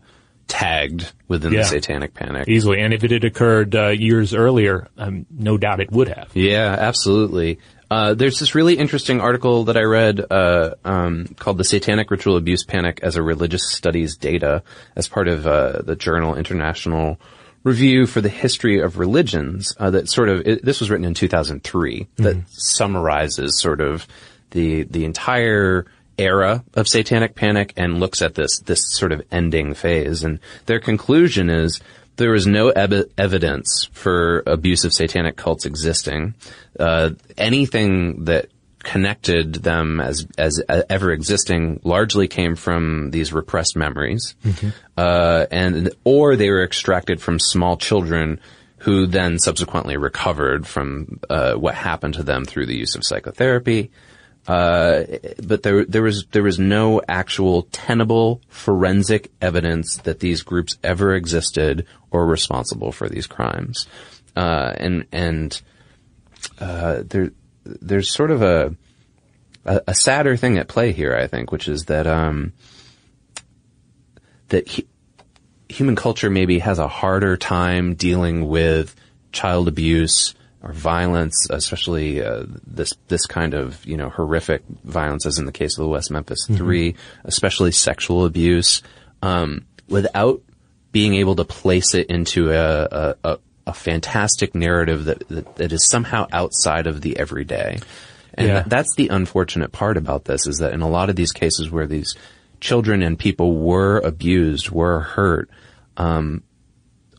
tagged 0.49 1.13
within 1.29 1.53
yeah, 1.53 1.61
the 1.61 1.65
satanic 1.65 2.15
panic. 2.15 2.49
Easily. 2.49 2.81
And 2.81 2.93
if 2.93 3.05
it 3.05 3.11
had 3.11 3.25
occurred 3.25 3.77
uh, 3.77 3.89
years 3.89 4.35
earlier, 4.35 4.89
um, 4.97 5.27
no 5.31 5.57
doubt 5.59 5.81
it 5.81 5.93
would 5.93 6.09
have. 6.09 6.35
Yeah, 6.35 6.75
absolutely. 6.77 7.59
Uh, 7.91 8.15
there's 8.15 8.39
this 8.39 8.55
really 8.55 8.77
interesting 8.77 9.21
article 9.21 9.65
that 9.65 9.77
I 9.77 9.83
read 9.83 10.21
uh, 10.31 10.75
um, 10.85 11.27
called 11.39 11.59
"The 11.59 11.65
Satanic 11.65 12.11
Ritual 12.11 12.37
Abuse 12.37 12.65
Panic 12.65 13.01
as 13.03 13.17
a 13.17 13.23
Religious 13.23 13.71
Studies 13.71 14.17
Data" 14.17 14.63
as 14.95 15.09
part 15.09 15.29
of 15.29 15.47
uh, 15.47 15.81
the 15.83 15.97
journal 15.97 16.35
International 16.35 17.19
Review 17.65 18.07
for 18.07 18.21
the 18.21 18.29
History 18.29 18.81
of 18.81 18.99
Religions. 18.99 19.75
Uh, 19.79 19.91
that 19.91 20.11
sort 20.11 20.29
of 20.29 20.47
it, 20.47 20.65
this 20.65 20.81
was 20.81 20.91
written 20.91 21.07
in 21.07 21.15
2003. 21.15 22.01
Mm-hmm. 22.01 22.23
That 22.23 22.37
summarizes 22.49 23.59
sort 23.59 23.81
of 23.81 24.07
the 24.51 24.83
the 24.83 25.07
entire 25.07 25.87
era 26.19 26.65
of 26.75 26.89
satanic 26.89 27.35
panic 27.35 27.73
and 27.77 28.01
looks 28.01 28.23
at 28.23 28.35
this 28.35 28.59
this 28.61 28.81
sort 28.95 29.13
of 29.13 29.23
ending 29.31 29.75
phase. 29.75 30.25
And 30.25 30.41
their 30.67 30.81
conclusion 30.81 31.51
is 31.51 31.81
there 32.17 32.35
is 32.35 32.47
no 32.47 32.69
ev- 32.71 33.11
evidence 33.17 33.89
for 33.93 34.43
abusive 34.47 34.93
satanic 34.93 35.37
cults 35.37 35.65
existing. 35.65 36.35
Uh, 36.79 37.11
anything 37.37 38.25
that 38.25 38.49
connected 38.81 39.55
them 39.55 40.01
as 40.01 40.27
as 40.37 40.63
ever 40.69 41.13
existing 41.13 41.81
largely 41.85 42.29
came 42.29 42.57
from 42.57 43.11
these 43.11 43.33
repressed 43.33 43.77
memories, 43.77 44.35
mm-hmm. 44.45 44.69
uh, 44.97 45.47
and 45.51 45.91
or 46.05 46.37
they 46.37 46.51
were 46.51 46.65
extracted 46.65 47.21
from 47.21 47.39
small 47.39 47.77
children 47.77 48.41
who 48.79 49.07
then 49.07 49.39
subsequently 49.39 49.97
recovered 49.97 50.67
from 50.67 51.21
uh, 51.29 51.55
what 51.55 51.75
happened 51.75 52.15
to 52.15 52.23
them 52.23 52.45
through 52.45 52.67
the 52.67 52.77
use 52.77 52.95
of 52.95 53.05
psychotherapy. 53.05 53.91
Uh, 54.49 55.05
but 55.43 55.63
there 55.63 55.85
there 55.85 56.03
was 56.03 56.25
there 56.33 56.43
was 56.43 56.59
no 56.59 57.03
actual 57.07 57.65
tenable 57.71 58.41
forensic 58.49 59.31
evidence 59.43 59.99
that 59.99 60.21
these 60.21 60.41
groups 60.43 60.79
ever 60.83 61.15
existed 61.15 61.87
or 62.11 62.27
responsible 62.27 62.91
for 62.91 63.11
these 63.11 63.27
crimes. 63.27 63.87
Uh, 64.35 64.73
and 64.79 65.07
and 65.13 65.61
uh, 66.61 67.03
there 67.07 67.31
there's 67.65 68.11
sort 68.11 68.31
of 68.31 68.41
a, 68.41 68.75
a 69.67 69.83
a 69.89 69.95
sadder 69.95 70.35
thing 70.35 70.57
at 70.57 70.67
play 70.67 70.93
here, 70.93 71.15
I 71.15 71.27
think, 71.27 71.53
which 71.53 71.69
is 71.69 71.85
that 71.85 72.07
um, 72.07 72.55
that 74.49 74.67
he, 74.67 74.89
human 75.69 75.95
culture 75.95 76.31
maybe 76.31 76.61
has 76.61 76.79
a 76.79 76.89
harder 76.89 77.37
time 77.37 77.97
dealing 77.97 78.49
with 78.49 78.97
child 79.31 79.69
abuse 79.69 80.35
or 80.63 80.73
violence, 80.73 81.47
especially 81.51 82.23
uh, 82.23 82.45
this 82.67 82.93
this 83.09 83.27
kind 83.27 83.55
of 83.55 83.85
you 83.87 83.97
know 83.97 84.09
horrific 84.09 84.63
violence, 84.85 85.25
as 85.27 85.39
in 85.39 85.45
the 85.47 85.53
case 85.53 85.79
of 85.79 85.83
the 85.83 85.89
West 85.89 86.11
Memphis 86.11 86.47
Mhm. 86.49 86.57
3 86.57 86.95
especially 87.25 87.73
sexual 87.73 88.25
abuse, 88.25 88.83
um, 89.23 89.65
without 89.89 90.43
being 90.91 91.15
able 91.15 91.37
to 91.37 91.45
place 91.45 91.95
it 91.95 92.09
into 92.09 92.51
a 92.51 92.89
a, 92.91 93.15
a, 93.25 93.39
a 93.69 93.73
fantastic 93.73 94.55
narrative 94.55 95.05
that, 95.05 95.29
that 95.29 95.57
that 95.57 95.73
is 95.73 95.87
somehow 95.89 96.27
outside 96.33 96.87
of 96.87 97.03
the 97.03 97.19
everyday. 97.19 97.79
And 98.35 98.47
Yeah. 98.49 98.55
that- 98.55 98.69
that's 98.71 98.95
the 98.97 99.09
unfortunate 99.09 99.73
part 99.73 99.97
about 99.97 100.25
this 100.25 100.47
is 100.47 100.59
that 100.59 100.73
in 100.73 100.81
a 100.81 100.89
lot 100.89 101.11
of 101.11 101.17
these 101.17 101.33
cases 101.33 101.71
where 101.71 101.87
these 101.87 102.15
children 102.61 103.03
and 103.03 103.19
people 103.19 103.59
were 103.59 103.99
abused, 103.99 104.71
were 104.71 105.01
hurt, 105.01 105.49
um, 105.97 106.43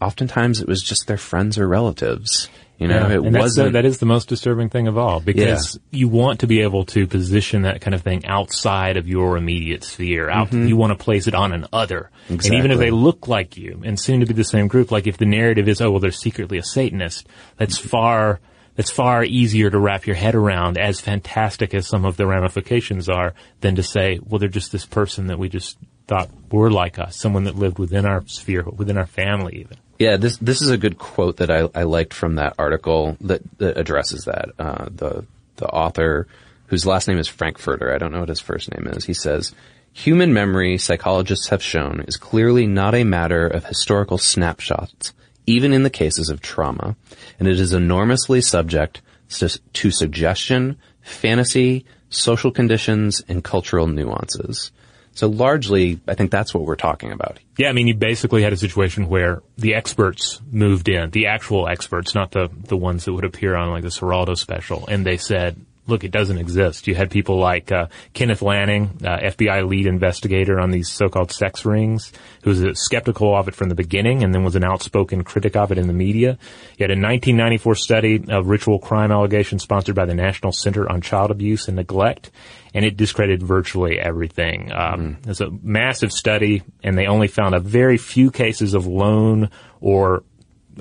oftentimes 0.01 0.61
it 0.61 0.67
was 0.67 0.81
just 0.81 1.07
their 1.07 1.17
friends 1.17 1.57
or 1.57 1.67
relatives. 1.67 2.49
You 2.79 2.87
know, 2.87 3.07
Yeah, 3.09 3.15
it 3.15 3.23
and 3.25 3.37
wasn't. 3.37 3.65
the, 3.67 3.71
that 3.73 3.85
is 3.85 3.97
the 3.97 4.05
most 4.05 4.29
disturbing 4.29 4.69
thing 4.69 4.87
of 4.87 4.97
all 4.97 5.19
because 5.19 5.77
you 5.91 6.07
want 6.07 6.39
to 6.39 6.47
be 6.47 6.61
able 6.61 6.85
to 6.85 7.05
position 7.07 7.63
that 7.63 7.81
kind 7.81 7.93
of 7.93 8.01
thing 8.01 8.25
outside 8.25 8.95
of 8.95 9.05
your 9.05 9.35
immediate 9.35 9.83
sphere. 9.83 10.29
Out, 10.29 10.51
Mhm. 10.51 10.69
you 10.69 10.77
want 10.77 10.97
to 10.97 11.03
place 11.03 11.27
it 11.27 11.35
on 11.35 11.51
an 11.51 11.65
other, 11.73 12.09
and 12.29 12.43
even 12.53 12.71
if 12.71 12.79
they 12.79 12.89
look 12.89 13.27
like 13.27 13.57
you 13.57 13.81
and 13.83 13.99
seem 13.99 14.21
to 14.21 14.25
be 14.25 14.33
the 14.33 14.45
same 14.45 14.67
group, 14.69 14.91
like 14.91 15.07
if 15.07 15.17
the 15.17 15.25
narrative 15.25 15.67
is, 15.67 15.81
oh 15.81 15.91
well, 15.91 15.99
they're 15.99 16.11
secretly 16.11 16.57
a 16.57 16.63
Satanist, 16.63 17.27
that's 17.57 17.77
far 17.77 18.39
that's 18.77 18.91
far 18.91 19.25
easier 19.25 19.69
to 19.69 19.77
wrap 19.77 20.07
your 20.07 20.15
head 20.15 20.33
around. 20.35 20.77
As 20.77 21.01
fantastic 21.01 21.73
as 21.73 21.85
some 21.85 22.05
of 22.05 22.15
the 22.15 22.25
ramifications 22.25 23.09
are, 23.09 23.33
than 23.59 23.75
to 23.75 23.83
say, 23.83 24.19
well, 24.25 24.39
they're 24.39 24.47
just 24.47 24.71
this 24.71 24.85
person 24.85 25.27
that 25.27 25.37
we 25.37 25.49
just 25.49 25.77
thought 26.07 26.29
were 26.49 26.71
like 26.71 26.97
us, 26.97 27.17
someone 27.17 27.43
that 27.43 27.57
lived 27.57 27.77
within 27.77 28.05
our 28.05 28.23
sphere, 28.27 28.63
within 28.63 28.97
our 28.97 29.05
family, 29.05 29.57
even. 29.59 29.75
Yeah, 29.99 30.15
this 30.15 30.37
this 30.37 30.61
is 30.61 30.69
a 30.69 30.77
good 30.77 30.97
quote 30.97 31.37
that 31.37 31.51
I, 31.51 31.69
I 31.75 31.83
liked 31.83 32.13
from 32.13 32.35
that 32.35 32.55
article 32.57 33.17
that, 33.19 33.41
that 33.59 33.77
addresses 33.77 34.23
that. 34.23 34.51
Uh, 34.57 34.85
the 34.89 35.25
the 35.57 35.67
author, 35.67 36.25
whose 36.67 36.85
last 36.85 37.09
name 37.09 37.17
is 37.17 37.27
Frankfurter, 37.27 37.93
I 37.93 37.97
don't 37.97 38.13
know 38.13 38.21
what 38.21 38.29
his 38.29 38.39
first 38.39 38.71
name 38.71 38.87
is. 38.87 39.03
He 39.03 39.13
says, 39.13 39.53
"Human 39.91 40.33
memory, 40.33 40.77
psychologists 40.77 41.49
have 41.49 41.61
shown, 41.61 42.05
is 42.07 42.15
clearly 42.15 42.65
not 42.65 42.95
a 42.95 43.03
matter 43.03 43.45
of 43.45 43.65
historical 43.65 44.17
snapshots, 44.17 45.11
even 45.45 45.73
in 45.73 45.83
the 45.83 45.89
cases 45.89 46.29
of 46.29 46.41
trauma, 46.41 46.95
and 47.37 47.49
it 47.49 47.59
is 47.59 47.73
enormously 47.73 48.39
subject 48.39 49.01
to, 49.31 49.59
to 49.73 49.91
suggestion, 49.91 50.77
fantasy, 51.01 51.85
social 52.09 52.51
conditions, 52.51 53.21
and 53.27 53.43
cultural 53.43 53.87
nuances." 53.87 54.71
So 55.13 55.27
largely, 55.27 55.99
I 56.07 56.13
think 56.13 56.31
that's 56.31 56.53
what 56.53 56.63
we're 56.63 56.75
talking 56.75 57.11
about. 57.11 57.39
Yeah, 57.57 57.69
I 57.69 57.73
mean, 57.73 57.87
you 57.87 57.93
basically 57.93 58.43
had 58.43 58.53
a 58.53 58.57
situation 58.57 59.09
where 59.09 59.41
the 59.57 59.75
experts 59.75 60.41
moved 60.49 60.87
in, 60.87 61.09
the 61.09 61.27
actual 61.27 61.67
experts, 61.67 62.15
not 62.15 62.31
the, 62.31 62.49
the 62.67 62.77
ones 62.77 63.05
that 63.05 63.13
would 63.13 63.25
appear 63.25 63.55
on 63.55 63.69
like 63.69 63.83
the 63.83 63.89
Geraldo 63.89 64.37
special, 64.37 64.85
and 64.87 65.05
they 65.05 65.17
said, 65.17 65.59
look, 65.89 66.03
it 66.03 66.11
doesn't 66.11 66.37
exist. 66.37 66.87
You 66.87 66.95
had 66.95 67.11
people 67.11 67.37
like 67.37 67.71
uh, 67.71 67.87
Kenneth 68.13 68.41
Lanning, 68.41 68.99
uh, 69.03 69.17
FBI 69.17 69.67
lead 69.67 69.87
investigator 69.87 70.59
on 70.59 70.71
these 70.71 70.89
so-called 70.89 71.31
sex 71.31 71.65
rings, 71.65 72.11
who 72.43 72.51
was 72.51 72.79
skeptical 72.79 73.35
of 73.35 73.47
it 73.47 73.55
from 73.55 73.69
the 73.69 73.75
beginning 73.75 74.23
and 74.23 74.33
then 74.33 74.43
was 74.43 74.55
an 74.55 74.63
outspoken 74.63 75.23
critic 75.23 75.55
of 75.55 75.71
it 75.71 75.77
in 75.77 75.87
the 75.87 75.93
media. 75.93 76.37
You 76.77 76.83
had 76.83 76.91
a 76.91 76.99
1994 76.99 77.75
study 77.75 78.23
of 78.29 78.47
ritual 78.47 78.79
crime 78.79 79.11
allegations 79.11 79.63
sponsored 79.63 79.95
by 79.95 80.05
the 80.05 80.15
National 80.15 80.51
Center 80.51 80.89
on 80.89 81.01
Child 81.01 81.31
Abuse 81.31 81.67
and 81.67 81.75
Neglect, 81.75 82.31
and 82.73 82.85
it 82.85 82.95
discredited 82.95 83.43
virtually 83.43 83.99
everything. 83.99 84.71
Um, 84.71 85.17
It's 85.25 85.41
a 85.41 85.49
massive 85.63 86.11
study, 86.11 86.63
and 86.83 86.97
they 86.97 87.07
only 87.07 87.27
found 87.27 87.55
a 87.55 87.59
very 87.59 87.97
few 87.97 88.31
cases 88.31 88.73
of 88.73 88.85
lone 88.85 89.49
or 89.81 90.23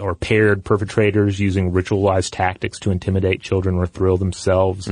or 0.00 0.14
paired 0.14 0.64
perpetrators 0.64 1.38
using 1.38 1.72
ritualized 1.72 2.30
tactics 2.32 2.78
to 2.80 2.90
intimidate 2.90 3.40
children 3.40 3.76
or 3.76 3.86
thrill 3.86 4.16
themselves. 4.16 4.86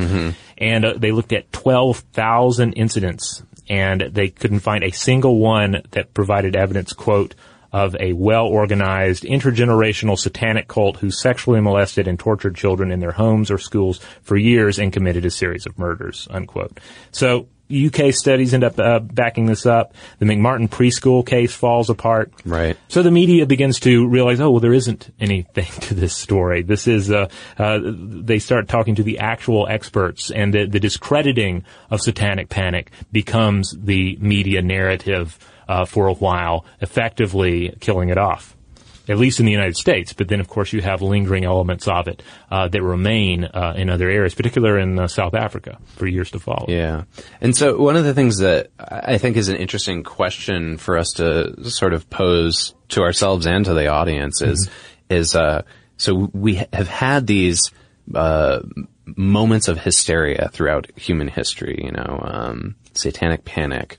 And 0.58 0.84
uh, 0.84 0.94
they 0.96 1.12
looked 1.12 1.32
at 1.32 1.52
12,000 1.52 2.72
incidents 2.74 3.42
and 3.68 4.00
they 4.00 4.28
couldn't 4.28 4.60
find 4.60 4.84
a 4.84 4.90
single 4.90 5.38
one 5.38 5.82
that 5.90 6.14
provided 6.14 6.54
evidence, 6.56 6.92
quote, 6.92 7.34
of 7.72 7.96
a 8.00 8.12
well-organized 8.12 9.24
intergenerational 9.24 10.18
satanic 10.18 10.68
cult 10.68 10.96
who 10.98 11.10
sexually 11.10 11.60
molested 11.60 12.08
and 12.08 12.18
tortured 12.18 12.54
children 12.54 12.90
in 12.90 13.00
their 13.00 13.12
homes 13.12 13.50
or 13.50 13.58
schools 13.58 14.00
for 14.22 14.36
years 14.36 14.78
and 14.78 14.92
committed 14.92 15.24
a 15.24 15.30
series 15.30 15.66
of 15.66 15.78
murders, 15.78 16.28
unquote. 16.30 16.78
So 17.10 17.48
UK 17.70 18.12
studies 18.12 18.54
end 18.54 18.64
up 18.64 18.78
uh, 18.78 19.00
backing 19.00 19.46
this 19.46 19.66
up. 19.66 19.94
The 20.18 20.26
McMartin 20.26 20.68
preschool 20.68 21.26
case 21.26 21.54
falls 21.54 21.90
apart. 21.90 22.32
Right. 22.44 22.76
So 22.88 23.02
the 23.02 23.10
media 23.10 23.46
begins 23.46 23.80
to 23.80 24.06
realize, 24.08 24.40
oh, 24.40 24.50
well, 24.50 24.60
there 24.60 24.72
isn't 24.72 25.12
anything 25.18 25.64
to 25.82 25.94
this 25.94 26.14
story. 26.14 26.62
This 26.62 26.86
is, 26.86 27.10
uh, 27.10 27.28
uh, 27.58 27.80
they 27.82 28.38
start 28.38 28.68
talking 28.68 28.94
to 28.96 29.02
the 29.02 29.18
actual 29.18 29.66
experts 29.68 30.30
and 30.30 30.54
the, 30.54 30.66
the 30.66 30.80
discrediting 30.80 31.64
of 31.90 32.00
satanic 32.00 32.48
panic 32.48 32.90
becomes 33.12 33.76
the 33.78 34.16
media 34.20 34.62
narrative, 34.62 35.38
uh, 35.68 35.84
for 35.84 36.06
a 36.06 36.14
while, 36.14 36.64
effectively 36.80 37.76
killing 37.80 38.08
it 38.08 38.18
off. 38.18 38.55
At 39.08 39.18
least 39.18 39.38
in 39.38 39.46
the 39.46 39.52
United 39.52 39.76
States, 39.76 40.12
but 40.12 40.28
then 40.28 40.40
of 40.40 40.48
course 40.48 40.72
you 40.72 40.82
have 40.82 41.00
lingering 41.00 41.44
elements 41.44 41.86
of 41.86 42.08
it 42.08 42.22
uh, 42.50 42.68
that 42.68 42.82
remain 42.82 43.44
uh, 43.44 43.74
in 43.76 43.88
other 43.88 44.10
areas, 44.10 44.34
particularly 44.34 44.82
in 44.82 44.98
uh, 44.98 45.06
South 45.06 45.34
Africa, 45.34 45.78
for 45.96 46.06
years 46.06 46.30
to 46.32 46.40
follow. 46.40 46.66
Yeah. 46.68 47.04
And 47.40 47.56
so 47.56 47.76
one 47.76 47.96
of 47.96 48.04
the 48.04 48.14
things 48.14 48.38
that 48.38 48.70
I 48.78 49.18
think 49.18 49.36
is 49.36 49.48
an 49.48 49.56
interesting 49.56 50.02
question 50.02 50.76
for 50.76 50.98
us 50.98 51.12
to 51.16 51.70
sort 51.70 51.94
of 51.94 52.10
pose 52.10 52.74
to 52.88 53.02
ourselves 53.02 53.46
and 53.46 53.64
to 53.64 53.74
the 53.74 53.86
audience 53.88 54.42
is, 54.42 54.68
is, 55.08 55.36
uh, 55.36 55.62
so 55.96 56.28
we 56.32 56.62
have 56.72 56.88
had 56.88 57.26
these, 57.26 57.70
uh, 58.14 58.60
moments 59.14 59.68
of 59.68 59.78
hysteria 59.78 60.50
throughout 60.52 60.90
human 60.96 61.28
history, 61.28 61.80
you 61.84 61.92
know, 61.92 62.20
um, 62.24 62.74
satanic 62.92 63.44
panic, 63.44 63.98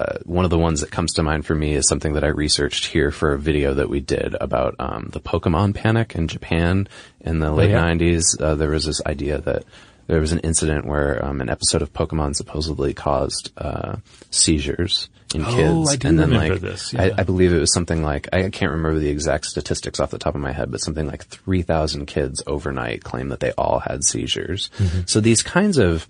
uh, 0.00 0.18
one 0.24 0.44
of 0.44 0.50
the 0.50 0.58
ones 0.58 0.80
that 0.80 0.90
comes 0.90 1.12
to 1.14 1.22
mind 1.22 1.44
for 1.44 1.54
me 1.54 1.74
is 1.74 1.86
something 1.88 2.14
that 2.14 2.24
I 2.24 2.28
researched 2.28 2.86
here 2.86 3.10
for 3.10 3.34
a 3.34 3.38
video 3.38 3.74
that 3.74 3.90
we 3.90 4.00
did 4.00 4.34
about 4.40 4.74
um, 4.78 5.10
the 5.12 5.20
Pokemon 5.20 5.74
panic 5.74 6.14
in 6.14 6.26
Japan 6.26 6.88
in 7.20 7.38
the 7.38 7.52
late 7.52 7.70
yeah. 7.70 7.84
90s. 7.86 8.40
Uh, 8.40 8.54
there 8.54 8.70
was 8.70 8.86
this 8.86 9.02
idea 9.04 9.38
that 9.42 9.64
there 10.06 10.20
was 10.20 10.32
an 10.32 10.38
incident 10.40 10.86
where 10.86 11.24
um, 11.24 11.40
an 11.40 11.50
episode 11.50 11.82
of 11.82 11.92
Pokemon 11.92 12.34
supposedly 12.34 12.94
caused 12.94 13.52
uh, 13.58 13.96
seizures 14.30 15.08
in 15.34 15.44
Oh, 15.44 15.54
kids, 15.54 15.92
I 15.92 15.96
do 15.96 16.08
and 16.08 16.18
then 16.18 16.30
remember 16.30 16.54
like 16.54 16.62
this, 16.62 16.94
I, 16.94 17.06
yeah. 17.06 17.14
I 17.18 17.22
believe 17.22 17.52
it 17.52 17.60
was 17.60 17.72
something 17.72 18.02
like 18.02 18.28
I 18.32 18.50
can't 18.50 18.72
remember 18.72 18.98
the 18.98 19.10
exact 19.10 19.46
statistics 19.46 20.00
off 20.00 20.10
the 20.10 20.18
top 20.18 20.34
of 20.34 20.40
my 20.40 20.50
head, 20.50 20.72
but 20.72 20.80
something 20.80 21.06
like 21.06 21.24
three 21.26 21.62
thousand 21.62 22.06
kids 22.06 22.42
overnight 22.48 23.04
claimed 23.04 23.30
that 23.30 23.38
they 23.38 23.52
all 23.52 23.78
had 23.78 24.02
seizures. 24.02 24.70
Mhm. 24.78 25.08
So 25.08 25.20
these 25.20 25.42
kinds 25.44 25.78
of 25.78 26.08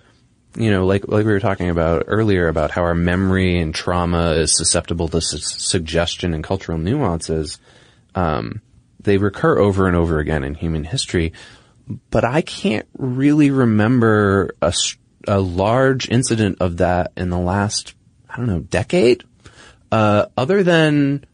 you 0.56 0.70
know, 0.70 0.86
like 0.86 1.06
like 1.06 1.24
we 1.24 1.32
were 1.32 1.40
talking 1.40 1.68
about 1.68 2.04
earlier 2.06 2.48
about 2.48 2.70
how 2.70 2.82
our 2.82 2.94
memory 2.94 3.58
and 3.58 3.74
trauma 3.74 4.32
is 4.32 4.56
susceptible 4.56 5.08
to 5.08 5.20
su- 5.20 5.38
suggestion 5.38 6.34
and 6.34 6.42
cultural 6.42 6.78
nuances. 6.78 7.58
Um, 8.14 8.60
they 9.00 9.16
recur 9.16 9.58
over 9.58 9.86
and 9.86 9.96
over 9.96 10.18
again 10.18 10.44
in 10.44 10.54
human 10.54 10.84
history, 10.84 11.32
but 12.10 12.24
I 12.24 12.42
can't 12.42 12.86
really 12.98 13.50
remember 13.50 14.54
a, 14.60 14.74
a 15.26 15.40
large 15.40 16.08
incident 16.08 16.58
of 16.60 16.78
that 16.78 17.12
in 17.16 17.30
the 17.30 17.38
last 17.38 17.94
I 18.28 18.36
don't 18.36 18.46
know 18.46 18.60
decade, 18.60 19.24
uh, 19.92 20.26
other 20.36 20.62
than 20.62 21.24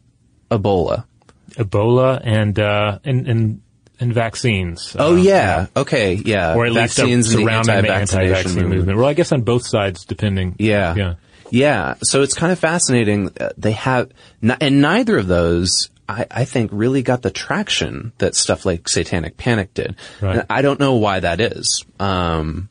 Ebola. 0.51 1.05
Ebola 1.53 2.21
and 2.23 2.59
uh, 2.59 2.99
and 3.05 3.27
and 3.27 3.63
and 4.01 4.13
vaccines. 4.13 4.95
Oh 4.99 5.15
Uh, 5.15 5.17
yeah, 5.17 5.67
okay, 5.77 6.15
yeah, 6.15 6.55
or 6.55 6.67
at 6.67 6.73
least 6.73 6.97
vaccines 6.97 7.31
the 7.33 7.39
surrounding 7.43 7.83
the 7.83 7.93
anti-vaccine 7.93 8.55
movement. 8.55 8.77
movement. 8.77 8.99
Well, 8.99 9.09
I 9.09 9.15
guess 9.15 9.33
on 9.33 9.43
both 9.43 9.67
sides, 9.67 10.05
depending. 10.05 10.57
Yeah. 10.59 10.95
Yeah. 10.95 11.15
Yeah. 11.51 11.95
So 12.03 12.23
it's 12.23 12.35
kind 12.35 12.53
of 12.53 12.59
fascinating. 12.59 13.31
Uh, 13.41 13.51
They 13.57 13.73
have, 13.73 14.11
and 14.43 14.81
neither 14.83 15.17
of 15.19 15.29
those, 15.29 15.91
I, 16.09 16.27
I 16.31 16.45
think, 16.45 16.71
really 16.73 17.03
got 17.03 17.23
the 17.23 17.31
traction 17.31 18.13
that 18.19 18.35
stuff 18.35 18.67
like 18.67 18.89
Satanic 18.89 19.37
Panic 19.37 19.73
did. 19.73 19.95
Right. 20.21 20.45
I 20.51 20.63
don't 20.63 20.81
know 20.81 20.95
why 20.97 21.21
that 21.21 21.41
is. 21.41 21.85
Um, 22.01 22.69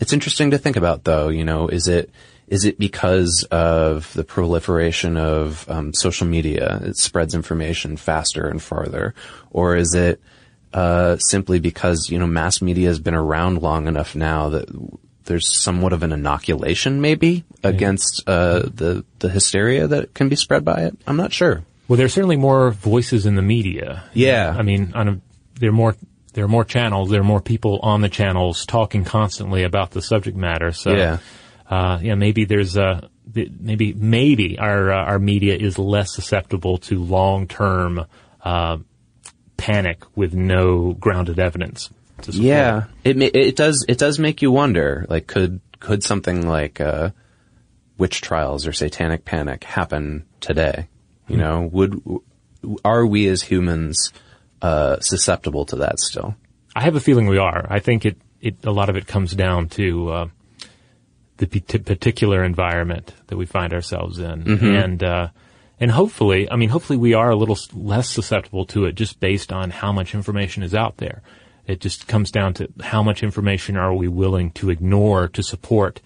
it's 0.00 0.12
interesting 0.12 0.52
to 0.52 0.58
think 0.58 0.76
about, 0.76 1.04
though. 1.04 1.28
You 1.28 1.44
know, 1.44 1.68
is 1.68 1.86
it 1.86 2.10
is 2.46 2.64
it 2.64 2.78
because 2.78 3.46
of 3.50 4.10
the 4.14 4.24
proliferation 4.24 5.18
of 5.18 5.68
um, 5.68 5.92
social 5.92 6.26
media? 6.26 6.80
It 6.82 6.96
spreads 6.96 7.34
information 7.34 7.98
faster 7.98 8.48
and 8.48 8.62
farther, 8.62 9.12
or 9.50 9.76
is 9.76 9.94
it 9.94 10.18
uh, 10.72 11.16
simply 11.18 11.58
because 11.60 12.08
you 12.10 12.18
know 12.18 12.26
mass 12.26 12.60
media 12.62 12.88
has 12.88 12.98
been 13.00 13.14
around 13.14 13.62
long 13.62 13.86
enough 13.86 14.14
now 14.14 14.48
that 14.50 14.68
there's 15.24 15.54
somewhat 15.54 15.92
of 15.92 16.02
an 16.02 16.10
inoculation, 16.12 17.00
maybe, 17.00 17.44
against 17.62 18.22
uh, 18.26 18.60
the 18.60 19.04
the 19.18 19.28
hysteria 19.28 19.86
that 19.86 20.14
can 20.14 20.28
be 20.28 20.36
spread 20.36 20.64
by 20.64 20.82
it? 20.82 20.96
I'm 21.06 21.16
not 21.16 21.32
sure. 21.32 21.64
Well, 21.86 21.96
there's 21.96 22.12
certainly 22.12 22.36
more 22.36 22.70
voices 22.70 23.24
in 23.26 23.34
the 23.34 23.42
media. 23.42 24.04
Yeah. 24.12 24.54
I 24.56 24.62
mean, 24.62 24.92
on 24.94 25.08
a, 25.08 25.20
there 25.58 25.70
are 25.70 25.72
more 25.72 25.96
there 26.34 26.44
are 26.44 26.48
more 26.48 26.64
channels, 26.64 27.10
there 27.10 27.20
are 27.20 27.24
more 27.24 27.40
people 27.40 27.78
on 27.82 28.00
the 28.00 28.08
channels 28.08 28.64
talking 28.66 29.04
constantly 29.04 29.64
about 29.64 29.90
the 29.92 30.02
subject 30.02 30.36
matter. 30.36 30.72
So, 30.72 30.92
Yeah. 30.94 31.18
uh, 31.68 31.98
yeah, 32.02 32.14
maybe 32.14 32.44
there's 32.44 32.76
a 32.76 33.08
maybe 33.34 33.92
maybe 33.94 34.58
our 34.58 34.92
uh, 34.92 35.04
our 35.04 35.18
media 35.18 35.56
is 35.56 35.78
less 35.78 36.14
susceptible 36.14 36.78
to 36.78 37.02
long 37.02 37.46
term 37.46 38.06
uh, 38.42 38.78
panic 39.58 40.02
with 40.16 40.32
no 40.32 40.94
grounded 40.94 41.38
evidence. 41.38 41.90
To 42.22 42.32
support 42.32 42.46
Yeah, 42.46 42.84
it 43.04 43.20
it 43.22 43.54
does 43.56 43.84
it 43.86 43.98
does 43.98 44.18
make 44.18 44.40
you 44.40 44.50
wonder. 44.50 45.04
Like, 45.10 45.26
could 45.26 45.60
could 45.78 46.02
something 46.02 46.48
like 46.48 46.80
uh, 46.80 47.10
witch 47.98 48.20
trials 48.22 48.66
or 48.66 48.72
satanic 48.72 49.24
panic 49.26 49.62
happen 49.64 50.24
today? 50.40 50.88
You 51.28 51.36
Hmm. 51.36 51.40
know, 51.42 51.68
would 51.72 52.00
are 52.84 53.06
we 53.06 53.28
as 53.28 53.42
humans 53.42 54.12
uh, 54.62 54.98
susceptible 55.00 55.64
to 55.66 55.76
that 55.76 56.00
still? 56.00 56.34
I 56.74 56.82
have 56.82 56.96
a 56.96 57.00
feeling 57.00 57.26
we 57.28 57.38
are. 57.38 57.66
I 57.70 57.78
think 57.80 58.04
it, 58.04 58.16
it 58.40 58.56
a 58.64 58.72
lot 58.72 58.88
of 58.88 58.96
it 58.96 59.06
comes 59.06 59.34
down 59.34 59.68
to 59.70 60.10
uh, 60.10 60.28
the 61.36 61.46
p- 61.46 61.60
particular 61.60 62.42
environment 62.42 63.14
that 63.28 63.36
we 63.36 63.46
find 63.46 63.72
ourselves 63.72 64.18
in, 64.18 64.42
Mhm. 64.44 64.84
and 64.84 65.02
uh, 65.04 65.28
and 65.80 65.90
hopefully, 65.90 66.50
I 66.50 66.56
mean, 66.56 66.68
hopefully 66.70 66.98
we 66.98 67.14
are 67.14 67.30
a 67.30 67.36
little 67.36 67.58
less 67.74 68.08
susceptible 68.08 68.64
to 68.66 68.84
it 68.86 68.94
just 68.94 69.20
based 69.20 69.52
on 69.52 69.70
how 69.70 69.92
much 69.92 70.14
information 70.14 70.62
is 70.62 70.74
out 70.74 70.96
there. 70.98 71.22
It 71.66 71.80
just 71.80 72.08
comes 72.08 72.30
down 72.30 72.54
to 72.54 72.68
how 72.82 73.02
much 73.02 73.22
information 73.22 73.76
are 73.76 73.92
we 73.94 74.08
willing 74.08 74.50
to 74.52 74.70
ignore 74.70 75.28
to 75.28 75.42
support 75.42 76.00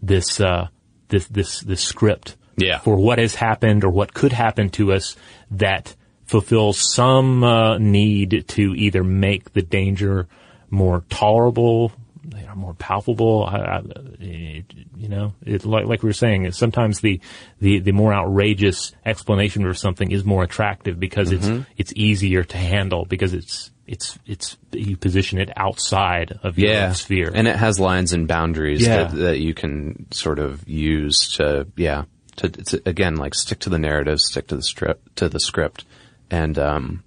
this 0.00 0.40
uh, 0.40 0.68
this 1.08 1.26
this 1.26 1.60
this 1.60 1.82
script 1.82 2.36
Yeah. 2.56 2.78
for 2.78 2.96
what 2.96 3.18
has 3.18 3.34
happened 3.34 3.84
or 3.84 3.90
what 3.90 4.14
could 4.14 4.32
happen 4.32 4.70
to 4.70 4.92
us 4.92 5.16
that 5.50 5.94
fulfills 6.24 6.94
some 6.94 7.42
uh, 7.42 7.76
need 7.78 8.44
to 8.48 8.74
either 8.76 9.02
make 9.02 9.52
the 9.52 9.62
danger 9.62 10.28
more 10.70 11.02
tolerable, 11.10 11.90
you 12.36 12.46
know, 12.46 12.54
more 12.54 12.74
palpable. 12.74 13.44
I, 13.44 13.56
I, 13.58 13.82
you 14.20 15.08
know, 15.08 15.32
it, 15.44 15.64
like, 15.64 15.86
like 15.86 16.02
we 16.02 16.08
were 16.08 16.12
saying, 16.12 16.50
sometimes 16.52 17.00
the, 17.00 17.20
the, 17.60 17.78
the 17.80 17.92
more 17.92 18.12
outrageous 18.12 18.92
explanation 19.06 19.62
for 19.62 19.74
something 19.74 20.10
is 20.10 20.24
more 20.24 20.42
attractive 20.42 21.00
because 21.00 21.30
Mhm. 21.30 21.60
it's 21.60 21.68
it's 21.78 21.92
easier 21.96 22.44
to 22.44 22.56
handle 22.56 23.04
because 23.06 23.32
it's 23.32 23.70
it's 23.86 24.18
it's 24.26 24.56
you 24.72 24.96
position 24.96 25.38
it 25.40 25.50
outside 25.56 26.38
of 26.42 26.58
your 26.58 26.70
yeah, 26.70 26.92
sphere. 26.92 27.30
and 27.34 27.48
it 27.48 27.56
has 27.56 27.80
lines 27.80 28.12
and 28.12 28.28
boundaries 28.28 28.86
Yeah. 28.86 29.04
that, 29.04 29.16
that 29.16 29.38
you 29.38 29.54
can 29.54 30.06
sort 30.12 30.38
of 30.38 30.68
use 30.68 31.36
to 31.36 31.66
yeah 31.76 32.04
to, 32.36 32.48
to 32.50 32.82
again 32.86 33.16
like 33.16 33.34
stick 33.34 33.58
to 33.60 33.70
the 33.70 33.78
narrative, 33.78 34.20
stick 34.20 34.46
to 34.48 34.56
the 34.56 34.62
script 34.62 35.16
to 35.16 35.28
the 35.28 35.40
script, 35.40 35.84
and 36.30 36.58
um, 36.58 37.02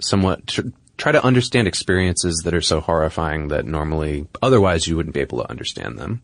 somewhat 0.00 0.46
tr- 0.46 0.68
try 0.96 1.12
to 1.12 1.24
understand 1.24 1.68
experiences 1.68 2.42
that 2.44 2.54
are 2.54 2.60
so 2.60 2.80
horrifying 2.80 3.48
that 3.48 3.66
normally 3.66 4.26
otherwise 4.42 4.86
you 4.86 4.96
wouldn't 4.96 5.14
be 5.14 5.20
able 5.20 5.38
to 5.38 5.50
understand 5.50 5.98
them. 5.98 6.22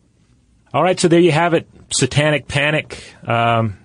All 0.73 0.83
right, 0.83 0.99
so 0.99 1.09
there 1.09 1.21
you 1.21 1.33
have 1.33 1.55
it. 1.55 1.69
Satanic 1.93 2.47
Panic. 2.47 3.03
Um, 3.27 3.79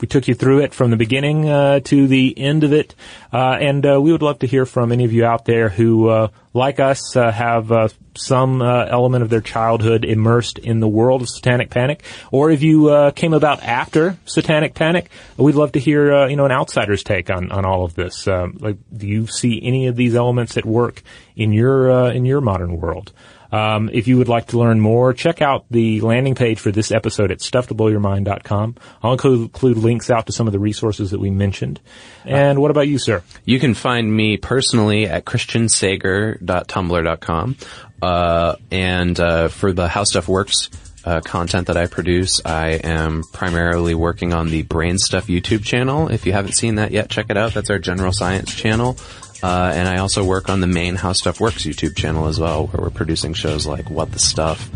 we 0.00 0.08
took 0.08 0.26
you 0.28 0.34
through 0.34 0.60
it 0.60 0.74
from 0.74 0.90
the 0.90 0.96
beginning 0.96 1.48
uh, 1.48 1.80
to 1.80 2.06
the 2.06 2.36
end 2.36 2.64
of 2.64 2.72
it, 2.72 2.94
uh, 3.32 3.56
and 3.60 3.86
uh, 3.86 4.00
we 4.00 4.12
would 4.12 4.22
love 4.22 4.40
to 4.40 4.46
hear 4.46 4.66
from 4.66 4.92
any 4.92 5.04
of 5.04 5.12
you 5.12 5.24
out 5.24 5.44
there 5.44 5.68
who, 5.68 6.08
uh, 6.08 6.28
like 6.52 6.80
us, 6.80 7.16
uh, 7.16 7.30
have 7.30 7.70
uh, 7.70 7.88
some 8.16 8.60
element 8.60 9.22
of 9.22 9.30
their 9.30 9.40
childhood 9.40 10.04
immersed 10.04 10.58
in 10.58 10.80
the 10.80 10.88
world 10.88 11.22
of 11.22 11.28
Satanic 11.28 11.70
Panic, 11.70 12.02
or 12.32 12.50
if 12.50 12.62
you 12.62 12.88
uh, 12.88 13.10
came 13.12 13.32
about 13.32 13.62
after 13.62 14.18
Satanic 14.24 14.74
Panic, 14.74 15.10
we'd 15.36 15.54
love 15.54 15.72
to 15.72 15.80
hear 15.80 16.12
uh, 16.12 16.28
you 16.28 16.36
know 16.36 16.44
an 16.44 16.52
outsider's 16.52 17.02
take 17.02 17.30
on 17.30 17.52
on 17.52 17.64
all 17.64 17.84
of 17.84 17.94
this. 17.94 18.26
Um, 18.26 18.56
like, 18.60 18.76
do 18.96 19.06
you 19.06 19.26
see 19.26 19.60
any 19.62 19.86
of 19.86 19.96
these 19.96 20.14
elements 20.14 20.56
at 20.56 20.64
work 20.64 21.02
in 21.36 21.52
your 21.52 21.90
uh, 21.90 22.10
in 22.10 22.24
your 22.24 22.40
modern 22.40 22.80
world? 22.80 23.12
Um, 23.54 23.88
if 23.92 24.08
you 24.08 24.18
would 24.18 24.26
like 24.26 24.48
to 24.48 24.58
learn 24.58 24.80
more, 24.80 25.12
check 25.12 25.40
out 25.40 25.66
the 25.70 26.00
landing 26.00 26.34
page 26.34 26.58
for 26.58 26.72
this 26.72 26.90
episode 26.90 27.30
at 27.30 27.38
stufftoblowyourmind.com. 27.38 28.74
I'll 29.00 29.12
include, 29.12 29.78
links 29.78 30.10
out 30.10 30.26
to 30.26 30.32
some 30.32 30.48
of 30.48 30.52
the 30.52 30.58
resources 30.58 31.12
that 31.12 31.20
we 31.20 31.30
mentioned. 31.30 31.80
And 32.24 32.60
what 32.60 32.72
about 32.72 32.88
you, 32.88 32.98
sir? 32.98 33.22
You 33.44 33.60
can 33.60 33.74
find 33.74 34.12
me 34.12 34.38
personally 34.38 35.06
at 35.06 35.24
christiansager.tumblr.com. 35.24 37.56
Uh, 38.02 38.56
and, 38.72 39.20
uh, 39.20 39.46
for 39.46 39.72
the 39.72 39.86
How 39.86 40.02
Stuff 40.02 40.26
Works, 40.26 40.68
uh, 41.04 41.20
content 41.20 41.68
that 41.68 41.76
I 41.76 41.86
produce, 41.86 42.44
I 42.44 42.70
am 42.70 43.22
primarily 43.32 43.94
working 43.94 44.34
on 44.34 44.48
the 44.48 44.62
Brain 44.62 44.98
Stuff 44.98 45.28
YouTube 45.28 45.62
channel. 45.62 46.08
If 46.08 46.26
you 46.26 46.32
haven't 46.32 46.54
seen 46.54 46.74
that 46.76 46.90
yet, 46.90 47.08
check 47.08 47.26
it 47.28 47.36
out. 47.36 47.54
That's 47.54 47.70
our 47.70 47.78
general 47.78 48.12
science 48.12 48.52
channel. 48.52 48.96
Uh, 49.44 49.70
and 49.74 49.86
I 49.86 49.98
also 49.98 50.24
work 50.24 50.48
on 50.48 50.60
the 50.60 50.66
main 50.66 50.94
How 50.94 51.12
Stuff 51.12 51.38
Works 51.38 51.64
YouTube 51.64 51.94
channel 51.94 52.28
as 52.28 52.40
well, 52.40 52.68
where 52.68 52.82
we're 52.82 52.90
producing 52.90 53.34
shows 53.34 53.66
like 53.66 53.90
What 53.90 54.10
the 54.10 54.18
Stuff, 54.18 54.70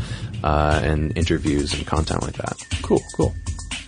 uh, 0.44 0.78
and 0.84 1.16
interviews 1.16 1.72
and 1.72 1.86
content 1.86 2.22
like 2.22 2.34
that. 2.34 2.58
Cool, 2.82 3.02
cool. 3.14 3.34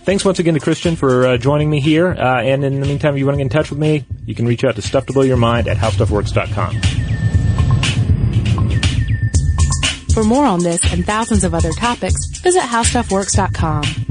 Thanks 0.05 0.25
once 0.25 0.39
again 0.39 0.55
to 0.55 0.59
Christian 0.59 0.95
for 0.95 1.27
uh, 1.27 1.37
joining 1.37 1.69
me 1.69 1.81
here. 1.81 2.07
Uh, 2.07 2.41
and 2.41 2.63
in 2.63 2.79
the 2.79 2.87
meantime, 2.87 3.13
if 3.13 3.19
you 3.19 3.27
want 3.27 3.35
to 3.35 3.37
get 3.37 3.43
in 3.43 3.49
touch 3.49 3.69
with 3.69 3.77
me, 3.77 4.05
you 4.25 4.33
can 4.33 4.47
reach 4.47 4.63
out 4.63 4.75
to 4.75 4.81
stufftoblowyourmind 4.81 5.67
at 5.67 5.77
howstuffworks.com. 5.77 6.81
For 10.15 10.23
more 10.23 10.47
on 10.47 10.63
this 10.63 10.91
and 10.91 11.05
thousands 11.05 11.43
of 11.43 11.53
other 11.53 11.73
topics, 11.73 12.25
visit 12.39 12.63
howstuffworks.com. 12.63 14.10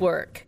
work. 0.00 0.47